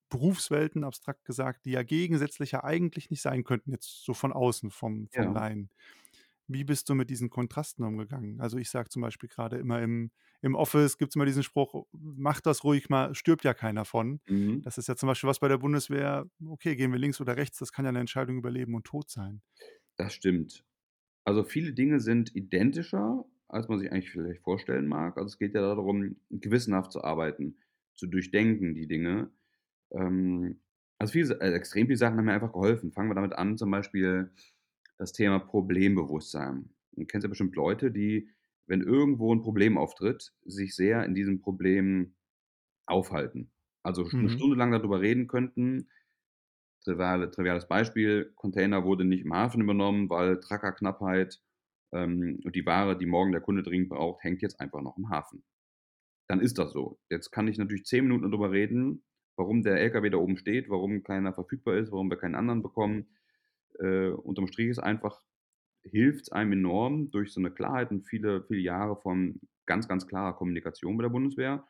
Berufswelten, 0.10 0.84
abstrakt 0.84 1.26
gesagt, 1.26 1.66
die 1.66 1.72
ja 1.72 1.84
gegensätzlicher 1.84 2.64
eigentlich 2.64 3.10
nicht 3.12 3.22
sein 3.22 3.44
könnten, 3.44 3.72
jetzt 3.72 4.04
so 4.06 4.14
von 4.16 4.34
außen, 4.34 4.72
vom 4.72 5.08
vom 5.10 5.32
Ja. 5.32 5.34
Laien. 5.34 5.72
Wie 6.48 6.64
bist 6.66 6.90
du 6.90 6.96
mit 6.96 7.10
diesen 7.12 7.30
Kontrasten 7.32 7.84
umgegangen? 7.86 8.42
Also, 8.42 8.58
ich 8.60 8.70
sage 8.72 8.90
zum 8.90 9.02
Beispiel 9.04 9.30
grade 9.30 9.58
immer 9.58 9.82
im 9.82 10.12
im 10.42 10.56
Office 10.56 10.98
gibt's 11.00 11.16
immer 11.16 11.26
diesen 11.26 11.44
Spruch: 11.44 11.86
„Mach 11.94 12.42
das 12.42 12.64
ruhig 12.66 12.90
mal, 12.90 13.16
stirbt 13.16 13.44
ja 13.46 13.54
keiner 13.56 13.86
von.“ 13.86 14.22
Mhm. 14.28 14.64
Das 14.64 14.78
ist 14.80 14.88
ja 14.90 14.96
zum 14.98 15.08
Beispiel 15.08 15.30
was 15.30 15.40
bei 15.40 15.48
der 15.50 15.58
Bundeswehr 15.60 16.28
okay, 16.48 16.76
gehen 16.78 16.92
wir 16.94 17.00
links 17.00 17.22
oder 17.22 17.38
rechts, 17.38 17.60
das 17.60 17.72
kann 17.74 17.86
ja 17.86 17.92
'ne 17.94 18.00
Entscheidung 18.02 18.38
über 18.40 18.52
Leben 18.52 18.76
und 18.76 18.86
Tod 18.86 19.10
sein. 19.12 19.42
Das 20.00 20.14
stimmt. 20.14 20.64
Also, 21.26 21.44
viele 21.44 21.74
Dinge 21.74 22.00
sind 22.02 22.36
identischer, 22.36 23.26
als 23.50 23.68
man 23.70 23.80
sich 23.80 23.92
eigentlich 23.92 24.12
vielleicht 24.12 24.42
vorstellen 24.44 24.88
mag. 24.88 25.18
Also, 25.18 25.28
es 25.28 25.40
geht 25.40 25.56
ja 25.56 25.62
darum, 25.62 26.18
gewissenhaft 26.30 26.92
zu 26.92 27.04
arbeiten, 27.04 27.58
zu 27.96 28.08
durchdenken 28.08 28.76
die 28.76 28.88
Dinge. 28.88 29.32
Ähm, 29.92 30.62
also, 31.00 31.14
viele 31.14 31.26
Sa 31.28 31.36
äh, 31.36 31.54
extrem 31.54 31.88
viele 31.88 31.98
Sachen 31.98 32.18
haben 32.18 32.26
mir 32.26 32.34
einfach 32.34 32.54
geholfen. 32.54 32.92
Fangen 32.92 33.10
wir 33.10 33.16
damit 33.16 33.34
an, 33.34 33.58
zum 33.58 33.72
Beispiel 33.72 34.32
das 34.98 35.14
Thema 35.14 35.40
Problembewusstsein. 35.40 36.72
Du 36.94 37.06
kennst 37.06 37.24
ja 37.26 37.30
bestimmt 37.30 37.56
Leute, 37.56 37.92
die, 37.92 38.30
wenn 38.68 38.82
irgendwo 38.82 39.34
'n 39.34 39.42
Problem 39.42 39.78
auftritt, 39.78 40.34
sich 40.46 40.76
sehr 40.76 41.06
in 41.06 41.16
diesem 41.16 41.42
Problem 41.42 42.16
aufhalten. 42.88 43.52
Also, 43.84 44.12
Mhm. 44.12 44.30
Stunde 44.30 44.58
lang 44.58 44.72
da 44.72 44.80
drüber 44.80 45.02
reden 45.02 45.28
könnten. 45.28 45.90
Triviale 46.84 47.32
triviales 47.32 47.68
Beispiel: 47.68 48.32
Container 48.36 48.84
wurde 48.86 49.06
nicht 49.06 49.24
im 49.26 49.34
Hafen 49.34 49.62
übernommen, 49.62 50.10
weil 50.10 50.40
Truckerknappheit, 50.42 51.42
und 51.92 52.56
die 52.56 52.66
Ware, 52.66 52.98
die 52.98 53.06
morgen 53.08 53.32
der 53.32 53.42
Kunde 53.42 53.64
dringend 53.64 53.90
braucht, 53.90 54.24
hängt 54.24 54.42
jetzt 54.42 54.60
einfach 54.60 54.82
noch 54.82 54.98
im 54.98 55.10
Hafen. 55.10 55.44
Dann 56.28 56.42
ist 56.42 56.58
das 56.60 56.72
so. 56.74 57.00
Jetzt 57.10 57.32
kann 57.32 57.48
ich 57.48 57.58
natürlich 57.58 57.86
10 57.86 58.06
Minuten 58.06 58.32
darüber 58.32 58.52
reden, 58.52 59.04
warum 59.36 59.64
der 59.64 59.78
LKW 59.80 60.10
da 60.10 60.18
oben 60.18 60.38
steht, 60.38 60.70
warum 60.70 61.04
keiner 61.04 61.34
verfügbar 61.34 61.78
ist, 61.78 61.92
warum 61.92 62.10
wir 62.12 62.18
keinen 62.18 62.36
anderen 62.36 62.62
bekommen. 62.64 63.08
Äh, 63.80 64.10
unterm 64.10 64.48
Strich 64.48 64.70
ist 64.70 64.80
einfach 64.80 65.22
hilft's 65.84 66.32
einem 66.32 66.54
enorm 66.54 67.12
durch 67.12 67.34
so 67.34 67.42
'ne 67.42 67.52
Klarheit 67.52 67.92
und 67.92 68.04
viele, 68.08 68.44
viele 68.44 68.62
Jahre 68.62 68.98
von 68.98 69.42
ganz, 69.68 69.88
ganz 69.88 70.08
klarer 70.08 70.36
Kommunikation 70.36 70.98
bei 70.98 71.04
der 71.04 71.10
Bundeswehr. 71.10 71.68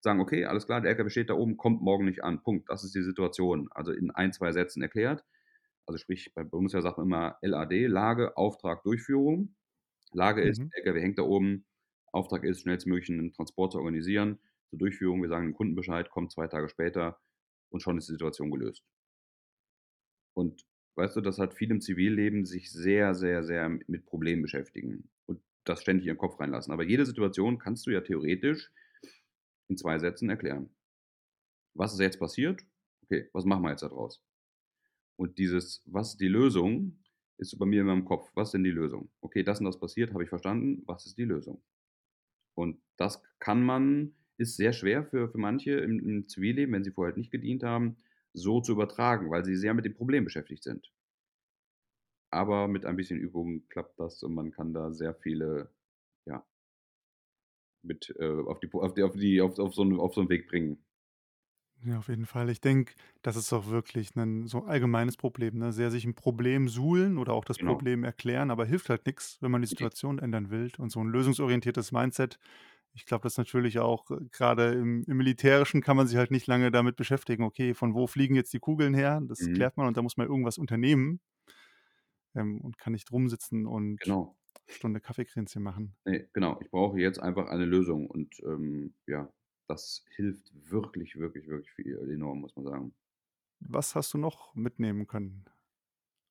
Sagen: 0.00 0.20
„Okay, 0.20 0.44
alles 0.46 0.66
klar, 0.66 0.80
der 0.80 0.90
LKW 0.92 1.10
steht 1.10 1.30
da 1.30 1.34
oben, 1.34 1.56
kommt 1.56 1.82
morgen 1.82 2.04
nicht 2.06 2.24
an. 2.24 2.42
Punkt. 2.42 2.68
Das 2.70 2.84
ist 2.84 2.94
die 2.94 3.02
Situation.“ 3.02 3.68
Also, 3.72 3.92
in 3.92 4.10
1, 4.12 4.32
2 4.32 4.52
Sätzen 4.52 4.82
erklärt. 4.82 5.24
Also, 5.88 5.96
sprich, 5.98 6.34
bei 6.34 6.44
Bundeswehr 6.44 6.82
sagt 6.82 6.98
man 6.98 7.06
immer 7.06 7.38
LAD, 7.40 7.86
Lage, 7.86 8.36
Auftrag, 8.36 8.82
Durchführung. 8.84 9.56
Lage 10.12 10.42
ist, 10.42 10.60
Mhm. 10.60 10.72
LKW 10.72 11.00
hängt 11.00 11.18
da 11.18 11.22
oben. 11.22 11.66
Auftrag 12.12 12.44
ist, 12.44 12.60
schnellstmöglich 12.62 13.08
'nen 13.10 13.32
Transport 13.32 13.72
zu 13.72 13.78
organisieren. 13.78 14.38
Zur 14.70 14.78
Durchführung, 14.80 15.22
wir 15.22 15.30
sagen 15.30 15.46
dem 15.48 15.54
Kunden 15.54 15.76
Bescheid, 15.76 16.10
kommt 16.10 16.32
2 16.32 16.48
Tage 16.48 16.68
später 16.68 17.20
und 17.70 17.80
schon 17.82 17.98
ist 17.98 18.08
die 18.08 18.12
Situation 18.14 18.50
gelöst. 18.50 18.84
Und 20.36 20.64
weißt 20.96 21.16
du, 21.16 21.20
das 21.20 21.38
hat 21.38 21.54
viele 21.54 21.74
im 21.74 21.80
Zivilleben 21.80 22.44
sich 22.44 22.70
sehr, 22.72 23.14
sehr, 23.14 23.42
sehr 23.44 23.68
mit 23.68 24.06
Problemen 24.06 24.42
beschäftigen 24.42 25.10
und 25.26 25.40
das 25.64 25.82
ständig 25.82 26.04
in 26.04 26.08
ihren 26.08 26.18
Kopf 26.18 26.38
reinlassen. 26.40 26.72
Aber 26.72 26.84
jede 26.84 27.06
Situation 27.06 27.58
kannst 27.58 27.86
du 27.86 27.90
ja 27.90 28.00
theoretisch 28.00 28.70
in 29.68 29.76
2 29.76 29.98
Sätzen 29.98 30.30
erklären. 30.30 30.70
Was 31.76 31.92
ist 31.94 32.00
jetzt 32.00 32.18
passiert? 32.18 32.62
Okay, 33.04 33.28
was 33.32 33.44
machen 33.44 33.62
wir 33.62 33.70
jetzt 33.70 33.82
da 33.82 33.88
draus? 33.88 34.20
Und 35.18 35.38
dieses: 35.38 35.82
„Was 35.86 36.10
ist 36.12 36.20
die 36.20 36.28
Lösung?“ 36.28 36.98
ist 37.38 37.58
bei 37.58 37.66
mir 37.66 37.82
immer 37.82 37.92
im 37.92 38.04
Kopf. 38.04 38.30
Was 38.34 38.48
ist 38.48 38.52
denn 38.54 38.64
die 38.64 38.70
Lösung? 38.70 39.10
Okay, 39.20 39.42
das 39.42 39.58
und 39.60 39.66
das 39.66 39.78
passiert, 39.78 40.12
habe 40.12 40.22
ich 40.24 40.28
verstanden. 40.28 40.82
Was 40.86 41.06
ist 41.06 41.18
die 41.18 41.24
Lösung? 41.24 41.62
Und 42.54 42.80
das 42.98 43.22
kann 43.40 43.62
man 43.64 44.14
ist 44.38 44.56
sehr 44.56 44.72
schwer 44.74 45.04
für 45.06 45.30
für 45.30 45.38
manche 45.38 45.72
im 45.72 45.98
im 46.00 46.28
Zivilleben, 46.28 46.74
wenn 46.74 46.84
sie 46.84 46.92
vorher 46.92 47.16
nicht 47.16 47.30
gedient 47.32 47.62
haben, 47.64 47.96
so 48.34 48.60
zu 48.60 48.72
übertragen, 48.72 49.30
weil 49.30 49.44
sie 49.44 49.56
sehr 49.56 49.74
mit 49.74 49.84
dem 49.86 49.94
Problem 49.94 50.24
beschäftigt 50.24 50.64
sind. 50.64 50.90
Aber 52.32 52.68
mit 52.68 52.84
ein 52.86 52.96
bisschen 52.96 53.18
Übung 53.18 53.68
klappt 53.68 53.98
das 54.00 54.22
und 54.22 54.34
man 54.34 54.50
kann 54.50 54.72
da 54.74 54.92
sehr 54.92 55.14
viele, 55.14 55.70
ja 56.26 56.44
mit, 57.82 58.14
äh, 58.18 58.24
auf 58.46 58.60
die 58.60 58.70
auf 58.72 58.94
die 58.94 59.02
auf 59.02 59.12
die 59.16 59.40
auf 59.40 59.58
auf 59.58 59.74
so 59.74 59.82
auf 60.00 60.14
so 60.14 60.20
'n 60.20 60.28
Weg 60.28 60.48
bringen. 60.48 60.84
Ja, 61.84 61.98
auf 61.98 62.08
jeden 62.08 62.26
Fall. 62.26 62.48
Ich 62.50 62.60
denke, 62.60 62.94
das 63.22 63.36
ist 63.36 63.52
auch 63.52 63.68
wirklich 63.68 64.16
'nen 64.16 64.48
so 64.48 64.64
allgemeines 64.64 65.16
Problem, 65.16 65.58
ne? 65.58 65.72
Sehr 65.72 65.92
sich 65.92 66.04
'n 66.04 66.14
Problem 66.14 66.68
suhlen 66.68 67.18
oder 67.18 67.32
auch 67.34 67.44
das 67.44 67.58
Genau. 67.58 67.58
Problem 67.60 68.02
erklären, 68.02 68.50
aber 68.50 68.66
hilft 68.66 68.88
halt 68.90 69.06
nix, 69.06 69.38
wenn 69.40 69.52
man 69.52 69.60
die 69.60 69.68
Richtig. 69.68 69.68
Situation 69.68 70.18
ändern 70.18 70.50
will. 70.50 70.72
Und 70.78 70.90
so 70.90 70.98
'n 71.00 71.08
lösungsorientiertes 71.08 71.92
Mindset, 71.92 72.38
ich 72.94 73.06
glaube, 73.06 73.24
das 73.24 73.38
natürlich 73.38 73.80
auch 73.80 74.06
grade 74.32 74.72
im 74.74 75.04
im 75.08 75.16
Militärischen 75.18 75.82
kann 75.82 75.98
man 75.98 76.06
sich 76.08 76.16
halt 76.16 76.30
nicht 76.30 76.46
lange 76.46 76.70
damit 76.70 76.96
beschäftigen: 76.96 77.44
„Okay, 77.44 77.74
von 77.74 77.94
wo 77.94 78.06
fliegen 78.06 78.36
jetzt 78.36 78.52
die 78.52 78.60
Kugeln 78.60 78.94
her?“ 78.94 79.20
Das 79.28 79.50
Mhm. 79.50 79.52
klärt 79.52 79.76
man 79.76 79.88
und 79.88 79.96
da 79.98 80.02
muss 80.02 80.16
man 80.16 80.28
irgendwas 80.28 80.58
unternehmen 80.58 81.20
ähm, 82.34 82.60
und 82.60 82.78
kann 82.78 82.92
nicht 82.92 83.10
rumsitzen 83.12 83.66
und 83.66 84.00
Genau. 84.00 84.36
Stunde 84.66 85.00
Kaffeekränzchen 85.00 85.62
machen. 85.62 85.96
Ne, 86.06 86.28
genau. 86.32 86.58
Ich 86.60 86.70
brauche 86.70 86.98
jetzt 87.00 87.18
einfach 87.20 87.48
eine 87.48 87.64
Lösung 87.64 88.08
und, 88.08 88.40
ähm, 88.44 88.94
ja, 89.06 89.32
das 89.68 90.04
hilft 90.16 90.50
wirklich, 90.70 91.16
wirklich, 91.18 91.48
wirklich 91.48 91.72
viel 91.72 91.96
enorm, 92.10 92.40
muss 92.40 92.56
man 92.56 92.64
sagen. 92.66 92.94
Was 93.60 93.94
hast 93.94 94.12
du 94.14 94.18
noch 94.18 94.52
mitnehmen 94.56 95.06
können 95.06 95.44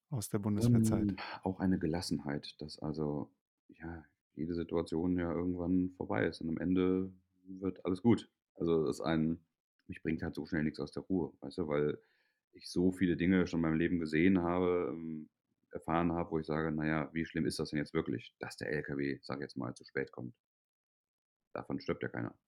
aus 0.09 0.29
der 0.29 0.39
Bundeswehrzeit? 0.39 1.13
Ähm, 1.13 1.21
auch 1.43 1.59
eine 1.59 1.77
Gelassenheit, 1.79 2.59
dass 2.61 2.79
also, 2.79 3.31
ja, 3.67 4.03
jede 4.35 4.53
Situation 4.55 5.17
ja 5.17 5.31
irgendwann 5.31 5.91
vorbei 5.91 6.25
ist 6.25 6.41
und 6.41 6.49
am 6.49 6.57
Ende 6.57 7.11
wird 7.45 7.85
alles 7.85 8.01
gut. 8.01 8.31
Also, 8.55 8.85
dass 8.85 9.01
einen 9.01 9.45
mich 9.87 10.01
bringt 10.01 10.21
halt 10.23 10.35
so 10.35 10.45
schnell 10.45 10.63
nix 10.63 10.79
aus 10.79 10.91
der 10.91 11.03
Ruhe, 11.03 11.33
weißt 11.41 11.59
du, 11.59 11.67
weil 11.67 11.99
ich 12.53 12.69
so 12.69 12.91
viele 12.91 13.15
Dinge 13.17 13.47
schon 13.47 13.59
in 13.59 13.61
meinem 13.63 13.77
Leben 13.77 13.99
gesehen 13.99 14.39
habe, 14.41 14.89
ähm, 14.93 15.29
erfahren 15.71 16.11
habe, 16.13 16.31
wo 16.31 16.39
ich 16.39 16.45
sage: 16.47 16.71
„Na 16.71 16.85
ja, 16.87 17.09
wie 17.13 17.25
schlimm 17.25 17.45
ist 17.45 17.59
das 17.59 17.69
denn 17.69 17.79
jetzt 17.79 17.93
wirklich, 17.93 18.35
dass 18.39 18.57
der 18.57 18.69
LKW, 18.71 19.19
sage 19.21 19.41
ich 19.41 19.43
jetzt 19.43 19.57
mal, 19.57 19.73
zu 19.75 19.85
spät 19.85 20.11
kommt?“ 20.11 20.35
Davon 21.51 21.81
stirbt 21.81 22.03
ja 22.03 22.07
keiner. 22.09 22.39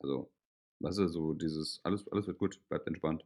Also, 0.00 0.32
weißt 0.80 0.98
du, 0.98 1.08
so 1.08 1.34
dieses: 1.34 1.80
„Alles 1.84 2.08
alles 2.08 2.26
wird 2.26 2.38
gut, 2.38 2.60
bleibt 2.68 2.86
entspannt.“ 2.86 3.24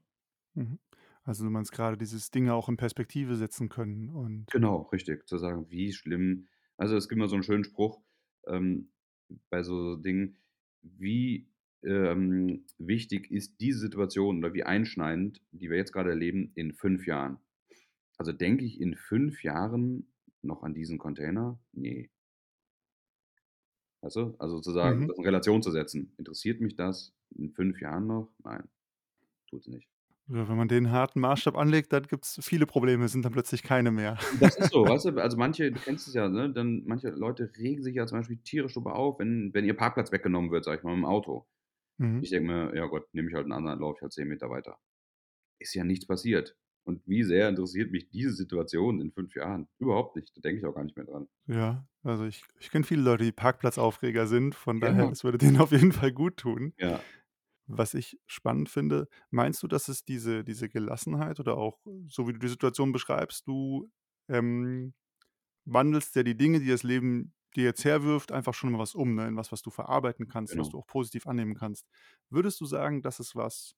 Mhm. 0.56 0.78
Also, 1.22 1.44
du 1.44 1.50
meinst 1.50 1.72
grade 1.72 1.98
dieses 1.98 2.30
Dinge 2.30 2.54
auch 2.54 2.68
in 2.68 2.76
Perspektive 2.76 3.36
setzen 3.36 3.68
können 3.68 4.08
und 4.10 4.46
Genau, 4.52 4.82
richtig, 4.92 5.26
zu 5.26 5.38
sagen: 5.38 5.66
„Wie 5.70 5.92
schlimm“ 5.92 6.48
also, 6.78 6.94
es 6.96 7.08
gibt 7.08 7.18
immer 7.18 7.28
so 7.28 7.36
'n 7.36 7.42
schönen 7.42 7.64
Spruch, 7.64 8.02
ähm, 8.46 8.90
bei 9.50 9.62
so 9.62 9.96
Dingen: 9.96 10.38
„Wie, 10.82 11.48
ähm, 11.82 12.66
wichtig 12.78 13.30
ist 13.30 13.60
diese 13.60 13.80
Situation 13.80 14.38
oder 14.38 14.54
wie 14.54 14.64
einschneidend, 14.64 15.42
die 15.52 15.70
wir 15.70 15.76
jetzt 15.78 15.92
grade 15.92 16.10
erleben, 16.10 16.52
in 16.54 16.72
5 16.74 17.06
Jahren?“ 17.06 17.38
Also, 18.18 18.32
denke 18.32 18.64
ich 18.64 18.80
in 18.80 18.96
5 18.96 19.42
Jahren 19.44 20.12
noch 20.42 20.62
an 20.64 20.74
diesen 20.74 20.98
Container? 20.98 21.60
Ne. 21.72 22.10
Weißt 24.02 24.16
du? 24.16 24.36
Also, 24.38 24.60
zu 24.60 24.72
sagen, 24.72 24.98
Mhm. 24.98 25.08
das 25.08 25.18
in 25.18 25.24
Relation 25.24 25.62
zu 25.62 25.70
setzen. 25.70 26.14
Interessiert 26.18 26.60
mich 26.60 26.76
das 26.76 27.14
in 27.36 27.52
5 27.52 27.80
Jahren 27.80 28.06
noch? 28.06 28.32
Nein, 28.44 28.68
tut's 29.48 29.68
nicht. 29.68 29.88
Ja, 30.28 30.48
wenn 30.48 30.56
man 30.56 30.66
den 30.68 30.90
harten 30.90 31.20
Maßstab 31.20 31.56
anlegt, 31.56 31.92
dann 31.92 32.02
gibt's 32.04 32.38
viele 32.42 32.66
Probleme, 32.66 33.08
sind 33.08 33.24
dann 33.24 33.32
plötzlich 33.32 33.62
keine 33.62 33.92
mehr. 33.92 34.18
Das 34.30 34.56
ist 34.56 34.70
so, 34.70 34.86
weißt 34.88 35.04
du? 35.06 35.18
Also, 35.22 35.36
manche 35.36 35.70
du 35.72 35.78
kennst 35.80 36.08
es 36.08 36.14
ja, 36.14 36.28
ne, 36.28 36.52
dann 36.52 36.82
manche 36.84 37.10
Leute 37.10 37.50
regen 37.56 37.82
sich 37.82 37.94
ja 37.94 38.06
zum 38.06 38.18
Beispiel 38.18 38.38
tierisch 38.38 38.74
drüber 38.74 38.96
auf, 38.96 39.18
wenn 39.20 39.54
wenn 39.54 39.64
ihr 39.64 39.76
Parkplatz 39.76 40.10
weggenommen 40.10 40.50
wird, 40.50 40.64
sage 40.64 40.78
ich 40.78 40.82
mal, 40.84 40.94
im 40.94 41.04
Auto. 41.04 41.46
Mhm. 41.98 42.22
Ich 42.22 42.30
denke 42.30 42.48
mir: 42.48 42.76
„Ja 42.76 42.86
Gott, 42.86 43.08
nehme 43.14 43.28
ich 43.30 43.34
halt 43.36 43.46
'n 43.46 43.52
anderen, 43.52 43.80
laufe 43.80 43.98
ich 43.98 44.02
halt 44.02 44.12
10 44.14 44.28
Meter 44.28 44.50
weiter.“ 44.50 44.78
Ist 45.60 45.74
ja 45.74 45.84
nichts 45.84 46.06
passiert. 46.06 46.56
Und 46.86 47.06
wie 47.06 47.22
sehr 47.24 47.48
interessiert 47.48 47.90
mich 47.92 48.08
diese 48.10 48.32
Situation 48.32 49.00
in 49.00 49.12
5 49.12 49.34
Jahren? 49.34 49.68
Überhaupt 49.78 50.16
nicht, 50.16 50.36
da 50.36 50.40
denke 50.40 50.60
ich 50.60 50.66
auch 50.66 50.74
gar 50.74 50.84
nicht 50.84 50.96
mehr 50.96 51.06
dran. 51.06 51.28
Ja, 51.48 51.86
also, 52.02 52.24
ich 52.24 52.44
ich 52.58 52.70
kenne 52.70 52.84
viele 52.84 53.02
Leute, 53.02 53.24
die 53.24 53.32
Parkplatzaufreger 53.32 54.26
sind, 54.26 54.54
von 54.54 54.80
daher, 54.80 55.04
Ja. 55.04 55.10
das 55.10 55.22
würde 55.24 55.38
denen 55.56 55.60
auf 55.60 55.70
jeden 55.72 55.92
Fall 55.92 56.12
guttun. 56.12 56.74
Ja. 56.78 57.06
Was 57.68 57.94
ich 57.94 58.20
spannend 58.26 58.68
finde, 58.68 59.08
meinst 59.30 59.62
du, 59.62 59.68
dass 59.68 59.88
es 59.88 60.04
diese 60.04 60.44
diese 60.44 60.68
Gelassenheit 60.68 61.40
oder 61.40 61.56
auch 61.56 61.80
so 62.08 62.28
wie 62.28 62.32
du 62.32 62.38
die 62.38 62.48
Situation 62.48 62.92
beschreibst, 62.92 63.46
du, 63.48 63.90
ähm, 64.28 64.94
wandelst 65.66 66.16
ja 66.16 66.22
die 66.24 66.36
Dinge, 66.36 66.60
die 66.60 66.68
das 66.68 66.82
Leben 66.84 67.34
dir 67.56 67.64
jetzt 67.64 67.84
herwirft, 67.84 68.32
einfach 68.32 68.54
schon 68.54 68.72
mal 68.72 68.78
was 68.80 68.94
um, 68.94 69.14
ne, 69.16 69.28
in 69.28 69.36
was, 69.36 69.52
was 69.52 69.62
du 69.62 69.70
verarbeiten 69.70 70.28
kannst, 70.28 70.58
was 70.58 70.68
Genau. 70.68 70.70
du 70.70 70.78
auch 70.78 70.86
positiv 70.86 71.26
annehmen 71.26 71.54
kannst. 71.54 71.86
Würdest 72.30 72.60
du 72.60 72.66
sagen, 72.66 73.02
das 73.02 73.20
ist 73.20 73.36
was 73.36 73.74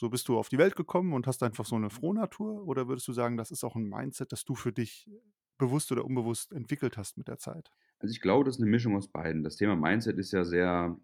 so 0.00 0.10
bist 0.10 0.28
du 0.28 0.38
auf 0.38 0.48
die 0.50 0.58
Welt 0.58 0.76
gekommen 0.76 1.12
und 1.14 1.26
hast 1.28 1.42
einfach 1.44 1.66
so 1.66 1.78
'ne 1.78 1.90
Frohnatur 1.90 2.66
oder 2.66 2.88
würdest 2.88 3.08
du 3.08 3.12
sagen, 3.14 3.36
das 3.38 3.50
ist 3.52 3.64
auch 3.64 3.76
'n 3.76 3.84
Mindset, 3.88 4.32
das 4.32 4.44
du 4.44 4.54
für 4.56 4.72
dich 4.72 5.10
bewusst 5.58 5.92
oder 5.92 6.04
unbewusst 6.06 6.52
entwickelt 6.52 6.96
hast 6.98 7.18
mit 7.18 7.28
der 7.28 7.38
Zeit? 7.38 7.70
Also, 8.02 8.12
ich 8.12 8.22
glaube, 8.22 8.44
das 8.44 8.56
ist 8.56 8.60
'ne 8.60 8.66
Mischung 8.70 8.96
aus 8.96 9.08
beiden. 9.08 9.42
Das 9.44 9.56
Thema 9.56 9.76
Mindset 9.76 10.18
ist 10.18 10.32
ja 10.32 10.44
sehr 10.44 10.98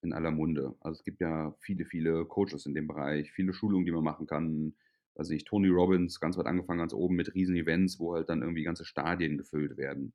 in 0.00 0.12
aller 0.14 0.30
Munde. 0.30 0.76
Also, 0.80 0.98
es 1.00 1.04
gibt 1.04 1.20
ja 1.20 1.54
viele, 1.60 1.84
viele 1.84 2.24
Coaches 2.24 2.64
in 2.66 2.74
dem 2.74 2.86
Bereich, 2.86 3.32
viele 3.32 3.52
Schulungen, 3.52 3.84
die 3.84 3.92
man 3.92 4.02
machen 4.04 4.26
kann. 4.26 4.74
Weiß 5.14 5.28
nicht, 5.28 5.46
Tony 5.46 5.68
Robbins, 5.68 6.20
ganz 6.20 6.38
weit 6.38 6.46
angefangen, 6.46 6.78
ganz 6.78 6.94
oben 6.94 7.16
mit 7.16 7.34
Riesen-Events, 7.34 7.98
wo 8.00 8.14
halt 8.14 8.30
dann 8.30 8.40
irgendwie 8.42 8.62
ganze 8.64 8.84
Stadien 8.86 9.36
gefüllt 9.36 9.76
werden. 9.76 10.14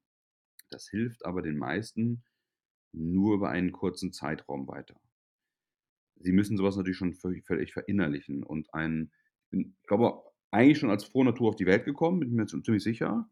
Das 0.72 0.90
hilft 0.90 1.26
aber 1.26 1.42
den 1.44 1.58
meisten 1.58 2.24
nur 2.94 3.36
über 3.36 3.50
einen 3.50 3.72
kurzen 3.74 4.14
Zeitraum 4.14 4.68
weiter. 4.68 5.00
Sie 6.24 6.32
müssen 6.34 6.58
so 6.58 6.64
was 6.64 6.78
natürlich 6.78 6.98
schon 6.98 7.14
völlig 7.16 7.74
verinnerlichen 7.74 8.44
und 8.44 8.74
ein 8.74 9.12
ich 9.46 9.50
bin 9.52 9.76
glaube 9.88 10.24
eigentlich 10.52 10.80
schon 10.80 10.90
als 10.92 11.04
frohe 11.06 11.26
Natur 11.26 11.50
auf 11.50 11.56
die 11.56 11.66
Welt 11.66 11.86
gekommen, 11.86 12.20
bin 12.20 12.30
ich 12.30 12.36
mir 12.36 12.46
ziemlich 12.48 12.84
sicher. 12.84 13.30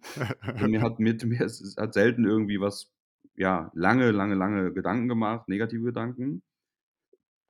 Also, 0.53 0.67
mir 0.67 0.81
hat 0.81 0.99
mir 0.99 1.15
es 1.41 1.61
es 1.61 1.77
hat 1.77 1.93
selten 1.93 2.25
irgendwie 2.25 2.59
was, 2.61 2.91
ja, 3.35 3.71
lange, 3.75 4.11
lange, 4.11 4.35
lange 4.35 4.73
Gedanken 4.73 5.07
gemacht, 5.07 5.47
negative 5.49 5.83
Gedanken. 5.85 6.43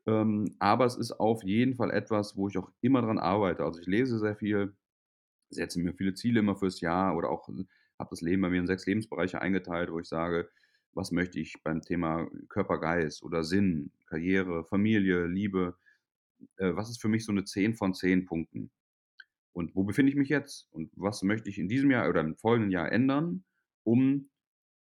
Ähm, 0.08 0.56
aber 0.60 0.86
es 0.86 0.96
ist 0.98 1.12
auf 1.20 1.44
jeden 1.44 1.76
Fall 1.76 1.92
etwas, 1.92 2.36
wo 2.36 2.48
ich 2.48 2.58
auch 2.58 2.72
immer 2.82 3.02
dran 3.02 3.20
arbeite. 3.20 3.64
Also, 3.64 3.80
ich 3.80 3.88
lese 3.88 4.20
sehr 4.20 4.36
viel, 4.36 4.76
setze 5.50 5.80
mir 5.82 5.94
viele 5.96 6.14
Ziele 6.16 6.42
immer 6.42 6.56
fürs 6.58 6.82
Jahr 6.82 7.18
oder 7.18 7.30
auch 7.32 7.48
habe 8.00 8.10
das 8.12 8.22
Leben 8.22 8.42
bei 8.44 8.50
mir 8.50 8.60
in 8.62 8.68
6 8.68 8.86
Lebensbereiche 8.88 9.42
eingeteilt, 9.42 9.92
wo 9.92 10.00
ich 10.00 10.08
sage: 10.10 10.50
„Was 10.96 11.12
möchte 11.12 11.40
ich 11.40 11.62
beim 11.64 11.82
Thema 11.82 12.28
Körper, 12.50 12.80
Geist 12.80 13.24
oder 13.24 13.44
Sinn, 13.44 13.92
Karriere, 14.08 14.66
Familie, 14.66 15.26
Liebe 15.26 15.78
äh, 16.58 16.76
was 16.76 16.90
ist 16.92 17.02
für 17.02 17.10
mich 17.10 17.26
so 17.26 17.32
'ne 17.34 17.46
10 17.46 17.76
von 17.76 17.94
10 17.96 18.26
Punkten? 18.26 18.72
Und 19.54 19.76
wo 19.76 19.84
befinde 19.86 20.12
ich 20.12 20.18
mich 20.18 20.30
jetzt? 20.30 20.70
Und 20.74 20.92
was 20.96 21.24
möchte 21.24 21.50
ich 21.50 21.60
in 21.60 21.70
diesem 21.70 21.92
Jahr 21.92 22.10
oder 22.10 22.22
im 22.22 22.38
folgenden 22.38 22.72
Jahr 22.72 22.92
ändern, 22.92 23.46
um 23.84 24.30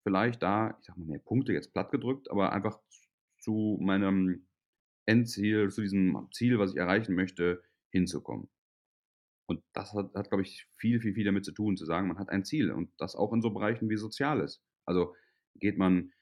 vielleicht 0.03 0.43
da, 0.43 0.77
ich 0.81 0.87
sage 0.87 0.99
mal, 1.01 1.07
mehr 1.07 1.19
Punkte 1.19 1.53
jetzt 1.53 1.73
platt 1.73 1.91
gedrückt, 1.91 2.31
aber 2.31 2.53
einfach 2.53 2.79
zu 3.41 3.79
meinem 3.81 4.47
Endziel, 5.07 5.69
zu 5.71 5.81
diesem 5.81 6.29
Ziel, 6.33 6.59
was 6.59 6.71
ich 6.73 6.77
erreichen 6.79 7.15
möchte, 7.15 7.63
hinzukommen?“ 7.91 8.49
Und 9.49 9.63
das 9.73 9.93
hat 9.93 10.13
hat, 10.15 10.29
glaube 10.29 10.43
ich, 10.43 10.67
viel, 10.77 10.99
viel, 11.01 11.13
viel 11.13 11.25
damit 11.25 11.45
zu 11.45 11.51
tun, 11.51 11.77
zu 11.77 11.85
sagen, 11.85 12.07
man 12.07 12.19
hat 12.19 12.29
ein 12.29 12.45
Ziel 12.45 12.71
und 12.71 12.91
das 12.97 13.15
auch 13.15 13.33
in 13.33 13.41
so 13.41 13.51
Bereichen 13.51 13.89
wie 13.89 13.97
Soziales. 13.97 14.61
Also, 14.85 15.15
geht 15.55 15.77
man 15.77 16.13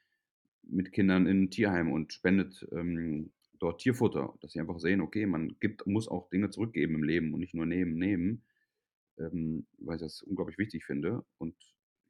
mit 0.63 0.91
Kindern 0.93 1.27
in 1.27 1.45
'n 1.47 1.51
Tierheim 1.51 1.91
und 1.91 2.13
spendet, 2.13 2.67
ähm, 2.73 3.31
dort 3.59 3.81
Tierfutter, 3.81 4.35
dass 4.41 4.53
sie 4.53 4.59
einfach 4.61 4.79
sehen, 4.79 5.01
okay, 5.01 5.25
man 5.27 5.57
gibt 5.59 5.85
muss 5.87 6.07
auch 6.07 6.29
Dinge 6.29 6.49
zurückgeben 6.51 6.95
im 6.95 7.03
Leben 7.03 7.33
und 7.33 7.41
nicht 7.41 7.55
nur 7.55 7.65
nehmen, 7.65 7.95
nehmen, 7.99 8.45
ähm, 9.19 9.67
weil 9.79 9.97
ich 9.97 10.01
das 10.01 10.21
unglaublich 10.23 10.57
wichtig 10.59 10.85
finde. 10.85 11.25
Und 11.39 11.55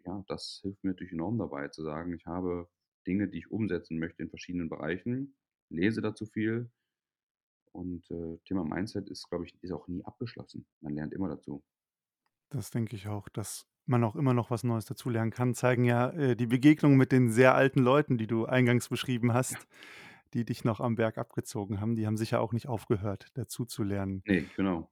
ja, 0.06 0.24
das 0.28 0.60
hilft 0.64 0.84
mir 0.84 0.92
natürlich 0.92 1.14
enorm 1.14 1.38
dabei 1.40 1.70
zu 1.70 1.84
sagen, 1.84 2.14
ich 2.16 2.26
habe 2.28 2.70
Dinge, 3.08 3.30
die 3.30 3.40
ich 3.40 3.52
umsetzen 3.52 4.00
möchte 4.00 4.24
in 4.24 4.30
verschiedenen 4.30 4.70
Bereichen, 4.70 5.36
lese 5.70 6.02
dazu 6.02 6.26
viel 6.28 6.72
und, 7.72 8.10
äh, 8.12 8.38
Thema 8.46 8.64
Mindset 8.66 9.10
ist, 9.10 9.30
glaube 9.30 9.46
ich 9.46 9.58
ist 9.62 9.72
auch 9.72 9.88
nie 9.88 10.04
abgeschlossen. 10.06 10.68
Man 10.82 10.94
lernt 10.96 11.14
immer 11.14 11.30
dazu. 11.30 11.64
Das 12.52 12.72
denke 12.72 12.96
ich 12.96 13.08
auch, 13.08 13.30
dass 13.30 13.68
man 13.90 14.04
auch 14.04 14.16
immer 14.16 14.34
noch 14.34 14.52
was 14.52 14.64
Neues 14.64 14.86
dazulernen 14.86 15.32
kann, 15.32 15.54
zeigen 15.56 15.84
ja, 15.86 16.10
äh, 16.12 16.36
die 16.36 16.48
Begegnungen 16.48 16.98
mit 16.98 17.12
den 17.12 17.32
sehr 17.32 17.56
alten 17.56 17.80
Leuten, 17.80 18.18
die 18.18 18.28
du 18.28 18.46
eingangs 18.46 18.90
beschrieben 18.90 19.34
hast, 19.34 19.68
die 20.34 20.46
dich 20.46 20.64
noch 20.66 20.80
am 20.82 20.96
Berg 20.96 21.18
abgezogen 21.18 21.82
haben. 21.82 21.96
Die 21.96 22.08
haben 22.08 22.18
sicher 22.18 22.42
auch 22.42 22.54
nicht 22.54 22.68
aufgehört, 22.68 23.28
dazuzulernen. 23.36 24.24
Ne, 24.26 24.48
genau. 24.56 24.90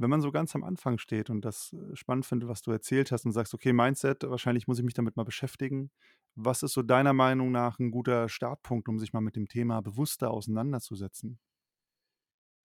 Wenn 0.00 0.10
man 0.10 0.20
so 0.20 0.30
ganz 0.30 0.54
am 0.54 0.62
Anfang 0.64 0.98
steht 0.98 1.28
und 1.30 1.44
das, 1.44 1.72
äh, 1.72 1.96
spannend 1.96 2.24
finde, 2.26 2.46
was 2.48 2.62
du 2.62 2.70
erzählt 2.70 3.10
hast 3.12 3.24
und 3.26 3.32
sagst: 3.32 3.52
„Okay, 3.54 3.72
Mindset, 3.72 4.22
wahrscheinlich 4.28 4.66
muss 4.68 4.78
ich 4.78 4.84
mich 4.84 4.94
damit 4.94 5.16
mal 5.16 5.24
beschäftigen.“ 5.24 5.90
Was 6.36 6.62
ist 6.62 6.72
so 6.74 6.82
deiner 6.82 7.12
Meinung 7.12 7.50
nach 7.50 7.78
'n 7.80 7.90
guter 7.90 8.28
Startpunkt, 8.28 8.88
um 8.88 8.98
sich 9.00 9.12
mal 9.12 9.20
mit 9.20 9.34
dem 9.36 9.48
Thema 9.48 9.80
bewusster 9.82 10.30
auseinanderzusetzen? 10.30 11.38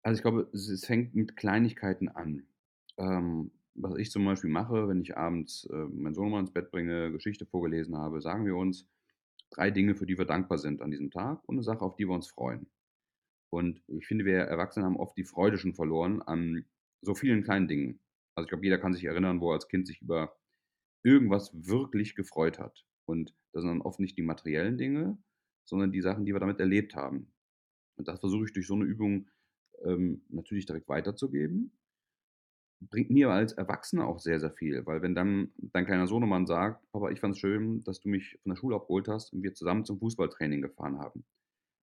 Also, 0.02 0.18
ich 0.18 0.22
glaube, 0.22 0.50
es 0.54 0.68
es 0.70 0.86
fängt 0.86 1.16
mit 1.16 1.38
Kleinigkeiten 1.38 2.10
an. 2.10 2.46
Ähm, 2.98 3.52
was 3.76 3.98
ich 3.98 4.12
zum 4.12 4.26
Beispiel 4.26 4.50
mache, 4.52 4.88
wenn 4.88 5.02
ich 5.02 5.18
abends, 5.18 5.66
äh, 5.72 5.76
meinen 5.76 6.16
Sohnemann 6.16 6.42
ins 6.42 6.54
Bett 6.54 6.72
bringe, 6.72 7.12
Geschichte 7.12 7.46
vorgelesen 7.46 7.98
habe, 7.98 8.22
sagen 8.22 8.46
wir 8.46 8.56
uns 8.58 8.88
3 9.52 9.72
Dinge, 9.72 9.96
für 9.96 10.06
die 10.08 10.18
wir 10.18 10.26
dankbar 10.26 10.58
sind 10.60 10.82
an 10.82 10.92
diesem 10.92 11.12
Tag 11.12 11.42
und 11.48 11.56
'ne 11.58 11.64
Sache, 11.64 11.82
auf 11.82 11.96
die 11.98 12.08
wir 12.08 12.16
uns 12.16 12.28
freuen. 12.30 12.68
Und 13.52 13.84
ich 13.90 14.08
finde, 14.08 14.26
wir 14.26 14.40
Erwachsene 14.40 14.86
haben 14.86 14.98
oft 14.98 15.18
die 15.18 15.26
Freude 15.26 15.58
schon 15.60 15.76
verloren 15.76 16.22
an 16.24 16.66
so 17.02 17.16
vielen 17.16 17.44
kleinen 17.44 17.68
Dingen. 17.70 18.02
Also, 18.36 18.46
ich 18.46 18.50
glaube, 18.52 18.66
jeder 18.66 18.80
kann 18.80 18.94
sich 18.94 19.06
erinnern, 19.06 19.42
wo 19.42 19.52
er 19.52 19.56
als 19.56 19.68
Kind 19.70 19.88
sich 19.88 20.02
über 20.02 20.36
irgendwas 21.04 21.52
wirklich 21.56 22.16
gefreut 22.16 22.60
hat. 22.60 22.86
Und 23.06 23.36
das 23.54 23.64
sind 23.64 23.70
dann 23.72 23.82
oft 23.82 24.00
nicht 24.02 24.18
die 24.18 24.24
materiellen 24.24 24.78
Dinge, 24.78 25.18
sondern 25.66 25.92
die 25.94 26.02
Sachen, 26.02 26.26
die 26.26 26.34
wir 26.34 26.40
damit 26.42 26.60
erlebt 26.62 26.96
haben. 26.96 27.34
Und 27.98 28.08
das 28.10 28.20
versuche 28.22 28.46
ich 28.46 28.54
durch 28.54 28.68
so 28.68 28.76
'ne 28.78 28.86
Übung, 28.86 29.30
ähm, 29.86 30.24
natürlich 30.30 30.66
direkt 30.68 30.90
weiterzugeben. 30.90 31.72
Bringt 32.90 33.10
mir 33.12 33.30
als 33.30 33.54
Erwachsener 33.54 34.08
auch 34.08 34.20
sehr, 34.20 34.40
sehr 34.40 34.52
viel, 34.52 34.86
weil 34.86 35.02
wenn 35.02 35.16
dann 35.16 35.52
dein 35.58 35.86
kleiner 35.86 36.08
Sohnemann 36.08 36.46
sagt: 36.48 36.90
„Papa, 36.92 37.10
ich 37.12 37.20
fand's 37.20 37.40
schön, 37.40 37.84
dass 37.84 38.00
du 38.00 38.10
mich 38.10 38.38
von 38.42 38.50
der 38.52 38.56
Schule 38.58 38.76
abgeholt 38.76 39.08
hast 39.08 39.32
und 39.34 39.44
wir 39.44 39.54
zusammen 39.54 39.86
zum 39.86 40.00
Fußballtraining 40.00 40.62
gefahren 40.62 40.98
haben.“ 41.00 41.24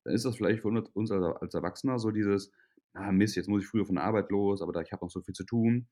Dann 0.05 0.15
ist 0.15 0.25
das 0.27 0.37
vielleicht 0.37 0.63
für 0.63 0.69
un 0.69 0.79
uns 0.79 1.11
als 1.13 1.55
Erwachsener 1.55 1.99
so 1.99 2.11
dieses: 2.13 2.53
„Ah, 2.95 3.13
Mist, 3.13 3.37
jetzt 3.37 3.49
muss 3.49 3.63
ich 3.65 3.69
früher 3.69 3.87
von 3.87 3.97
der 3.97 4.05
Arbeit 4.05 4.31
los, 4.31 4.63
aber 4.63 4.73
da 4.73 4.83
ich 4.83 4.93
habe 4.93 5.05
noch 5.05 5.11
so 5.13 5.23
viel 5.23 5.35
zu 5.35 5.45
tun.“ 5.45 5.89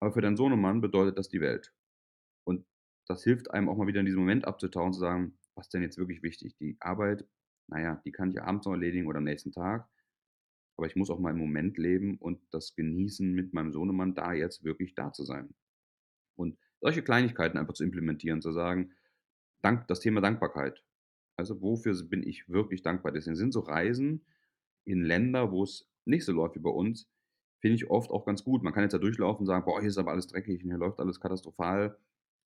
Aber 0.00 0.12
für 0.12 0.22
deinen 0.22 0.36
Sohnemann 0.36 0.80
bedeutet 0.82 1.18
das 1.18 1.28
die 1.30 1.40
Welt. 1.40 1.74
Und 2.44 2.66
das 3.08 3.24
hilft 3.24 3.50
einem 3.52 3.68
auch 3.68 3.76
mal 3.76 3.86
wieder 3.88 4.00
in 4.00 4.06
diesem 4.06 4.20
Moment 4.20 4.46
abzutauchen, 4.46 4.92
zu 4.94 5.00
sagen: 5.00 5.38
„Was 5.56 5.66
ist 5.68 5.74
denn 5.74 5.82
jetzt 5.82 5.98
wirklich 5.98 6.22
wichtig? 6.22 6.56
Die 6.58 6.76
Arbeit, 6.80 7.26
na 7.68 7.80
ja, 7.80 8.02
die 8.04 8.12
kann 8.12 8.30
ich 8.30 8.42
abends 8.42 8.66
noch 8.66 8.72
erledigen 8.74 9.06
oder 9.08 9.18
am 9.18 9.24
nächsten 9.24 9.52
Tag. 9.52 9.88
Aber 10.76 10.86
ich 10.86 10.96
muss 10.96 11.10
auch 11.10 11.18
mal 11.20 11.30
im 11.32 11.38
Moment 11.38 11.78
leben 11.78 12.18
und 12.18 12.40
das 12.52 12.74
genießen, 12.76 13.32
mit 13.32 13.52
meinem 13.54 13.72
Sohnemann 13.72 14.14
da 14.14 14.32
jetzt 14.32 14.64
wirklich 14.64 14.94
da 14.94 15.12
zu 15.12 15.24
sein.“ 15.24 15.54
Und 16.36 16.58
solche 16.80 17.02
Kleinigkeiten 17.02 17.58
einfach 17.58 17.74
zu 17.74 17.84
implementieren, 17.84 18.42
zu 18.42 18.52
sagen, 18.52 18.92
Dank 19.62 19.88
das 19.88 20.00
Thema 20.00 20.20
Dankbarkeit. 20.20 20.84
Also, 21.36 21.62
wofür 21.62 21.94
bin 22.04 22.22
ich 22.26 22.48
wirklich 22.48 22.82
dankbar? 22.82 23.12
Deswegen 23.12 23.36
sind 23.36 23.52
so 23.52 23.60
Reisen 23.60 24.26
in 24.84 25.02
Länder, 25.02 25.52
wo 25.52 25.64
es 25.64 25.90
nicht 26.04 26.24
so 26.24 26.32
läuft 26.32 26.56
wie 26.56 26.60
bei 26.60 26.70
uns, 26.70 27.10
finde 27.60 27.76
ich 27.76 27.90
oft 27.90 28.10
auch 28.10 28.26
ganz 28.26 28.44
gut. 28.44 28.62
Man 28.62 28.72
kann 28.74 28.82
jetzt 28.84 28.92
da 28.94 28.98
durchlaufen 28.98 29.42
und 29.42 29.46
sagen: 29.46 29.64
„Boah, 29.64 29.80
hier 29.80 29.88
ist 29.90 29.98
aber 29.98 30.12
alles 30.12 30.28
dreckig 30.28 30.64
und 30.64 30.70
hier 30.70 30.78
läuft 30.78 31.00
alles 31.00 31.20
katastrophal. 31.20 31.98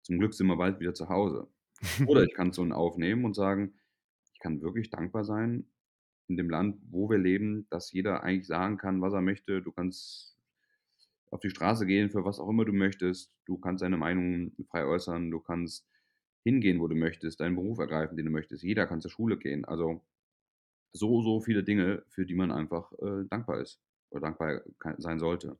Zum 0.03 0.18
Glück 0.18 0.35
sind 0.35 0.49
wir 0.49 0.57
bald 0.57 0.81
wieder 0.81 0.95
zu 0.95 1.09
Hause.“ 1.09 1.49
Oder 2.05 2.22
ich 2.25 2.35
kann 2.35 2.53
so 2.53 2.62
'n 2.62 2.72
aufnehmen 2.72 3.25
und 3.25 3.35
sagen: 3.35 3.75
„Ich 4.35 4.41
kann 4.41 4.62
wirklich 4.62 4.91
dankbar 4.91 5.25
sein 5.25 5.66
in 6.29 6.37
dem 6.37 6.51
Land, 6.51 6.79
wo 6.91 7.11
wir 7.11 7.18
leben, 7.18 7.66
dass 7.70 7.93
jeder 7.93 8.22
eigentlich 8.25 8.47
sagen 8.47 8.79
kann, 8.79 9.03
was 9.03 9.12
er 9.14 9.22
möchte. 9.22 9.62
Du 9.62 9.72
kannst 9.72 10.37
auf 11.31 11.41
die 11.41 11.51
Straße 11.51 11.87
gehen 11.87 12.11
für 12.11 12.25
was 12.25 12.41
auch 12.41 12.49
immer 12.51 12.64
du 12.64 12.72
möchtest. 12.72 13.35
Du 13.47 13.59
kannst 13.59 13.83
deine 13.83 13.97
Meinung 13.99 14.53
frei 14.70 14.85
äußern. 14.87 15.31
Du 15.31 15.41
kannst 15.41 15.87
hingehen, 16.45 16.81
wo 16.81 16.89
du 16.89 16.97
möchtest, 16.97 17.41
deinen 17.41 17.57
Beruf 17.57 17.79
ergreifen, 17.79 18.16
den 18.16 18.27
du 18.27 18.33
möchtest. 18.33 18.64
Jeder 18.64 18.87
kann 18.87 19.01
zur 19.03 19.11
Schule 19.12 19.39
gehen.“ 19.39 19.64
Also, 19.66 20.03
so, 20.93 21.22
so 21.22 21.41
viele 21.41 21.64
Dinge, 21.64 22.05
für 22.09 22.27
die 22.27 22.35
man 22.37 22.53
einfach, 22.53 22.93
äh, 22.95 23.25
dankbar 23.31 23.61
ist 23.62 23.81
oder 24.11 24.22
dankbar 24.22 24.62
sein 24.99 25.18
sollte. 25.20 25.59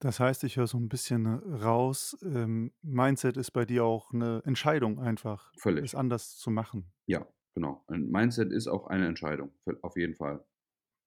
Das 0.00 0.20
heißt, 0.20 0.44
ich 0.44 0.56
höre 0.56 0.66
so 0.68 0.78
'n 0.78 0.88
bisschen 0.88 1.26
raus, 1.26 2.16
ähm, 2.22 2.72
Mindset 2.82 3.36
ist 3.36 3.50
bei 3.52 3.64
dir 3.64 3.84
auch 3.84 4.12
'ne 4.12 4.42
Entscheidung 4.44 5.00
einfach, 5.00 5.52
Völlig. 5.58 5.84
es 5.84 5.94
anders 5.94 6.36
zu 6.36 6.50
machen. 6.50 6.92
Ja, 7.08 7.26
genau. 7.54 7.84
Ein 7.88 8.08
Mindset 8.10 8.52
ist 8.52 8.68
auch 8.68 8.86
eine 8.88 9.06
Entscheidung, 9.08 9.52
auf 9.82 9.96
jeden 9.96 10.14
Fall. 10.14 10.44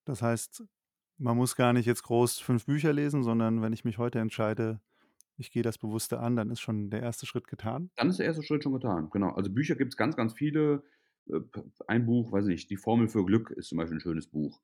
Das 0.08 0.22
heißt, 0.22 0.64
man 1.18 1.36
muss 1.38 1.56
gar 1.56 1.74
nicht 1.74 1.88
jetzt 1.88 2.04
groß 2.04 2.40
5 2.40 2.66
Bücher 2.66 2.94
lesen, 2.94 3.24
sondern 3.24 3.62
wenn 3.62 3.74
ich 3.74 3.84
mich 3.86 3.98
heute 3.98 4.20
entscheide, 4.20 4.82
ich 5.38 5.52
gehe 5.52 5.64
das 5.64 5.78
bewusster 5.80 6.22
an, 6.22 6.36
dann 6.36 6.52
ist 6.52 6.62
schon 6.62 6.90
der 6.92 7.02
1. 7.02 7.26
Schritt 7.28 7.48
getan? 7.48 7.92
Dann 7.98 8.10
ist 8.10 8.20
der 8.20 8.26
1. 8.26 8.44
Schritt 8.44 8.64
schon 8.64 8.74
getan, 8.74 9.10
genau. 9.12 9.30
Also, 9.32 9.50
Bücher 9.52 9.76
gibt's 9.76 9.98
ganz, 9.98 10.16
ganz 10.16 10.34
viele. 10.34 10.84
Äh, 11.30 11.40
ein 11.88 12.06
Buch, 12.06 12.32
weiß 12.32 12.46
ich 12.46 12.50
nicht, 12.52 12.70
„Die 12.70 12.78
Formel 12.78 13.08
für 13.08 13.26
Glück“ 13.26 13.52
ist 13.52 13.70
zum 13.70 13.78
Beispiel 13.78 13.98
'n 13.98 14.02
schönes 14.02 14.28
Buch. 14.28 14.62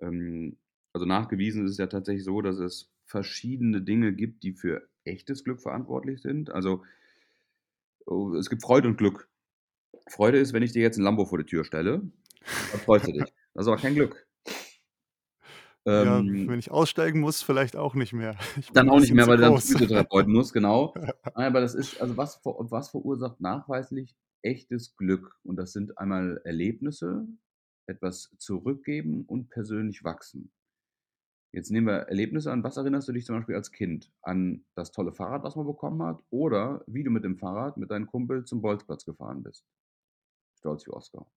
Ähm, 0.00 0.58
also, 0.94 1.06
nachgewiesen 1.06 1.66
ist 1.66 1.72
es 1.72 1.78
ja 1.78 1.88
tatsächlich 1.88 2.24
so, 2.24 2.42
dass 2.42 2.58
es 2.58 2.92
verschiedene 3.06 3.82
Dinge 3.82 4.14
gibt, 4.14 4.44
die 4.44 4.54
für 4.54 4.88
echtes 5.04 5.44
Glück 5.44 5.60
verantwortlich 5.62 6.22
sind. 6.22 6.50
Also 6.50 6.84
oh, 8.06 8.34
es 8.34 8.48
gibt 8.50 8.62
Freude 8.62 8.88
und 8.88 8.96
Glück. 8.98 9.28
Freude 10.10 10.38
ist, 10.38 10.52
wenn 10.52 10.62
ich 10.62 10.72
dir 10.72 10.82
jetzt 10.82 10.98
'n 10.98 11.02
Lambo 11.04 11.24
vor 11.26 11.38
die 11.38 11.44
Tür 11.46 11.64
stelle, 11.64 12.02
dann 12.68 12.80
freust 12.80 13.08
du 13.08 13.12
dich. 13.12 13.32
Das 13.54 13.64
ist 13.66 13.68
aber 13.68 13.80
kein 13.80 13.94
Glück. 13.96 14.26
Ja, 15.96 16.24
Ähm 16.26 16.46
wenn 16.46 16.58
ich 16.58 16.70
aussteigen 16.70 17.20
muss, 17.20 17.42
vielleicht 17.42 17.76
auch 17.76 17.94
nicht 17.94 18.12
mehr. 18.12 18.36
Dann 18.72 18.88
auch 18.88 19.00
nicht 19.00 19.12
mehr, 19.12 19.26
weil 19.26 19.36
du 19.38 19.42
dann. 19.42 19.58
Physiotherapeuten 19.58 20.32
musst, 20.32 20.52
genau. 20.52 20.94
Aber 21.34 21.60
das 21.60 21.74
ist 21.74 22.00
also, 22.00 22.16
was 22.16 22.40
was 22.44 22.90
verursacht 22.90 23.40
nachweislich 23.40 24.16
echtes 24.42 24.96
Glück? 24.96 25.36
Und 25.44 25.56
das 25.56 25.72
sind 25.72 25.98
einmal 25.98 26.40
Erlebnisse, 26.44 27.26
etwas 27.86 28.30
zurückgeben 28.38 29.24
und 29.26 29.50
persönlich 29.50 30.04
wachsen. 30.04 30.52
Jetzt 31.52 31.70
nehmen 31.70 31.86
wir 31.88 32.08
Erlebnisse 32.08 32.52
an. 32.52 32.62
Was 32.64 32.76
erinnerst 32.76 33.08
du 33.08 33.12
dich 33.12 33.24
zum 33.24 33.36
Beispiel 33.36 33.56
als 33.56 33.72
Kind? 33.72 34.12
An 34.22 34.64
das 34.74 34.92
tolle 34.92 35.12
Fahrrad, 35.12 35.42
was 35.42 35.56
man 35.56 35.66
bekommen 35.66 36.02
hat 36.02 36.22
oder 36.30 36.84
wie 36.86 37.02
du 37.02 37.10
mit 37.10 37.24
dem 37.24 37.38
Fahrrad 37.38 37.76
mit 37.76 37.90
deinen 37.90 38.06
Kumpels 38.06 38.48
zum 38.48 38.62
Bolzplatz 38.62 39.04
gefahren 39.04 39.42
bist? 39.42 39.64
Stolz 40.60 40.86
wie 40.86 40.92
Oskar. 40.92 41.30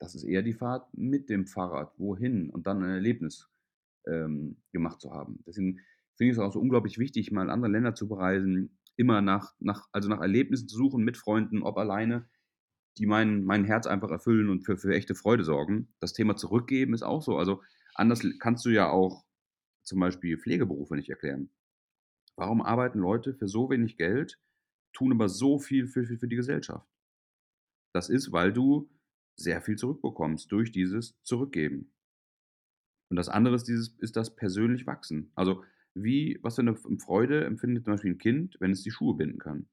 Das 0.00 0.14
ist 0.14 0.24
eher 0.24 0.42
die 0.42 0.54
Fahrt 0.54 0.88
mit 0.94 1.28
dem 1.30 1.46
Fahrrad, 1.46 1.92
wohin 1.98 2.50
und 2.50 2.66
dann 2.66 2.82
ein 2.82 2.90
Erlebnis, 2.90 3.48
ähm, 4.06 4.58
gemacht 4.72 5.00
zu 5.00 5.12
haben. 5.12 5.42
Deswegen 5.46 5.80
finde 6.16 6.32
ich 6.32 6.38
es 6.38 6.38
auch 6.38 6.52
so 6.52 6.60
unglaublich 6.60 6.98
wichtig, 6.98 7.32
mal 7.32 7.44
in 7.44 7.50
andere 7.50 7.70
Länder 7.72 7.94
zu 7.94 8.08
bereisen, 8.08 8.78
immer 8.96 9.22
nach 9.22 9.54
nach 9.60 9.88
also, 9.92 10.08
nach 10.08 10.20
Erlebnissen 10.20 10.68
zu 10.68 10.76
suchen 10.76 11.04
mit 11.04 11.16
Freunden, 11.16 11.62
ob 11.62 11.78
alleine, 11.78 12.28
die 12.98 13.06
mein 13.06 13.44
mein 13.44 13.64
Herz 13.64 13.86
einfach 13.86 14.10
erfüllen 14.10 14.50
und 14.50 14.62
für 14.64 14.78
für 14.78 14.94
echte 14.94 15.14
Freude 15.14 15.44
sorgen. 15.44 15.94
Das 16.00 16.12
Thema 16.14 16.36
zurückgeben 16.36 16.94
ist 16.94 17.02
auch 17.02 17.22
so. 17.22 17.36
Also, 17.38 17.62
anders 17.94 18.22
kannst 18.40 18.64
du 18.66 18.70
ja 18.70 18.90
auch 18.90 19.24
zum 19.84 20.00
Beispiel 20.00 20.38
Pflegeberufe 20.38 20.96
nicht 20.96 21.10
erklären. 21.10 21.50
Warum 22.36 22.62
arbeiten 22.62 23.00
Leute 23.00 23.34
für 23.34 23.48
so 23.48 23.70
wenig 23.70 23.96
Geld, 23.98 24.40
tun 24.94 25.12
aber 25.12 25.28
so 25.30 25.58
viel 25.60 25.88
für 25.88 26.06
für 26.06 26.18
für 26.18 26.28
die 26.28 26.36
Gesellschaft? 26.36 26.89
Das 27.94 28.08
ist, 28.08 28.32
weil 28.32 28.52
du 28.52 28.88
sehr 29.36 29.60
viel 29.62 29.76
zurückbekommst 29.76 30.50
durch 30.52 30.70
dieses 30.70 31.14
Zurückgeben. 31.22 31.92
Und 33.10 33.16
das 33.16 33.28
andere 33.28 33.56
ist 33.56 33.64
dieses 33.64 33.88
ist 33.98 34.16
das 34.16 34.34
persönlich 34.36 34.86
Wachsen. 34.86 35.32
Also, 35.34 35.64
wie 35.94 36.38
was 36.42 36.54
für 36.56 36.62
'ne 36.62 36.70
F 36.72 36.86
Freude 37.02 37.44
empfindet 37.44 37.84
zum 37.84 37.94
Beispiel 37.94 38.12
'n 38.12 38.18
Kind, 38.18 38.56
wenn 38.60 38.70
es 38.70 38.82
die 38.82 38.92
Schuhe 38.92 39.16
binden 39.16 39.38
kann? 39.38 39.68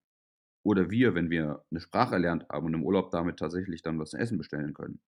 Oder 0.64 0.92
wir, 0.92 1.16
wenn 1.16 1.30
wir 1.32 1.66
'ne 1.72 1.80
Sprache 1.82 2.16
erlernt 2.16 2.48
haben 2.50 2.68
und 2.68 2.76
im 2.76 2.84
Urlaub 2.84 3.12
damit 3.12 3.38
tatsächlich 3.40 3.82
dann 3.84 4.00
was 4.00 4.12
zu 4.12 4.18
essen 4.18 4.38
bestellen 4.40 4.74
können. 4.74 5.02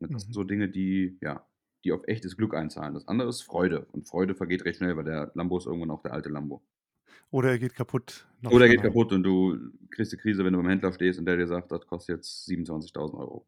Das 0.00 0.22
sind 0.22 0.32
Mhm. 0.32 0.34
so 0.34 0.44
Dinge, 0.44 0.68
die 0.68 1.18
ja, 1.20 1.46
die 1.84 1.92
auf 1.92 2.02
echtes 2.06 2.36
Glück 2.36 2.54
einzahlen. 2.54 2.94
Das 2.94 3.08
andere 3.08 3.28
ist 3.28 3.42
Freude 3.42 3.86
und 3.86 4.08
Freude 4.08 4.34
vergeht 4.34 4.64
recht 4.64 4.78
schnell, 4.78 4.96
weil 4.96 5.04
der 5.04 5.30
Lambo 5.34 5.58
ist 5.58 5.66
irgendwann 5.66 5.90
auch 5.90 6.02
der 6.02 6.12
alte 6.12 6.28
Lambo. 6.28 6.62
Oder 7.30 7.50
er 7.50 7.58
geht 7.58 7.74
kaputt, 7.74 8.26
Oder 8.48 8.64
er 8.66 8.70
geht 8.70 8.82
kaputt 8.82 9.12
und 9.12 9.22
du 9.22 9.58
kriegst 9.90 10.12
die 10.12 10.16
Krise, 10.16 10.44
wenn 10.44 10.52
du 10.52 10.58
beim 10.60 10.68
Händler 10.68 10.92
stehst 10.92 11.18
und 11.18 11.26
der 11.26 11.36
dir 11.36 11.46
sagt: 11.46 11.70
„Das 11.72 11.86
kostet 11.86 12.16
jetzt 12.16 12.46
27.000 12.46 13.20
€. 13.20 13.46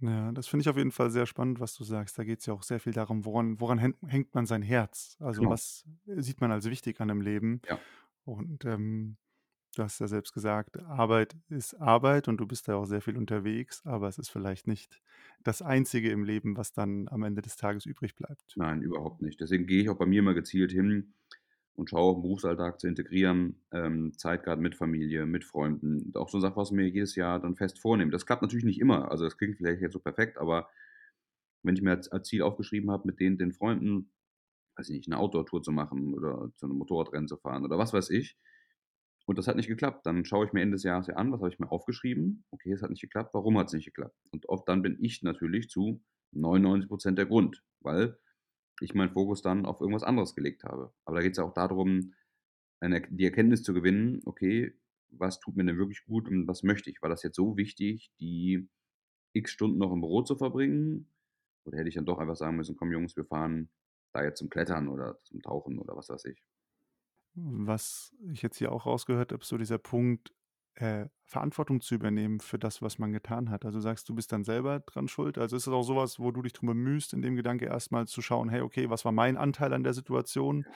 Ja, 0.00 0.30
das 0.32 0.46
finde 0.46 0.60
ich 0.62 0.68
auf 0.68 0.76
jeden 0.76 0.90
Fall 0.92 1.10
sehr 1.10 1.24
spannend, 1.26 1.58
was 1.58 1.74
du 1.74 1.82
sagst. 1.82 2.18
Da 2.18 2.24
geht's 2.24 2.44
ja 2.44 2.52
auch 2.52 2.62
sehr 2.62 2.80
viel 2.80 2.92
darum, 2.92 3.24
woran 3.24 3.60
woran 3.60 3.78
hängt 3.78 4.34
man 4.34 4.44
sein 4.44 4.60
Herz? 4.62 5.16
Also, 5.20 5.48
Genau. 5.48 5.48
was 5.48 5.84
sieht 6.06 6.40
man 6.42 6.52
als 6.52 6.66
wichtig 6.68 7.00
an 7.00 7.08
'nem 7.08 7.22
Leben? 7.22 7.62
Ja. 7.64 7.86
Und, 8.24 8.64
ähm, 8.66 9.18
du 9.76 9.82
hast 9.84 10.00
ja 10.00 10.08
selbst 10.08 10.32
gesagt, 10.34 10.78
Arbeit 10.82 11.36
ist 11.48 11.74
Arbeit 11.74 12.28
und 12.28 12.38
du 12.38 12.46
bist 12.46 12.68
da 12.68 12.76
auch 12.76 12.86
sehr 12.86 13.02
viel 13.02 13.16
unterwegs, 13.18 13.84
aber 13.86 14.08
es 14.08 14.18
ist 14.18 14.30
vielleicht 14.30 14.66
nicht 14.68 15.02
das 15.44 15.62
Einzige 15.62 16.10
im 16.12 16.24
Leben, 16.24 16.56
was 16.58 16.72
dann 16.72 17.08
am 17.08 17.22
Ende 17.24 17.42
des 17.42 17.56
Tages 17.56 17.86
übrig 17.86 18.14
bleibt. 18.16 18.56
Nein, 18.56 18.80
überhaupt 18.82 19.22
nicht. 19.22 19.40
Deswegen 19.40 19.66
gehe 19.66 19.82
ich 19.82 19.88
auch 19.90 19.98
bei 19.98 20.06
mir 20.06 20.20
immer 20.20 20.34
gezielt 20.34 20.72
hin 20.72 21.14
und 21.76 21.90
schaue 21.90 22.16
'n 22.16 22.22
Berufsalltag 22.22 22.80
zu 22.80 22.88
integrieren, 22.88 23.62
ähm, 23.72 24.12
Zeit 24.18 24.44
grad 24.44 24.60
mit 24.60 24.74
Familie, 24.76 25.26
mit 25.26 25.44
Freunden. 25.44 26.12
Auch 26.16 26.28
so 26.30 26.38
'ne 26.38 26.42
Sache, 26.42 26.56
was 26.56 26.70
mir 26.72 26.88
jedes 26.88 27.16
Jahr 27.16 27.40
dann 27.40 27.56
fest 27.56 27.80
vornehme. 27.80 28.10
Das 28.12 28.26
klappt 28.26 28.42
natürlich 28.42 28.64
nicht 28.64 28.80
immer. 28.80 29.10
Also, 29.10 29.24
das 29.24 29.36
klingt 29.38 29.56
vielleicht 29.58 29.82
jetzt 29.82 29.92
so 29.94 30.00
perfekt, 30.00 30.38
aber 30.38 30.68
wenn 31.64 31.76
ich 31.76 31.82
mir 31.82 31.92
als 31.92 32.10
Ziel 32.28 32.42
aufgeschrieben 32.42 32.90
habe, 32.92 33.06
mit 33.08 33.20
den 33.20 33.38
den 33.38 33.52
Freunden, 33.52 34.10
weiß 34.76 34.90
ich 34.90 34.96
nicht, 34.98 35.08
'ne 35.10 35.18
Outdoor-Tour 35.18 35.62
zu 35.62 35.72
machen 35.72 36.14
oder 36.14 36.50
zu 36.56 36.68
'nem 36.68 36.78
Motorradrennen 36.78 37.28
zu 37.28 37.36
fahren 37.38 37.64
oder 37.64 37.78
was 37.78 37.92
weiß 37.94 38.10
ich. 38.10 38.36
Und 39.26 39.38
das 39.38 39.48
hat 39.48 39.56
nicht 39.56 39.68
geklappt. 39.68 40.06
Dann 40.06 40.24
schaue 40.26 40.46
ich 40.46 40.52
mir 40.54 40.62
Ende 40.62 40.76
des 40.76 40.84
Jahres 40.84 41.08
ja 41.08 41.16
an, 41.16 41.32
was 41.32 41.40
habe 41.40 41.50
ich 41.50 41.58
mir 41.60 41.72
aufgeschrieben? 41.72 42.44
Okay, 42.52 42.72
es 42.72 42.82
hat 42.82 42.90
nicht 42.90 43.02
geklappt. 43.02 43.34
Warum 43.34 43.58
hat's 43.58 43.72
nicht 43.74 43.86
geklappt? 43.86 44.16
Und 44.32 44.48
oft 44.50 44.68
dann 44.68 44.82
bin 44.82 44.98
ich 45.00 45.22
natürlich 45.22 45.68
zu 45.70 46.02
99 46.32 46.88
% 46.90 47.18
der 47.18 47.26
Grund, 47.26 47.62
weil 47.80 48.18
ich 48.82 48.94
meinen 48.94 49.12
Fokus 49.12 49.42
dann 49.42 49.66
auf 49.66 49.80
irgendwas 49.80 50.02
anderes 50.04 50.34
gelegt 50.34 50.64
habe. 50.64 50.92
Aber 51.04 51.16
da 51.16 51.22
geht's 51.22 51.38
ja 51.38 51.44
auch 51.44 51.54
da 51.54 51.68
drum, 51.68 52.14
eine 52.80 53.02
die 53.10 53.24
Erkenntnis 53.24 53.62
zu 53.62 53.74
gewinnen: 53.74 54.22
„Okay, 54.26 54.74
was 55.10 55.40
tut 55.40 55.56
mir 55.56 55.64
denn 55.64 55.78
wirklich 55.78 56.04
gut 56.06 56.28
und 56.28 56.48
was 56.48 56.62
möchte 56.62 56.90
ich? 56.90 57.02
War 57.02 57.10
das 57.10 57.22
jetzt 57.22 57.36
so 57.36 57.56
wichtig, 57.56 58.12
die 58.20 58.68
X 59.34 59.52
Stunden 59.52 59.78
noch 59.78 59.92
im 59.92 60.00
Büro 60.00 60.22
zu 60.22 60.36
verbringen? 60.36 61.12
Oder 61.66 61.78
hätte 61.78 61.88
ich 61.90 61.96
dann 61.96 62.06
doch 62.06 62.18
einfach 62.18 62.36
sagen 62.36 62.56
müssen: 62.58 62.76
‚Komm 62.76 62.92
Jungs, 62.92 63.16
wir 63.16 63.26
fahren 63.26 63.70
da 64.14 64.24
jetzt 64.24 64.38
zum 64.40 64.50
Klettern 64.50 64.88
oder 64.88 65.20
zum 65.24 65.42
Tauchen 65.42 65.78
oder 65.80 65.96
was 65.96 66.08
weiß 66.10 66.26
ich.'“ 66.26 66.42
Was 67.34 68.14
ich 68.32 68.40
jetzt 68.42 68.56
hier 68.56 68.72
auch 68.72 68.86
rausgehört 68.86 69.32
habe, 69.32 69.44
so 69.44 69.58
dieser 69.58 69.78
Punkt, 69.78 70.32
äh, 70.76 71.08
Verantwortung 71.24 71.80
zu 71.82 71.94
übernehmen 71.96 72.40
für 72.40 72.58
das, 72.58 72.82
was 72.82 72.98
man 72.98 73.12
getan 73.12 73.50
hat. 73.50 73.64
Also, 73.66 73.80
sagst 73.80 74.08
du 74.08 74.14
bist 74.14 74.32
dann 74.32 74.44
selber 74.44 74.80
dran 74.80 75.08
schuld? 75.08 75.38
Also, 75.38 75.56
ist 75.56 75.66
das 75.66 75.74
auch 75.74 75.82
so 75.84 75.96
was, 75.96 76.18
wo 76.20 76.32
du 76.32 76.42
dich 76.42 76.54
drum 76.54 76.68
bemühst, 76.68 77.14
in 77.14 77.22
dem 77.22 77.36
Gedanke 77.36 77.66
erst 77.66 77.92
mal 77.92 78.06
zu 78.08 78.22
schauen: 78.22 78.48
„Hey, 78.50 78.62
okay, 78.62 78.90
was 78.90 79.04
war 79.04 79.12
mein 79.12 79.36
Anteil 79.38 79.72
an 79.74 79.84
der 79.84 79.94
Situation 79.94 80.68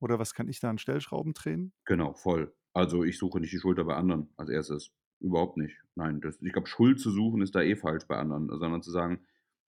oder 0.00 0.18
was 0.18 0.34
kann 0.34 0.48
ich 0.48 0.60
da 0.60 0.70
an 0.70 0.78
Stellschrauben 0.78 1.34
drehen?“ 1.34 1.72
Genau, 1.86 2.12
voll. 2.14 2.54
Also, 2.72 3.04
ich 3.04 3.18
suche 3.18 3.40
nicht 3.40 3.52
die 3.52 3.58
Schuld 3.58 3.78
da 3.78 3.82
bei 3.82 3.96
anderen 3.96 4.28
als 4.36 4.50
1. 4.50 4.92
Überhaupt 5.20 5.56
nicht. 5.56 5.76
Nein, 5.94 6.20
das 6.20 6.40
ich 6.40 6.52
glaube, 6.52 6.68
Schuld 6.68 7.00
zu 7.00 7.10
suchen 7.10 7.42
ist 7.42 7.54
da 7.54 7.62
eh 7.62 7.76
falsch 7.76 8.06
bei 8.06 8.16
anderen, 8.16 8.48
sondern 8.48 8.82
zu 8.82 8.90
sagen: 8.90 9.26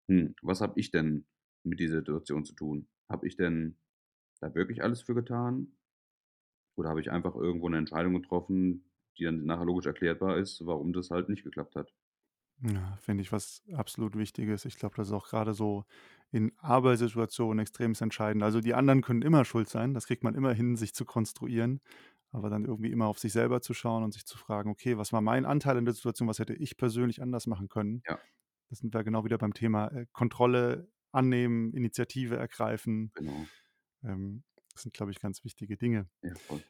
„Hm, 0.09 0.35
was 0.41 0.61
habe 0.61 0.79
ich 0.79 0.91
denn 0.91 1.25
mit 1.63 1.79
dieser 1.79 1.97
Situation 1.99 2.45
zu 2.45 2.55
tun? 2.55 2.87
Habe 3.09 3.27
ich 3.27 3.35
denn 3.37 3.77
da 4.41 4.53
wirklich 4.55 4.83
alles 4.83 5.01
für 5.03 5.15
getan?“ 5.15 5.73
Oder 6.77 6.89
habe 6.89 7.01
ich 7.01 7.11
einfach 7.11 7.35
irgendwo 7.35 7.67
'ne 7.69 7.77
Entscheidung 7.79 8.13
getroffen, 8.13 8.85
die 9.17 9.25
dann 9.25 9.45
nachher 9.45 9.65
logisch 9.65 9.85
erklärbar 9.87 10.37
ist, 10.37 10.65
warum 10.65 10.93
das 10.93 11.09
halt 11.11 11.29
nicht 11.29 11.43
geklappt 11.43 11.75
hat. 11.75 11.93
Ja, 12.59 12.97
finde 13.01 13.21
ich 13.21 13.31
was 13.31 13.61
absolut 13.73 14.15
Wichtiges. 14.17 14.65
Ich 14.65 14.77
glaube, 14.79 14.95
das 14.95 15.07
ist 15.09 15.13
auch 15.13 15.27
grade 15.27 15.53
so 15.53 15.85
in 16.31 16.51
Arbeitssituationen 16.57 17.59
extremst 17.59 18.01
entscheidend. 18.01 18.41
Also, 18.43 18.61
die 18.61 18.73
anderen 18.73 19.01
können 19.03 19.21
immer 19.21 19.45
schuld 19.45 19.69
sein, 19.69 19.93
das 19.93 20.07
kriegt 20.07 20.23
man 20.23 20.33
immer 20.33 20.53
hin, 20.53 20.75
sich 20.75 20.93
zu 20.95 21.05
konstruieren, 21.05 21.81
aber 22.31 22.49
dann 22.49 22.65
irgendwie 22.65 22.91
immer 22.91 23.05
auf 23.07 23.19
sich 23.19 23.31
selber 23.31 23.61
zu 23.61 23.73
schauen 23.75 24.03
und 24.03 24.11
sich 24.13 24.25
zu 24.25 24.37
fragen: 24.39 24.71
„Okay, 24.71 24.97
was 24.97 25.13
war 25.13 25.21
mein 25.21 25.45
Anteil 25.45 25.77
in 25.77 25.85
der 25.85 25.93
Situation? 25.93 26.27
Was 26.27 26.39
hätte 26.39 26.55
ich 26.55 26.77
persönlich 26.77 27.21
anders 27.21 27.45
machen 27.45 27.69
können?“ 27.69 28.03
Ja. 28.07 28.27
Da 28.69 28.75
sind 28.77 28.93
wir 28.93 29.03
genau 29.03 29.25
wieder 29.25 29.37
beim 29.39 29.53
Thema, 29.53 29.89
äh, 29.89 30.07
Kontrolle 30.13 30.89
annehmen, 31.11 31.73
Initiative 31.73 32.37
ergreifen. 32.37 33.13
Genau. 33.15 33.51
Ähm, 34.03 34.43
das 34.73 34.83
sind, 34.83 34.93
glaube 34.95 35.11
ich, 35.11 35.19
ganz 35.19 35.43
wichtige 35.45 35.77
Dinge. 35.77 36.09
Ja, 36.21 36.37
voll. 36.47 36.63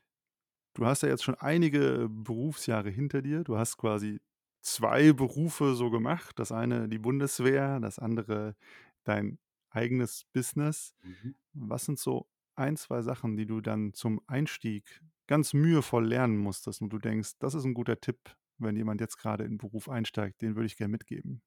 Du 0.78 0.86
hast 0.86 1.02
ja 1.02 1.10
jetzt 1.10 1.24
schon 1.24 1.34
einige 1.34 2.08
Berufsjahre 2.08 2.92
hinter 2.92 3.24
dir. 3.24 3.44
Du 3.44 3.58
hast 3.58 3.78
quasi 3.78 4.22
2 4.62 5.12
Berufe 5.12 5.74
so 5.74 5.90
gemacht. 5.90 6.38
Das 6.38 6.52
eine 6.52 6.88
die 6.88 7.00
Bundeswehr, 7.00 7.80
das 7.80 7.98
andere 7.98 8.56
dein 9.04 9.40
eigenes 9.72 10.26
Business. 10.34 10.94
Mhm. 11.04 11.38
Was 11.54 11.86
sind 11.86 11.98
so 11.98 12.28
1, 12.56 12.78
2 12.78 13.02
Sachen, 13.02 13.38
die 13.38 13.48
du 13.48 13.60
dann 13.62 13.94
zum 13.94 14.22
Einstieg 14.28 15.02
ganz 15.28 15.54
mühevoll 15.54 16.06
lernen 16.08 16.38
musstest 16.38 16.82
und 16.84 16.92
du 16.94 17.00
denkst: 17.00 17.32
„Das 17.40 17.56
ist 17.56 17.66
'n 17.66 17.74
guter 17.74 18.00
Tipp, 18.00 18.36
wenn 18.60 18.76
jemand 18.76 19.02
jetzt 19.02 19.18
grade 19.18 19.46
in 19.46 19.54
'n 19.54 19.58
Beruf 19.58 19.90
einsteigt, 19.90 20.44
den 20.44 20.56
würde 20.56 20.68
ich 20.68 20.78
gern 20.78 20.92
mitgeben?“ 20.92 21.42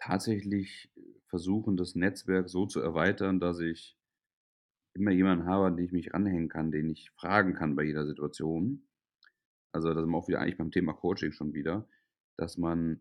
Tatsächlich 0.00 0.90
versuchen, 1.28 1.76
das 1.76 1.94
Netzwerk 1.94 2.48
so 2.48 2.66
zu 2.66 2.80
erweitern, 2.80 3.38
dass 3.40 3.60
ich 3.60 3.96
immer 4.94 5.10
jemanden 5.12 5.46
habe, 5.46 5.66
an 5.66 5.76
den 5.76 5.86
ich 5.86 5.92
mich 5.92 6.12
ranhängen 6.14 6.48
kann, 6.48 6.70
den 6.72 6.90
ich 6.90 7.10
fragen 7.12 7.54
kann 7.54 7.76
bei 7.76 7.84
jeder 7.84 8.06
Situation. 8.06 8.86
Also, 9.72 9.92
da 9.94 10.00
sind 10.00 10.10
wir 10.10 10.18
auch 10.18 10.28
wieder 10.28 10.40
eigentlich 10.40 10.58
beim 10.58 10.70
Thema 10.72 10.94
Coaching 10.94 11.32
schon 11.32 11.54
wieder, 11.54 11.88
dass 12.36 12.58
man 12.58 13.00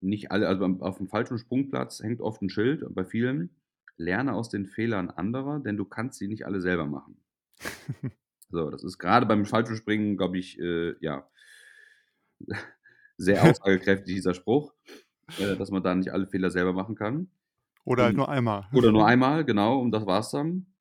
nicht 0.00 0.32
alle 0.32 0.48
also, 0.48 0.64
am 0.64 0.82
aufm 0.82 1.08
falschen 1.08 1.38
Sprungplatz 1.38 2.02
hängt 2.02 2.20
oft 2.20 2.42
'n 2.42 2.50
Schild 2.50 2.84
bei 2.94 3.04
vielen: 3.06 3.50
„Lerne 3.96 4.34
aus 4.34 4.50
den 4.50 4.66
Fehlern 4.66 5.10
anderer, 5.10 5.60
denn 5.60 5.76
du 5.78 5.84
kannst 5.86 6.18
sie 6.20 6.28
nicht 6.28 6.46
alle 6.46 6.60
selber 6.60 6.86
machen.“ 6.86 7.22
So, 8.50 8.70
das 8.70 8.84
ist 8.84 8.98
grade 8.98 9.26
beim 9.26 9.46
Fallschirmspringen, 9.46 10.16
glaube 10.16 10.38
ich, 10.38 10.58
äh, 10.60 10.94
ja 11.00 11.28
sehr 13.16 13.44
aussagekräftig 13.44 14.14
dieser 14.14 14.34
Spruch, 14.34 14.74
äh, 15.36 15.56
dass 15.56 15.70
man 15.70 15.82
da 15.82 15.94
nicht 15.94 16.12
alle 16.12 16.26
Fehler 16.26 16.50
selber 16.50 16.72
machen 16.72 16.94
kann. 16.94 17.30
Oder 17.84 18.04
halt 18.04 18.16
nur 18.16 18.28
einmal. 18.28 18.68
oder 18.72 18.92
nur 18.92 19.06
einmal, 19.06 19.44
genau, 19.44 19.80
und 19.80 19.92
das 19.92 20.06
war's 20.06 20.30
dann. 20.30 20.71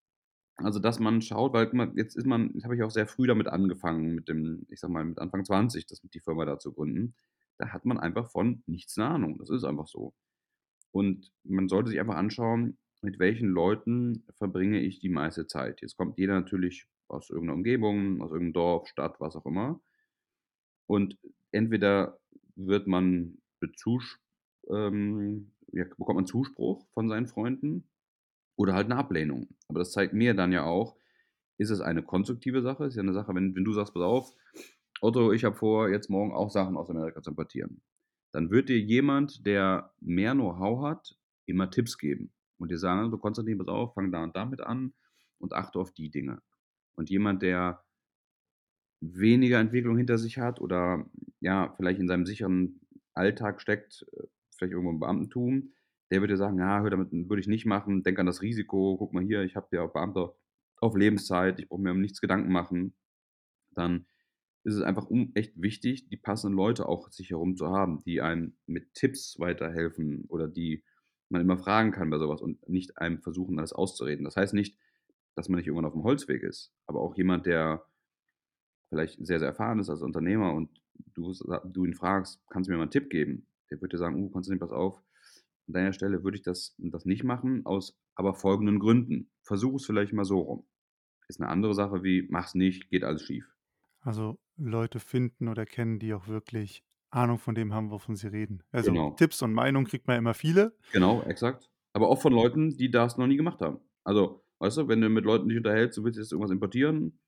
Also, 0.57 0.79
dass 0.79 0.99
man 0.99 1.21
schaut, 1.21 1.53
weil 1.53 1.71
jetzt 1.95 2.15
ist 2.15 2.25
man 2.27 2.51
jetzt 2.53 2.65
habe 2.65 2.75
ich 2.75 2.83
auch 2.83 2.91
sehr 2.91 3.07
früh 3.07 3.25
damit 3.27 3.47
angefangen 3.47 4.13
mit 4.15 4.27
dem 4.29 4.65
ich 4.69 4.79
sage 4.79 4.93
mal, 4.93 5.03
mit 5.05 5.19
Anfang 5.19 5.43
20, 5.45 5.85
das 5.87 6.01
die 6.01 6.19
Firma 6.19 6.45
da 6.45 6.59
zu 6.59 6.73
gründen. 6.73 7.15
Da 7.57 7.69
hat 7.69 7.85
man 7.85 7.99
einfach 7.99 8.29
von 8.31 8.63
nichts 8.67 8.97
'ne 8.97 9.07
Ahnung. 9.07 9.37
Das 9.39 9.49
ist 9.49 9.63
einfach 9.63 9.87
so. 9.87 10.13
Und 10.91 11.31
man 11.43 11.69
sollte 11.69 11.89
sich 11.91 11.99
einfach 11.99 12.15
anschauen, 12.17 12.77
mit 13.01 13.19
welchen 13.19 13.49
Leuten 13.49 14.25
verbringe 14.37 14.81
ich 14.81 14.99
die 14.99 15.09
meiste 15.09 15.47
Zeit. 15.47 15.81
Jetzt 15.81 15.97
kommt 15.97 16.17
jeder 16.19 16.35
natürlich 16.35 16.87
aus 17.09 17.29
irgend 17.29 17.47
'ner 17.47 17.55
Umgebung, 17.55 18.21
aus 18.21 18.31
irgend 18.31 18.47
'nem 18.49 18.53
Dorf, 18.53 18.87
Stadt, 18.87 19.19
was 19.19 19.35
auch 19.37 19.45
immer. 19.45 19.81
Und 20.89 21.17
entweder 21.51 22.19
wird 22.55 22.87
man 22.87 23.37
bezusch 23.59 24.19
ähm, 24.69 25.51
ja, 25.73 25.85
bekommt 25.85 26.15
man 26.17 26.25
Zuspruch 26.25 26.85
von 26.93 27.07
seinen 27.09 27.27
Freunden 27.27 27.85
oder 28.57 28.73
halt 28.75 28.89
'ne 28.89 28.97
Ablehnung. 28.97 29.49
Aber 29.69 29.79
das 29.79 29.91
zeigt 29.91 30.13
mir 30.13 30.33
dann 30.35 30.51
ja 30.53 30.65
auch, 30.65 30.97
ist 31.59 31.69
es 31.71 31.81
eine 31.81 32.03
konstruktive 32.03 32.61
Sache? 32.63 32.85
Ist 32.85 32.95
ja 32.97 33.03
'ne 33.03 33.13
Sache, 33.13 33.35
wenn 33.35 33.55
wenn 33.55 33.65
du 33.65 33.73
sagst: 33.73 33.93
„Pass 33.95 34.03
auf, 34.03 34.33
Otto, 35.01 35.31
ich 35.33 35.43
habe 35.45 35.55
vor, 35.57 35.89
jetzt 35.89 36.09
morgen 36.09 36.33
auch 36.33 36.51
Sachen 36.51 36.77
aus 36.77 36.89
Amerika 36.89 37.21
zu 37.23 37.31
importieren.“ 37.31 37.81
Dann 38.33 38.51
wird 38.51 38.69
dir 38.69 38.79
jemand, 38.79 39.45
der 39.47 39.93
mehr 40.01 40.33
Know-how 40.35 40.83
hat, 40.83 41.17
immer 41.47 41.69
Tipps 41.71 41.97
geben 41.99 42.31
und 42.59 42.71
dir 42.71 42.77
sagen: 42.79 43.11
„Du 43.11 43.17
Konstantin, 43.19 43.57
pass 43.59 43.67
auf, 43.69 43.93
fang 43.95 44.11
da 44.11 44.23
und 44.23 44.35
damit 44.37 44.61
an 44.61 44.93
und 45.39 45.53
achte 45.53 45.79
auf 45.79 45.93
die 45.93 46.11
Dinge.“ 46.11 46.41
Und 46.95 47.09
jemand, 47.11 47.41
der 47.43 47.83
weniger 49.01 49.59
Entwicklung 49.59 49.97
hinter 49.97 50.19
sich 50.19 50.37
hat 50.37 50.61
oder, 50.61 51.05
ja, 51.39 51.73
vielleicht 51.75 51.99
in 51.99 52.07
seinem 52.07 52.25
sicheren 52.27 52.79
Alltag 53.15 53.59
steckt, 53.59 54.05
äh, 54.13 54.27
vielleicht 54.55 54.73
irgendwo 54.73 54.91
im 54.91 54.99
Beamtentum, 54.99 55.73
der 56.11 56.21
wird 56.21 56.31
dir 56.31 56.37
sagen: 56.37 56.59
„Ja, 56.59 56.81
hör 56.81 56.89
damit 56.89 57.11
würde 57.11 57.41
ich 57.41 57.47
nicht 57.47 57.65
machen. 57.65 58.03
Denk 58.03 58.19
an 58.19 58.25
das 58.27 58.41
Risiko. 58.41 58.97
Guck 58.97 59.13
mal 59.13 59.23
hier, 59.23 59.43
ich 59.43 59.55
habe 59.55 59.75
ja 59.75 59.85
Beamter 59.87 60.35
auf 60.77 60.95
Lebenszeit. 60.97 61.59
Ich 61.59 61.69
brauche 61.69 61.81
mir 61.81 61.91
um 61.91 62.01
nichts 62.01 62.21
Gedanken 62.21 62.51
machen.“ 62.51 62.93
Dann 63.71 64.05
ist 64.63 64.75
es 64.75 64.81
einfach 64.83 65.07
echt 65.35 65.61
wichtig, 65.61 66.07
die 66.09 66.17
passenden 66.17 66.55
Leute 66.55 66.87
auch 66.87 67.09
sich 67.11 67.31
herum 67.31 67.55
zu 67.57 67.67
haben, 67.69 68.03
die 68.05 68.21
einem 68.21 68.57
mit 68.67 68.93
Tipps 68.93 69.39
weiterhelfen 69.39 70.25
oder 70.29 70.47
die 70.47 70.83
man 71.29 71.41
immer 71.41 71.57
fragen 71.57 71.91
kann 71.91 72.09
bei 72.09 72.19
so 72.19 72.29
was 72.29 72.41
und 72.41 72.67
nicht 72.69 72.97
einem 72.99 73.21
versuchen, 73.21 73.57
alles 73.59 73.73
auszureden. 73.73 74.25
Das 74.25 74.35
heißt 74.37 74.53
nicht 74.53 74.77
dass 75.35 75.49
man 75.49 75.57
nicht 75.57 75.67
irgendwann 75.67 75.85
auf 75.85 75.93
dem 75.93 76.03
Holzweg 76.03 76.43
ist. 76.43 76.73
Aber 76.87 77.01
auch 77.01 77.15
jemand, 77.17 77.45
der 77.45 77.85
vielleicht 78.89 79.25
sehr, 79.25 79.39
sehr 79.39 79.47
erfahren 79.49 79.79
ist 79.79 79.89
als 79.89 80.01
Unternehmer 80.01 80.53
und 80.53 80.69
du, 81.13 81.33
du 81.65 81.85
ihn 81.85 81.93
fragst, 81.93 82.41
kannst 82.49 82.67
du 82.67 82.71
mir 82.71 82.77
mal 82.77 82.83
einen 82.83 82.91
Tipp 82.91 83.09
geben? 83.09 83.47
Der 83.69 83.79
würde 83.81 83.95
dir 83.95 83.97
sagen, 83.99 84.15
uh, 84.21 84.29
kannst 84.29 84.49
du 84.49 84.53
nicht, 84.53 84.61
pass 84.61 84.71
auf. 84.71 85.01
An 85.71 85.73
deiner 85.73 85.93
Stelle 85.93 86.25
würde 86.25 86.35
ich 86.35 86.43
das, 86.43 86.75
das 86.79 87.05
nicht 87.05 87.23
machen, 87.23 87.65
aus 87.65 87.97
aber 88.15 88.33
folgenden 88.33 88.77
Gründen. 88.77 89.31
Versuch 89.41 89.75
es 89.75 89.85
vielleicht 89.85 90.11
mal 90.11 90.25
so 90.25 90.39
rum. 90.39 90.67
Ist 91.29 91.39
eine 91.39 91.49
andere 91.49 91.73
Sache 91.73 92.03
wie, 92.03 92.27
mach's 92.29 92.55
nicht, 92.55 92.89
geht 92.89 93.05
alles 93.05 93.21
schief. 93.21 93.45
Also 94.01 94.37
Leute 94.57 94.99
finden 94.99 95.47
oder 95.47 95.65
kennen, 95.65 95.97
die 95.97 96.13
auch 96.13 96.27
wirklich 96.27 96.83
Ahnung 97.09 97.37
von 97.37 97.55
dem 97.55 97.73
haben, 97.73 97.89
wovon 97.89 98.17
sie 98.17 98.27
reden. 98.27 98.63
Also 98.73 98.91
Genau. 98.91 99.11
Tipps 99.11 99.41
und 99.43 99.53
Meinungen 99.53 99.87
kriegt 99.87 100.07
man 100.07 100.17
immer 100.17 100.33
viele. 100.33 100.75
Genau, 100.91 101.21
exakt. 101.23 101.69
Aber 101.93 102.09
auch 102.09 102.21
von 102.21 102.33
Leuten, 102.33 102.75
die 102.75 102.91
das 102.91 103.17
noch 103.17 103.27
nie 103.27 103.37
gemacht 103.37 103.61
haben. 103.61 103.79
Also, 104.03 104.43
weißt 104.59 104.77
du, 104.77 104.87
wenn 104.89 104.99
du 104.99 105.07
mit 105.07 105.23
Leuten 105.23 105.47
dich 105.47 105.57
unterhältst, 105.57 105.97
du 105.97 106.03
willst 106.03 106.19
jetzt 106.19 106.33
irgendwas 106.33 106.51
importieren, 106.51 107.21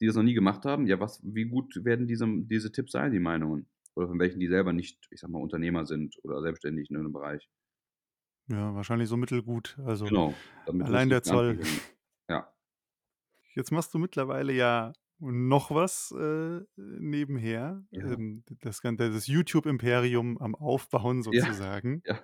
die 0.00 0.06
das 0.06 0.16
noch 0.16 0.24
nie 0.24 0.34
gemacht 0.34 0.64
haben, 0.64 0.88
ja, 0.88 0.98
was, 0.98 1.20
wie 1.22 1.44
gut 1.44 1.84
werden 1.84 2.08
diese, 2.08 2.26
diese 2.28 2.72
Tipps 2.72 2.92
sein, 2.92 3.12
die 3.12 3.20
Meinungen? 3.20 3.68
Oder 3.94 4.08
von 4.08 4.18
welchen, 4.18 4.40
die 4.40 4.48
selber 4.48 4.72
nicht, 4.72 5.06
ich 5.10 5.20
sag 5.20 5.30
mal, 5.30 5.38
Unternehmer 5.40 5.86
sind 5.86 6.18
oder 6.24 6.42
selbstständig 6.42 6.90
in 6.90 6.96
irgendeinem 6.96 7.14
Bereich. 7.20 7.48
Ja, 8.48 8.74
wahrscheinlich 8.74 9.08
so 9.08 9.16
mittelgut. 9.16 9.76
Also 9.84 10.04
Genau. 10.04 10.34
Allein 10.66 11.08
der 11.08 11.22
Zoll. 11.22 11.60
Ja. 12.28 12.52
Jetzt 13.54 13.72
machst 13.72 13.92
du 13.94 13.98
mittlerweile 13.98 14.52
ja 14.52 14.92
noch 15.18 15.70
was 15.70 16.12
äh, 16.12 16.60
nebenher. 16.76 17.82
Ja. 17.90 18.12
Ähm, 18.12 18.44
das, 18.60 18.82
ganze- 18.82 19.10
das 19.10 19.26
YouTube-Imperium 19.26 20.38
am 20.38 20.54
Aufbauen 20.54 21.22
Ja. 21.32 21.44
sozusagen. 21.46 22.02
Ja. 22.04 22.20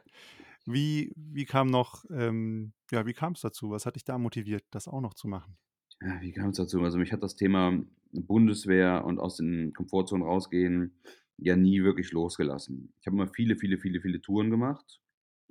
Wie, 0.67 1.13
wie 1.17 1.45
kam 1.45 1.69
noch, 1.69 2.05
ähm, 2.11 2.73
ja, 2.93 3.05
wie 3.07 3.15
kam 3.15 3.33
es 3.33 3.41
dazu? 3.41 3.71
Was 3.71 3.85
hat 3.87 3.97
dich 3.97 4.05
da 4.05 4.17
motiviert, 4.19 4.65
das 4.71 4.87
auch 4.87 5.01
noch 5.01 5.15
zu 5.15 5.27
machen? 5.27 5.57
Ja, 6.01 6.21
wie 6.21 6.33
kam 6.33 6.51
es 6.51 6.57
dazu? 6.59 6.81
Also 6.83 6.99
mich 6.99 7.13
hat 7.13 7.23
das 7.23 7.35
Thema 7.35 7.83
Bundeswehr 8.13 9.05
und 9.05 9.19
aus 9.19 9.39
den 9.39 9.73
Komfortzonen 9.73 10.25
rausgehen 10.27 10.95
ja 11.39 11.57
nie 11.57 11.83
wirklich 11.83 12.13
losgelassen. 12.13 12.93
Ich 13.01 13.07
habe 13.07 13.17
immer 13.17 13.27
viele, 13.27 13.57
viele, 13.57 13.79
viele, 13.79 14.01
viele 14.01 14.21
Touren 14.21 14.51
gemacht. 14.51 15.01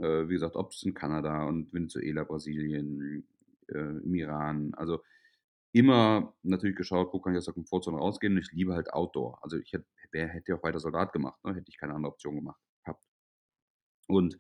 Äh, 0.02 0.28
wie 0.28 0.34
gesagt, 0.34 0.56
ob 0.56 0.72
es 0.72 0.84
in 0.84 0.94
Kanada 0.94 1.46
und 1.46 1.74
Venezuela, 1.74 2.24
Brasilien, 2.24 3.24
äh, 3.68 3.78
im 3.78 4.16
Iran. 4.16 4.74
Also 4.76 5.02
immer 5.74 6.34
natürlich 6.44 6.76
geschaut, 6.76 7.14
wo 7.14 7.20
kann 7.20 7.34
ich 7.34 7.38
aus 7.38 7.46
der 7.46 7.54
Komfortzone 7.54 7.98
rausgehen. 7.98 8.34
Und 8.34 8.40
ich 8.40 8.52
liebe 8.52 8.74
halt 8.74 8.92
Outdoor. 8.94 9.40
Also 9.44 9.58
ich 9.58 9.72
hätte, 9.74 9.86
wer 10.12 10.28
hätte 10.28 10.56
auch 10.56 10.64
weiter 10.64 10.80
Soldat 10.80 11.14
gemacht, 11.14 11.44
ne? 11.46 11.56
hätte 11.56 11.70
ich 11.70 11.78
keine 11.78 11.94
andere 11.94 12.12
Option 12.12 12.36
gemacht 12.36 12.60
gehabt. 12.84 13.04
Und 14.08 14.40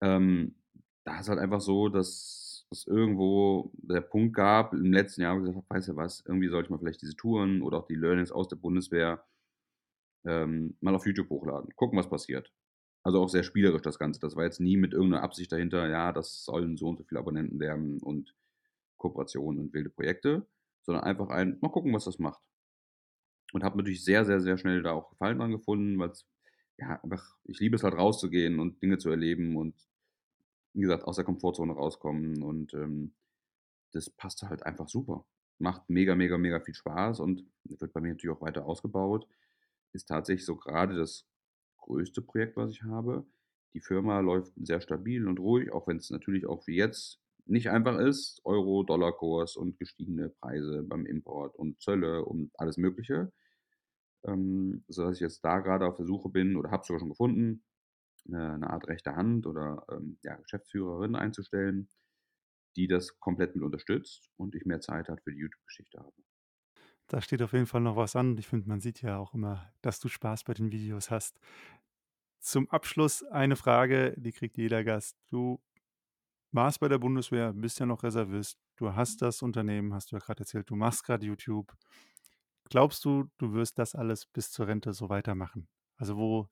ähm, 0.00 0.56
da 1.04 1.20
ist 1.20 1.28
halt 1.28 1.38
einfach 1.38 1.60
so, 1.60 1.88
dass 1.88 2.66
es 2.70 2.86
irgendwo 2.86 3.72
der 3.74 4.00
Punkt 4.00 4.34
gab 4.34 4.72
im 4.74 4.92
letzten 4.92 5.22
Jahr, 5.22 5.36
wo 5.36 5.40
ich 5.40 5.46
gesagt 5.46 5.64
habe, 5.68 5.74
weißt 5.74 5.88
du 5.88 5.96
was, 5.96 6.24
irgendwie 6.26 6.48
sollte 6.48 6.66
ich 6.66 6.70
mal 6.70 6.78
vielleicht 6.78 7.02
diese 7.02 7.16
Touren 7.16 7.62
oder 7.62 7.78
auch 7.78 7.86
die 7.86 7.94
Learnings 7.94 8.32
aus 8.32 8.48
der 8.48 8.56
Bundeswehr 8.56 9.24
ähm, 10.24 10.76
mal 10.80 10.94
auf 10.94 11.06
YouTube 11.06 11.30
hochladen. 11.30 11.74
Gucken, 11.76 11.98
was 11.98 12.10
passiert. 12.10 12.52
Also 13.06 13.22
auch 13.22 13.28
sehr 13.28 13.44
spielerisch 13.44 13.82
das 13.82 14.00
Ganze. 14.00 14.18
Das 14.18 14.34
war 14.34 14.42
jetzt 14.42 14.58
nie 14.58 14.76
mit 14.76 14.92
irgendeiner 14.92 15.22
Absicht 15.22 15.52
dahinter, 15.52 15.88
ja, 15.88 16.10
das 16.12 16.44
sollen 16.44 16.76
so 16.76 16.88
und 16.88 16.98
so 16.98 17.04
viele 17.04 17.20
Abonnenten 17.20 17.60
werden 17.60 18.02
und 18.02 18.34
Kooperationen 18.96 19.60
und 19.60 19.72
wilde 19.72 19.90
Projekte, 19.90 20.44
sondern 20.82 21.04
einfach 21.04 21.28
ein, 21.28 21.56
mal 21.60 21.68
gucken, 21.68 21.94
was 21.94 22.06
das 22.06 22.18
macht. 22.18 22.42
Und 23.52 23.62
habe 23.62 23.76
natürlich 23.78 24.02
sehr, 24.02 24.24
sehr, 24.24 24.40
sehr 24.40 24.58
schnell 24.58 24.82
da 24.82 24.90
auch 24.90 25.08
Gefallen 25.08 25.38
dran 25.38 25.52
gefunden, 25.52 26.00
weil 26.00 26.10
es, 26.10 26.26
ja, 26.78 27.00
einfach, 27.00 27.36
ich 27.44 27.60
liebe 27.60 27.76
es 27.76 27.84
halt 27.84 27.94
rauszugehen 27.94 28.58
und 28.58 28.82
Dinge 28.82 28.98
zu 28.98 29.08
erleben 29.08 29.56
und 29.56 29.76
wie 30.72 30.80
gesagt, 30.80 31.04
aus 31.04 31.14
der 31.14 31.24
Komfortzone 31.24 31.74
rauskommen 31.74 32.42
und 32.42 32.74
ähm, 32.74 33.14
das 33.92 34.10
passte 34.10 34.48
halt 34.48 34.66
einfach 34.66 34.88
super. 34.88 35.24
Macht 35.58 35.88
mega, 35.88 36.16
mega, 36.16 36.38
mega 36.38 36.58
viel 36.58 36.74
Spaß 36.74 37.20
und 37.20 37.44
wird 37.62 37.92
bei 37.92 38.00
mir 38.00 38.14
natürlich 38.14 38.36
auch 38.36 38.42
weiter 38.42 38.66
ausgebaut. 38.66 39.28
Ist 39.92 40.08
tatsächlich 40.08 40.44
so 40.44 40.56
gerade 40.56 40.96
das 40.96 41.24
größte 41.86 42.22
Projekt, 42.22 42.56
was 42.56 42.72
ich 42.72 42.82
habe. 42.82 43.24
Die 43.74 43.80
Firma 43.80 44.20
läuft 44.20 44.52
sehr 44.56 44.80
stabil 44.80 45.26
und 45.26 45.38
ruhig, 45.38 45.72
auch 45.72 45.86
wenn 45.86 45.98
es 45.98 46.10
natürlich 46.10 46.46
auch 46.46 46.66
wie 46.66 46.76
jetzt 46.76 47.20
nicht 47.46 47.70
einfach 47.70 47.98
ist. 47.98 48.40
Euro, 48.44 48.82
Dollarkurs 48.82 49.56
und 49.56 49.78
gestiegene 49.78 50.30
Preise 50.30 50.82
beim 50.82 51.06
Import 51.06 51.54
und 51.56 51.80
Zölle 51.80 52.24
und 52.24 52.50
alles 52.58 52.76
Mögliche. 52.76 53.32
Ähm, 54.24 54.84
sodass 54.88 55.16
ich 55.16 55.20
jetzt 55.20 55.44
da 55.44 55.60
gerade 55.60 55.86
auf 55.86 55.96
der 55.96 56.06
Suche 56.06 56.28
bin 56.28 56.56
oder 56.56 56.70
habe 56.70 56.84
sogar 56.84 57.00
schon 57.00 57.10
gefunden, 57.10 57.64
eine, 58.26 58.54
eine 58.54 58.70
Art 58.70 58.88
rechte 58.88 59.14
Hand 59.14 59.46
oder 59.46 59.84
ähm, 59.90 60.18
ja, 60.22 60.36
Geschäftsführerin 60.36 61.14
einzustellen, 61.14 61.88
die 62.76 62.88
das 62.88 63.18
komplett 63.20 63.54
mit 63.54 63.64
unterstützt 63.64 64.30
und 64.36 64.54
ich 64.54 64.64
mehr 64.64 64.80
Zeit 64.80 65.08
hat 65.08 65.22
für 65.22 65.32
die 65.32 65.38
YouTube-Geschichte 65.38 65.98
habe. 65.98 66.14
Da 67.08 67.20
steht 67.20 67.42
auf 67.42 67.52
jeden 67.52 67.66
Fall 67.66 67.80
noch 67.80 67.96
was 67.96 68.16
an. 68.16 68.36
Ich 68.38 68.48
finde, 68.48 68.68
man 68.68 68.80
sieht 68.80 69.02
ja 69.02 69.18
auch 69.18 69.34
immer, 69.34 69.72
dass 69.80 70.00
du 70.00 70.08
Spaß 70.08 70.44
bei 70.44 70.54
den 70.54 70.72
Videos 70.72 71.10
hast. 71.10 71.38
Zum 72.40 72.68
Abschluss 72.70 73.22
eine 73.24 73.56
Frage, 73.56 74.14
die 74.16 74.32
kriegt 74.32 74.56
jeder 74.56 74.82
Gast. 74.84 75.16
Du 75.30 75.60
warst 76.52 76.80
bei 76.80 76.88
der 76.88 76.98
Bundeswehr, 76.98 77.52
bist 77.52 77.78
ja 77.78 77.86
noch 77.86 78.02
Reservist. 78.02 78.58
Du 78.76 78.94
hast 78.94 79.22
das 79.22 79.42
Unternehmen, 79.42 79.94
hast 79.94 80.10
du 80.10 80.16
ja 80.16 80.20
gerade 80.20 80.40
erzählt, 80.40 80.68
du 80.68 80.76
machst 80.76 81.04
gerade 81.04 81.24
YouTube. 81.26 81.72
Glaubst 82.68 83.04
du, 83.04 83.30
du 83.38 83.52
wirst 83.52 83.78
das 83.78 83.94
alles 83.94 84.26
bis 84.26 84.50
zur 84.50 84.66
Rente 84.66 84.92
so 84.92 85.08
weitermachen? 85.08 85.68
Also 85.96 86.16
wo 86.16 86.48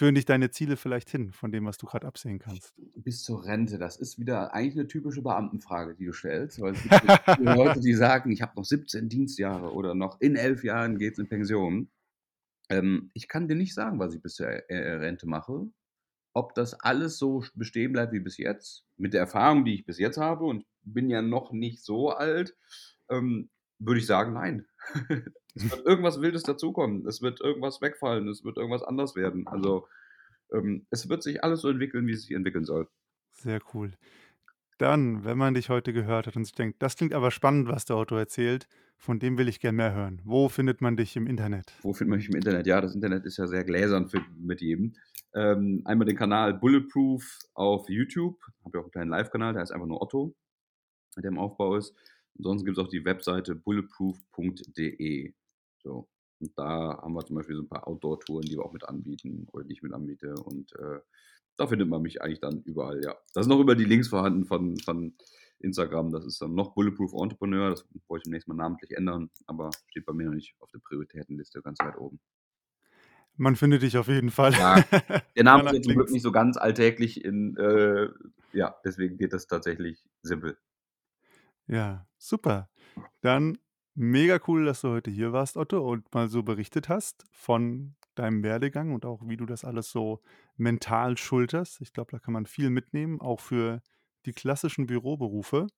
führen 0.00 0.14
dich 0.14 0.24
deine 0.24 0.50
Ziele 0.50 0.78
vielleicht 0.78 1.10
hin, 1.10 1.30
von 1.30 1.52
dem, 1.52 1.66
was 1.66 1.76
du 1.76 1.84
gerade 1.84 2.06
absehen 2.06 2.38
kannst? 2.38 2.72
Bis 2.96 3.22
zur 3.22 3.44
Rente, 3.44 3.76
das 3.76 3.98
ist 3.98 4.18
wieder 4.18 4.54
eigentlich 4.54 4.74
eine 4.74 4.88
typische 4.88 5.20
Beamtenfrage, 5.20 5.94
die 5.94 6.06
du 6.06 6.14
stellst. 6.14 6.58
Weil 6.58 6.72
es 6.72 6.82
gibt 6.82 6.94
viele 7.36 7.54
Leute, 7.54 7.80
die 7.80 7.92
sagen, 7.92 8.32
ich 8.32 8.40
habe 8.40 8.52
noch 8.56 8.64
17 8.64 9.10
Dienstjahre 9.10 9.74
oder 9.74 9.94
noch 9.94 10.18
in 10.18 10.36
elf 10.36 10.64
Jahren 10.64 10.96
geht 10.96 11.12
es 11.12 11.18
in 11.18 11.28
Pension. 11.28 11.90
Ähm, 12.70 13.10
ich 13.12 13.28
kann 13.28 13.46
dir 13.46 13.56
nicht 13.56 13.74
sagen, 13.74 13.98
was 13.98 14.14
ich 14.14 14.22
bis 14.22 14.36
zur 14.36 14.46
äh, 14.46 14.92
Rente 14.94 15.28
mache. 15.28 15.66
Ob 16.32 16.54
das 16.54 16.72
alles 16.72 17.18
so 17.18 17.44
bestehen 17.54 17.92
bleibt 17.92 18.14
wie 18.14 18.20
bis 18.20 18.38
jetzt, 18.38 18.86
mit 18.96 19.12
der 19.12 19.20
Erfahrung, 19.20 19.66
die 19.66 19.74
ich 19.74 19.84
bis 19.84 19.98
jetzt 19.98 20.16
habe 20.16 20.46
und 20.46 20.64
bin 20.80 21.10
ja 21.10 21.20
noch 21.20 21.52
nicht 21.52 21.84
so 21.84 22.08
alt, 22.08 22.56
ähm, 23.10 23.50
würde 23.80 23.98
ich 23.98 24.06
sagen, 24.06 24.34
nein. 24.34 24.66
es 25.54 25.70
wird 25.70 25.86
irgendwas 25.86 26.20
Wildes 26.20 26.44
dazukommen. 26.44 27.06
Es 27.06 27.22
wird 27.22 27.40
irgendwas 27.40 27.80
wegfallen. 27.80 28.28
Es 28.28 28.44
wird 28.44 28.56
irgendwas 28.56 28.82
anders 28.82 29.16
werden. 29.16 29.46
Also 29.46 29.88
ähm, 30.52 30.86
es 30.90 31.08
wird 31.08 31.22
sich 31.22 31.42
alles 31.42 31.62
so 31.62 31.68
entwickeln, 31.68 32.06
wie 32.06 32.12
es 32.12 32.22
sich 32.22 32.36
entwickeln 32.36 32.64
soll. 32.64 32.88
Sehr 33.32 33.60
cool. 33.74 33.92
Dann, 34.78 35.24
wenn 35.24 35.36
man 35.36 35.54
dich 35.54 35.68
heute 35.68 35.92
gehört 35.92 36.26
hat 36.26 36.36
und 36.36 36.44
sich 36.44 36.54
denkt, 36.54 36.82
das 36.82 36.96
klingt 36.96 37.12
aber 37.12 37.30
spannend, 37.30 37.68
was 37.68 37.84
der 37.84 37.96
Otto 37.96 38.16
erzählt, 38.16 38.66
von 38.96 39.18
dem 39.18 39.36
will 39.36 39.48
ich 39.48 39.60
gerne 39.60 39.76
mehr 39.76 39.94
hören. 39.94 40.22
Wo 40.24 40.48
findet 40.48 40.80
man 40.80 40.96
dich 40.96 41.16
im 41.16 41.26
Internet? 41.26 41.74
Wo 41.82 41.92
findet 41.92 42.10
man 42.10 42.18
mich 42.18 42.28
im 42.28 42.36
Internet? 42.36 42.66
Ja, 42.66 42.80
das 42.80 42.94
Internet 42.94 43.26
ist 43.26 43.36
ja 43.36 43.46
sehr 43.46 43.64
gläsern 43.64 44.08
für, 44.08 44.22
mit 44.38 44.60
jedem. 44.62 44.94
Ähm, 45.34 45.82
einmal 45.84 46.06
den 46.06 46.16
Kanal 46.16 46.54
Bulletproof 46.54 47.38
auf 47.54 47.88
YouTube. 47.88 48.38
Habe 48.64 48.78
ja 48.78 48.80
auch 48.80 48.84
einen 48.84 48.92
kleinen 48.92 49.10
Live-Kanal, 49.10 49.52
der 49.52 49.62
heißt 49.62 49.72
einfach 49.72 49.86
nur 49.86 50.00
Otto, 50.00 50.34
der 51.16 51.30
im 51.30 51.38
Aufbau 51.38 51.76
ist. 51.76 51.94
Ansonsten 52.38 52.66
gibt 52.66 52.78
es 52.78 52.84
auch 52.84 52.88
die 52.88 53.04
Webseite 53.04 53.54
bulletproof.de. 53.54 55.32
So. 55.82 56.08
Und 56.40 56.58
da 56.58 56.98
haben 57.02 57.12
wir 57.12 57.24
zum 57.24 57.36
Beispiel 57.36 57.56
so 57.56 57.62
ein 57.62 57.68
paar 57.68 57.86
Outdoor-Touren, 57.86 58.46
die 58.46 58.56
wir 58.56 58.64
auch 58.64 58.72
mit 58.72 58.88
anbieten 58.88 59.46
oder 59.52 59.64
die 59.64 59.74
ich 59.74 59.82
mit 59.82 59.92
anbiete. 59.92 60.34
Und 60.34 60.72
äh, 60.76 61.00
da 61.56 61.66
findet 61.66 61.88
man 61.88 62.00
mich 62.00 62.22
eigentlich 62.22 62.40
dann 62.40 62.62
überall, 62.62 63.02
ja. 63.04 63.14
Da 63.34 63.42
sind 63.42 63.50
noch 63.50 63.60
über 63.60 63.74
die 63.74 63.84
Links 63.84 64.08
vorhanden 64.08 64.46
von, 64.46 64.78
von 64.78 65.14
Instagram. 65.58 66.10
Das 66.10 66.24
ist 66.24 66.40
dann 66.40 66.54
noch 66.54 66.72
Bulletproof 66.74 67.12
Entrepreneur. 67.12 67.70
Das 67.70 67.86
wollte 68.08 68.20
ich 68.20 68.24
demnächst 68.24 68.48
mal 68.48 68.54
namentlich 68.54 68.92
ändern, 68.96 69.30
aber 69.46 69.70
steht 69.88 70.06
bei 70.06 70.14
mir 70.14 70.26
noch 70.26 70.34
nicht 70.34 70.54
auf 70.60 70.70
der 70.70 70.78
Prioritätenliste 70.78 71.60
ganz 71.60 71.78
weit 71.80 71.98
oben. 71.98 72.18
Man 73.36 73.56
findet 73.56 73.82
dich 73.82 73.96
auf 73.96 74.08
jeden 74.08 74.30
Fall. 74.30 74.52
Ja, 74.52 74.82
der 75.36 75.44
Name 75.44 75.64
ist 75.66 75.72
jetzt 75.74 75.84
zum 75.84 75.94
Glück 75.94 76.10
nicht 76.10 76.22
so 76.22 76.32
ganz 76.32 76.56
alltäglich 76.56 77.24
in, 77.24 77.56
äh, 77.56 78.08
ja, 78.52 78.74
deswegen 78.84 79.16
geht 79.18 79.32
das 79.32 79.46
tatsächlich 79.46 80.02
simpel. 80.22 80.58
Ja, 81.70 82.06
super. 82.18 82.68
Dann 83.20 83.58
mega 83.94 84.40
cool, 84.48 84.64
dass 84.64 84.80
du 84.80 84.88
heute 84.88 85.10
hier 85.10 85.32
warst, 85.32 85.56
Otto, 85.56 85.88
und 85.88 86.12
mal 86.12 86.28
so 86.28 86.42
berichtet 86.42 86.88
hast 86.88 87.24
von 87.30 87.94
deinem 88.16 88.42
Werdegang 88.42 88.92
und 88.92 89.06
auch 89.06 89.20
wie 89.24 89.36
du 89.36 89.46
das 89.46 89.64
alles 89.64 89.90
so 89.90 90.20
mental 90.56 91.16
schulterst. 91.16 91.80
Ich 91.80 91.92
glaube, 91.92 92.10
da 92.10 92.18
kann 92.18 92.34
man 92.34 92.46
viel 92.46 92.70
mitnehmen, 92.70 93.20
auch 93.20 93.40
für 93.40 93.82
die 94.26 94.32
klassischen 94.32 94.86
Büroberufe. 94.86 95.68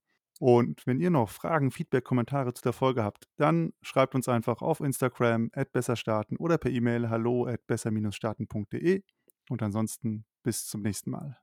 Und 0.40 0.86
wenn 0.86 0.99
ihr 0.99 1.11
noch 1.11 1.28
Fragen, 1.28 1.70
Feedback, 1.70 2.05
Kommentare 2.05 2.55
zu 2.55 2.62
der 2.62 2.72
Folge 2.72 3.05
habt, 3.05 3.28
dann 3.36 3.74
schreibt 3.82 4.14
uns 4.14 4.28
einfach 4.28 4.62
auf 4.62 4.80
Instagram 4.80 5.51
at 5.53 5.72
besserstarten 5.72 6.38
oder 6.38 6.59
per 6.59 6.70
E-Mail 6.70 7.11
hallo 7.11 7.47
at 7.47 7.66
besser-starten.de. 7.66 9.03
Und 9.51 9.62
ansonsten 9.62 10.24
bis 10.43 10.66
zum 10.66 10.80
nächsten 10.80 11.11
Mal. 11.11 11.38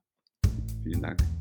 Vielen 0.82 1.02
Dank. 1.02 1.39